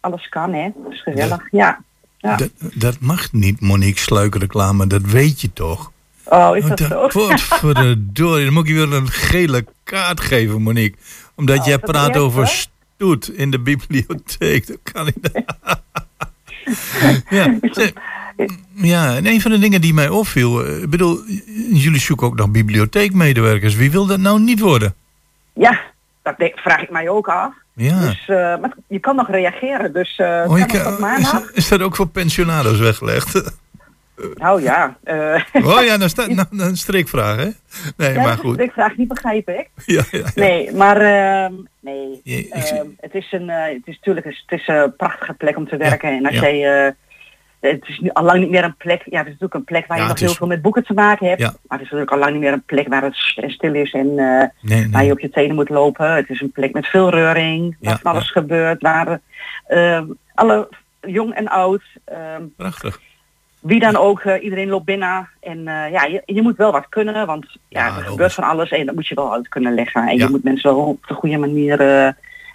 Alles 0.00 0.28
kan, 0.28 0.52
hè. 0.52 0.70
Dat 0.82 0.92
is 0.92 1.02
gezellig. 1.02 1.48
Ja. 1.50 1.78
ja. 2.18 2.36
Dat, 2.36 2.50
dat 2.74 3.00
mag 3.00 3.32
niet, 3.32 3.60
Monique 3.60 4.00
Sluikreclame, 4.00 4.86
dat 4.86 5.02
weet 5.02 5.40
je 5.40 5.52
toch? 5.52 5.92
Oh, 6.28 6.56
is 6.56 6.64
dat 6.66 6.80
zo? 6.80 7.06
Potverdorie, 7.06 8.44
dan 8.44 8.52
moet 8.54 8.68
ik 8.68 8.74
je 8.76 8.86
weer 8.86 8.92
een 8.96 9.08
gele 9.08 9.64
kaart 9.84 10.20
geven, 10.20 10.62
Monique. 10.62 10.98
Omdat 11.34 11.64
jij 11.64 11.74
Oh, 11.74 11.80
dat 11.80 11.90
praat 11.90 12.16
over 12.16 12.38
hoor. 12.38 12.46
stoet 12.96 13.28
in 13.28 13.50
de 13.50 13.58
bibliotheek. 13.60 14.66
Dat 14.66 14.78
kan 14.92 15.04
niet. 15.04 15.44
ja, 17.30 17.58
ja, 18.74 19.16
en 19.16 19.26
een 19.26 19.40
van 19.40 19.50
de 19.50 19.58
dingen 19.58 19.80
die 19.80 19.94
mij 19.94 20.08
opviel... 20.08 20.64
eh, 20.64 20.82
Ik 20.82 20.90
bedoel, 20.90 21.20
jullie 21.72 22.00
zoeken 22.00 22.26
ook 22.26 22.36
nog 22.36 22.50
bibliotheekmedewerkers. 22.50 23.74
Wie 23.74 23.90
wil 23.90 24.06
dat 24.06 24.18
nou 24.18 24.40
niet 24.40 24.60
worden? 24.60 24.94
Ja, 25.52 25.80
dat 26.22 26.34
vraag 26.54 26.82
ik 26.82 26.90
mij 26.90 27.08
ook 27.08 27.28
af. 27.28 27.52
Ja. 27.74 28.00
Dus, 28.00 28.24
eh, 28.26 28.36
maar 28.36 28.72
je 28.88 28.98
kan 28.98 29.16
nog 29.16 29.30
reageren, 29.30 29.92
dus 29.92 30.16
eh 30.16 30.44
Oh, 30.46 30.66
kan 30.66 31.18
is, 31.18 31.32
is 31.52 31.68
dat 31.68 31.80
ook 31.82 31.96
voor 31.96 32.08
pensionado's 32.08 32.78
weggelegd? 32.78 33.34
Nou 34.34 34.62
ja. 34.62 34.96
eh 35.04 35.42
oh 35.52 35.82
ja, 35.84 35.96
dan 35.98 36.08
staat 36.14 36.28
nou, 36.28 36.46
een 36.50 36.76
strikvraag, 36.76 37.36
hè? 37.36 37.48
Nee, 37.96 38.12
ja, 38.12 38.22
maar 38.22 38.36
goed. 38.36 38.60
Ik 38.60 38.72
vraag 38.72 38.96
niet 38.96 39.08
begrijp 39.08 39.48
ik. 39.48 39.68
Ja, 39.86 40.02
ja, 40.10 40.18
ja. 40.18 40.24
Nee, 40.34 40.72
maar 40.72 41.00
ehm, 41.00 41.52
nee. 41.80 42.20
Ehm, 42.50 42.86
het 43.00 43.14
is 43.14 43.32
een, 43.32 43.50
eh, 43.50 43.62
het 43.74 43.82
is 43.86 43.94
natuurlijk 43.96 44.26
een, 44.26 44.36
het 44.46 44.60
is 44.60 44.66
een 44.68 44.96
prachtige 44.96 45.32
plek 45.34 45.56
om 45.56 45.68
te 45.68 45.76
werken. 45.76 46.10
en 46.10 46.26
als 46.26 46.34
jij, 46.38 46.84
eh, 46.86 46.92
het 47.60 47.84
is 47.88 47.98
nu 47.98 48.10
al 48.12 48.24
lang 48.24 48.38
niet 48.40 48.50
meer 48.50 48.64
een 48.64 48.76
plek. 48.76 49.02
Ja, 49.04 49.18
het 49.18 49.26
is 49.26 49.32
natuurlijk 49.32 49.54
een 49.54 49.64
plek 49.64 49.86
waar 49.86 49.98
je 49.98 50.04
nog 50.04 50.14
is- 50.14 50.20
heel 50.20 50.34
veel 50.34 50.46
met 50.46 50.62
boeken 50.62 50.84
te 50.84 50.92
maken 50.94 51.26
hebt. 51.28 51.40
Ja. 51.40 51.46
Maar 51.46 51.78
het 51.78 51.86
is 51.86 51.92
natuurlijk 51.92 52.10
al 52.10 52.18
lang 52.18 52.32
niet 52.32 52.40
meer 52.40 52.52
een 52.52 52.62
plek 52.64 52.88
waar 52.88 53.02
het 53.02 53.16
stil 53.52 53.74
is 53.74 53.92
en 53.92 54.14
Nee, 54.60 54.88
waar 54.90 55.04
je 55.04 55.12
op 55.12 55.20
je 55.20 55.30
tenen 55.30 55.54
moet 55.54 55.68
lopen. 55.68 56.12
Het 56.14 56.28
is 56.30 56.40
een 56.40 56.52
plek 56.52 56.72
met 56.72 56.86
veel 56.86 57.10
reuring, 57.10 57.76
waar 57.80 57.92
Ja, 57.92 57.98
van 57.98 58.12
alles 58.12 58.30
gebeurt, 58.30 58.82
waar 58.82 59.20
eh, 59.66 60.00
alle 60.34 60.68
jong 61.00 61.34
en 61.34 61.48
oud. 61.48 61.82
ehm, 62.04 62.42
Prachtig. 62.56 63.00
Wie 63.68 63.80
dan 63.80 63.96
ook, 63.96 64.20
eh, 64.20 64.42
iedereen 64.44 64.68
loopt 64.68 64.84
binnen. 64.84 65.28
En 65.40 65.58
eh, 65.58 65.90
ja, 65.92 66.04
je, 66.04 66.22
je 66.24 66.42
moet 66.42 66.56
wel 66.56 66.72
wat 66.72 66.86
kunnen, 66.88 67.26
want 67.26 67.46
ja, 67.68 67.96
er 67.96 68.04
gebeurt 68.04 68.32
van 68.32 68.44
alles 68.44 68.70
en 68.70 68.86
dat 68.86 68.94
moet 68.94 69.06
je 69.06 69.14
wel 69.14 69.32
uit 69.32 69.48
kunnen 69.48 69.74
leggen. 69.74 70.08
En 70.08 70.16
Ja. 70.16 70.24
je 70.24 70.30
moet 70.30 70.42
mensen 70.44 70.74
wel 70.74 70.84
op 70.84 71.06
de 71.06 71.14
goede 71.14 71.38
manier 71.38 71.80
eh, 71.80 72.12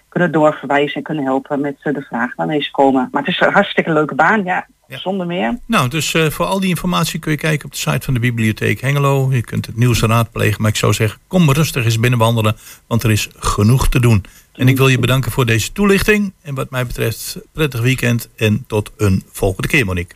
kunnen 0.09 0.31
doorverwijzen 0.31 0.95
en 0.95 1.03
kunnen 1.03 1.23
helpen 1.23 1.61
met 1.61 1.75
de 1.81 2.05
vraag 2.09 2.35
waarmee 2.35 2.61
ze 2.61 2.71
komen. 2.71 3.07
Maar 3.11 3.21
het 3.21 3.31
is 3.31 3.39
een 3.39 3.53
hartstikke 3.53 3.93
leuke 3.93 4.15
baan, 4.15 4.43
ja, 4.43 4.67
zonder 4.87 5.27
meer. 5.27 5.59
Nou, 5.65 5.89
dus 5.89 6.15
voor 6.29 6.45
al 6.45 6.59
die 6.59 6.69
informatie 6.69 7.19
kun 7.19 7.31
je 7.31 7.37
kijken 7.37 7.65
op 7.65 7.71
de 7.71 7.77
site 7.77 8.05
van 8.05 8.13
de 8.13 8.19
Bibliotheek 8.19 8.81
Hengelo. 8.81 9.27
Je 9.31 9.41
kunt 9.41 9.65
het 9.65 9.77
nieuws 9.77 10.01
raadplegen, 10.01 10.61
maar 10.61 10.71
ik 10.71 10.77
zou 10.77 10.93
zeggen, 10.93 11.19
kom 11.27 11.51
rustig 11.51 11.85
eens 11.85 11.99
binnenwandelen, 11.99 12.55
want 12.87 13.03
er 13.03 13.11
is 13.11 13.29
genoeg 13.37 13.89
te 13.89 13.99
doen. 13.99 14.25
En 14.53 14.67
ik 14.67 14.77
wil 14.77 14.87
je 14.87 14.99
bedanken 14.99 15.31
voor 15.31 15.45
deze 15.45 15.71
toelichting. 15.71 16.33
En 16.41 16.55
wat 16.55 16.69
mij 16.69 16.85
betreft, 16.85 17.37
prettig 17.51 17.81
weekend 17.81 18.29
en 18.35 18.63
tot 18.67 18.91
een 18.97 19.23
volgende 19.31 19.67
keer, 19.67 19.85
Monique. 19.85 20.15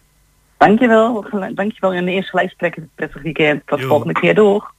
Dankjewel, 0.57 1.25
dankjewel 1.53 1.93
in 1.93 2.05
de 2.05 2.11
eerste. 2.11 2.51
Een 2.59 2.89
prettig 2.95 3.21
weekend. 3.21 3.67
Tot 3.67 3.79
de 3.79 3.85
volgende 3.85 4.13
keer, 4.13 4.35
door. 4.35 4.75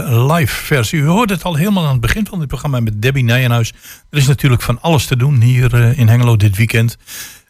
Live 0.00 0.54
versie. 0.54 1.00
U 1.00 1.06
hoort 1.06 1.30
het 1.30 1.42
al 1.42 1.54
helemaal 1.54 1.84
aan 1.84 1.92
het 1.92 2.00
begin 2.00 2.26
van 2.26 2.38
dit 2.38 2.48
programma 2.48 2.80
met 2.80 3.02
Debbie 3.02 3.24
Nijenhuis. 3.24 3.72
Er 4.10 4.18
is 4.18 4.26
natuurlijk 4.26 4.62
van 4.62 4.80
alles 4.80 5.06
te 5.06 5.16
doen 5.16 5.40
hier 5.40 5.74
eh, 5.74 5.98
in 5.98 6.08
Hengelo 6.08 6.36
dit 6.36 6.56
weekend. 6.56 6.96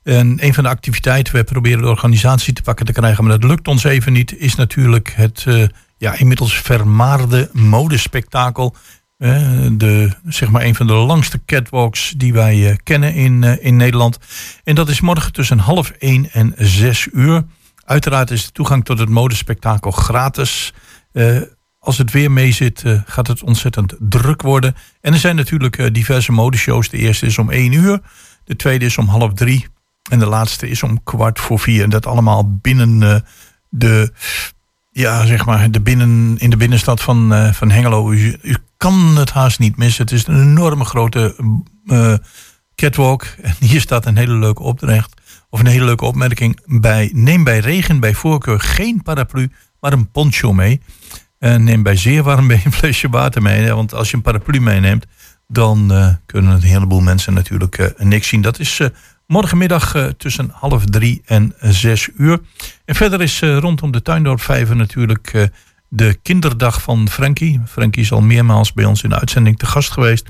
En 0.03 0.45
een 0.45 0.55
van 0.55 0.65
de 0.65 0.71
activiteiten, 0.71 1.35
we 1.35 1.45
proberen 1.45 1.83
de 1.83 1.89
organisatie 1.89 2.53
te 2.53 2.63
pakken 2.63 2.87
te 2.87 2.93
krijgen, 2.93 3.25
maar 3.25 3.39
dat 3.39 3.51
lukt 3.51 3.69
ons 3.69 3.85
even 3.85 4.13
niet, 4.13 4.39
is 4.39 4.55
natuurlijk 4.55 5.13
het 5.17 5.45
uh, 5.49 5.65
ja, 5.97 6.19
inmiddels 6.19 6.55
vermaarde 6.55 7.51
modespektakel. 7.53 8.75
Uh, 9.19 9.67
de, 9.73 10.11
zeg 10.27 10.51
maar 10.51 10.63
een 10.63 10.75
van 10.75 10.87
de 10.87 10.93
langste 10.93 11.45
catwalks 11.47 12.15
die 12.17 12.33
wij 12.33 12.79
kennen 12.83 13.15
in, 13.15 13.43
in 13.43 13.77
Nederland. 13.77 14.19
En 14.65 14.75
dat 14.75 14.89
is 14.89 15.01
morgen 15.01 15.33
tussen 15.33 15.59
half 15.59 15.91
één 15.91 16.31
en 16.33 16.55
zes 16.57 17.09
uur. 17.13 17.45
Uiteraard 17.85 18.31
is 18.31 18.47
de 18.47 18.53
toegang 18.53 18.85
tot 18.85 18.99
het 18.99 19.09
modespektakel 19.09 19.91
gratis. 19.91 20.73
Als 21.85 21.99
het 21.99 22.11
weer 22.11 22.31
mee 22.31 22.53
zit, 22.53 22.83
uh, 22.87 23.01
gaat 23.05 23.27
het 23.27 23.43
ontzettend 23.43 23.95
druk 23.99 24.43
worden. 24.43 24.75
En 25.01 25.13
er 25.13 25.19
zijn 25.19 25.37
natuurlijk 25.37 25.79
uh, 25.79 25.87
diverse 25.93 26.33
modeshows. 26.33 26.89
De 26.89 26.97
eerste 26.97 27.27
is 27.27 27.39
om 27.39 27.51
1 27.51 27.73
uur. 27.73 28.01
De 28.45 28.57
tweede 28.57 28.85
is 28.85 28.99
om 28.99 29.09
half 29.09 29.33
drie. 29.33 29.67
En 30.11 30.19
de 30.19 30.27
laatste 30.27 30.69
is 30.69 30.83
om 30.83 31.03
kwart 31.03 31.41
voor 31.41 31.59
vier. 31.59 31.83
En 31.83 31.91
dat 31.91 32.07
allemaal 32.07 32.59
binnen 32.61 33.25
de, 33.69 34.13
ja, 34.91 35.27
zeg 35.27 35.45
maar, 35.45 35.71
de 35.71 35.81
binnen, 35.81 36.35
in 36.39 36.51
de 36.51 36.57
binnenstad 36.57 37.03
van, 37.03 37.51
van 37.55 37.71
Hengelo. 37.71 38.11
U, 38.11 38.39
u, 38.43 38.57
kan 38.77 39.17
het 39.17 39.31
haast 39.31 39.59
niet 39.59 39.77
missen. 39.77 40.05
Het 40.05 40.13
is 40.13 40.27
een 40.27 40.41
enorme 40.41 40.85
grote 40.85 41.37
catwalk. 42.75 43.23
En 43.23 43.55
hier 43.61 43.81
staat 43.81 44.07
een 44.07 44.17
hele 44.17 44.35
leuke 44.35 44.63
opdracht 44.63 45.21
of 45.51 45.61
een 45.61 45.67
hele 45.67 45.85
leuke 45.85 46.05
opmerking 46.05 46.61
bij. 46.81 47.11
Neem 47.15 47.45
bij 47.45 47.59
regen 47.59 48.01
bij 48.01 48.15
voorkeur 48.15 48.61
geen 48.61 49.03
paraplu, 49.03 49.51
maar 49.81 49.93
een 49.93 50.11
poncho 50.11 50.53
mee. 50.53 50.81
En 51.43 51.65
neem 51.65 51.83
bij 51.83 51.97
zeer 51.97 52.23
warm 52.23 52.47
mee 52.51 52.63
een 52.65 52.73
flesje 52.73 53.09
water 53.09 53.43
mee. 53.43 53.73
Want 53.73 53.95
als 53.95 54.11
je 54.11 54.17
een 54.17 54.23
paraplu 54.23 54.61
meeneemt, 54.61 55.07
dan 55.49 55.93
uh, 55.93 56.09
kunnen 56.27 56.53
een 56.53 56.63
heleboel 56.63 57.01
mensen 57.01 57.35
natuurlijk 57.35 57.79
uh, 57.79 57.87
niks 57.99 58.29
zien. 58.29 58.43
Dat 58.43 58.59
is 58.59 58.81
morgenmiddag 59.27 60.13
tussen 60.17 60.51
half 60.53 60.85
drie 60.85 61.23
en 61.25 61.55
zes 61.61 62.09
uur. 62.17 62.41
En 62.85 62.95
verder 62.95 63.21
is 63.21 63.41
rondom 63.41 63.93
de 63.93 64.03
Tuindorp 64.03 64.41
Vijver 64.41 64.77
natuurlijk 64.77 65.51
de 65.89 66.19
kinderdag 66.23 66.83
van 66.83 67.09
Frankie. 67.09 67.61
Frankie 67.67 68.03
is 68.03 68.13
al 68.13 68.21
meermaals 68.21 68.73
bij 68.73 68.85
ons 68.85 69.03
in 69.03 69.09
de 69.09 69.19
uitzending 69.19 69.59
te 69.59 69.67
gast 69.67 69.91
geweest. 69.91 70.27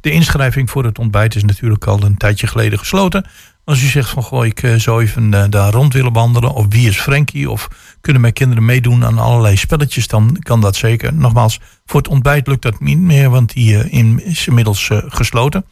De 0.00 0.10
inschrijving 0.10 0.70
voor 0.70 0.84
het 0.84 0.98
ontbijt 0.98 1.34
is 1.34 1.44
natuurlijk 1.44 1.86
al 1.86 2.02
een 2.02 2.16
tijdje 2.16 2.46
geleden 2.46 2.78
gesloten. 2.78 3.26
Als 3.64 3.82
u 3.82 3.86
zegt 3.86 4.10
van 4.10 4.22
goh, 4.22 4.46
ik 4.46 4.62
uh, 4.62 4.74
zou 4.74 5.02
even 5.02 5.32
uh, 5.32 5.44
daar 5.48 5.72
rond 5.72 5.92
willen 5.92 6.12
wandelen. 6.12 6.52
Of 6.52 6.66
wie 6.68 6.88
is 6.88 7.00
Frankie? 7.00 7.50
Of 7.50 7.68
kunnen 8.00 8.22
mijn 8.22 8.32
kinderen 8.32 8.64
meedoen 8.64 9.04
aan 9.04 9.18
allerlei 9.18 9.56
spelletjes? 9.56 10.06
Dan 10.06 10.36
kan 10.38 10.60
dat 10.60 10.76
zeker. 10.76 11.14
Nogmaals, 11.14 11.60
voor 11.84 12.00
het 12.00 12.08
ontbijt 12.08 12.46
lukt 12.46 12.62
dat 12.62 12.80
niet 12.80 12.98
meer. 12.98 13.30
Want 13.30 13.52
die 13.52 13.72
uh, 13.72 13.92
in, 13.92 14.24
is 14.24 14.46
inmiddels 14.46 14.90
gesloten. 14.92 15.64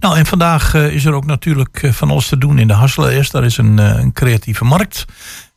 Nou, 0.00 0.16
en 0.16 0.26
vandaag 0.26 0.74
is 0.74 1.04
er 1.04 1.12
ook 1.12 1.24
natuurlijk 1.24 1.88
van 1.92 2.10
alles 2.10 2.28
te 2.28 2.38
doen 2.38 2.58
in 2.58 2.68
de 2.68 2.74
Hasselaar 2.74 3.24
S. 3.24 3.30
Daar 3.30 3.44
is 3.44 3.56
een, 3.56 3.78
een, 3.78 4.12
creatieve 4.12 4.64
markt. 4.64 5.04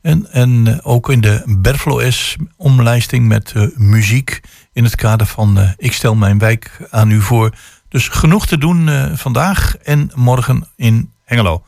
En, 0.01 0.31
en 0.31 0.83
ook 0.83 1.09
in 1.09 1.21
de 1.21 1.43
Berflo 1.45 2.09
S 2.11 2.35
omlijsting 2.57 3.27
met 3.27 3.53
muziek. 3.75 4.41
In 4.73 4.83
het 4.83 4.95
kader 4.95 5.27
van 5.27 5.73
Ik 5.77 5.93
stel 5.93 6.15
mijn 6.15 6.37
wijk 6.37 6.87
aan 6.89 7.11
u 7.11 7.21
voor. 7.21 7.51
Dus 7.89 8.07
genoeg 8.07 8.47
te 8.47 8.57
doen 8.57 8.89
vandaag 9.17 9.77
en 9.77 10.11
morgen 10.15 10.67
in 10.75 11.13
Hengelo. 11.25 11.63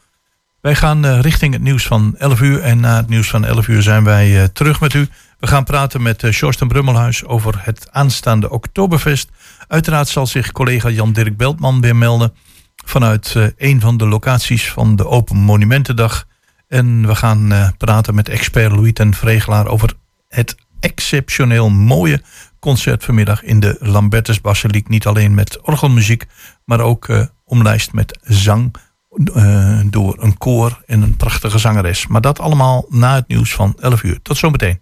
Wij 0.62 0.76
gaan 0.76 1.06
uh, 1.06 1.20
richting 1.20 1.54
het 1.54 1.62
nieuws 1.62 1.88
van 1.88 2.16
11 2.18 2.42
uur. 2.42 2.62
En 2.62 2.80
na 2.80 2.96
het 2.96 3.10
nieuws 3.10 3.30
van 3.30 3.46
11 3.46 3.68
uur 3.68 3.82
zijn 3.82 4.04
wij 4.04 4.30
uh, 4.30 4.44
terug 4.44 4.80
met 4.80 4.94
u. 4.94 5.08
We 5.40 5.48
gaan 5.48 5.64
praten 5.64 6.02
met 6.02 6.24
uh, 6.24 6.32
Sjorsten 6.32 6.68
Brummelhuis 6.68 7.26
over 7.26 7.56
het 7.60 7.88
aanstaande 7.92 8.50
Oktoberfest. 8.50 9.30
Uiteraard 9.68 10.08
zal 10.08 10.28
zich 10.28 10.52
collega 10.52 10.90
Jan-Dirk 10.90 11.38
Beltman 11.38 11.82
weer 11.82 11.96
melden. 11.96 12.34
Vanuit 12.86 13.36
een 13.58 13.82
van 13.82 13.98
de 13.98 14.08
locaties 14.08 14.72
van 14.72 14.96
de 14.96 15.08
Open 15.08 15.38
Monumentendag. 15.38 16.26
En 16.68 17.08
we 17.08 17.16
gaan 17.16 17.74
praten 17.78 18.16
met 18.16 18.30
expert 18.30 18.72
Louis 18.72 18.94
ten 18.94 19.14
Vregelaar 19.14 19.68
over 19.68 19.94
het 20.28 20.56
exceptioneel 20.80 21.70
mooie 21.70 22.22
concert 22.60 23.04
vanmiddag 23.04 23.44
in 23.44 23.60
de 23.60 23.78
Lambertus 23.80 24.42
Basiliek. 24.42 24.90
Niet 24.90 25.06
alleen 25.06 25.34
met 25.34 25.62
orgelmuziek, 25.62 26.26
maar 26.66 26.80
ook 26.80 27.30
omlijst 27.46 27.94
met 27.94 28.20
zang 28.24 28.72
uh, 29.24 29.80
door 29.86 30.16
een 30.20 30.38
koor 30.38 30.82
en 30.86 31.02
een 31.02 31.16
prachtige 31.16 31.58
zangeres. 31.58 32.08
Maar 32.08 32.22
dat 32.22 32.40
allemaal 32.40 32.86
na 32.90 33.16
het 33.16 33.28
nieuws 33.28 33.54
van 33.54 33.76
11 33.80 34.04
uur. 34.04 34.22
Tot 34.22 34.38
zometeen. 34.38 34.80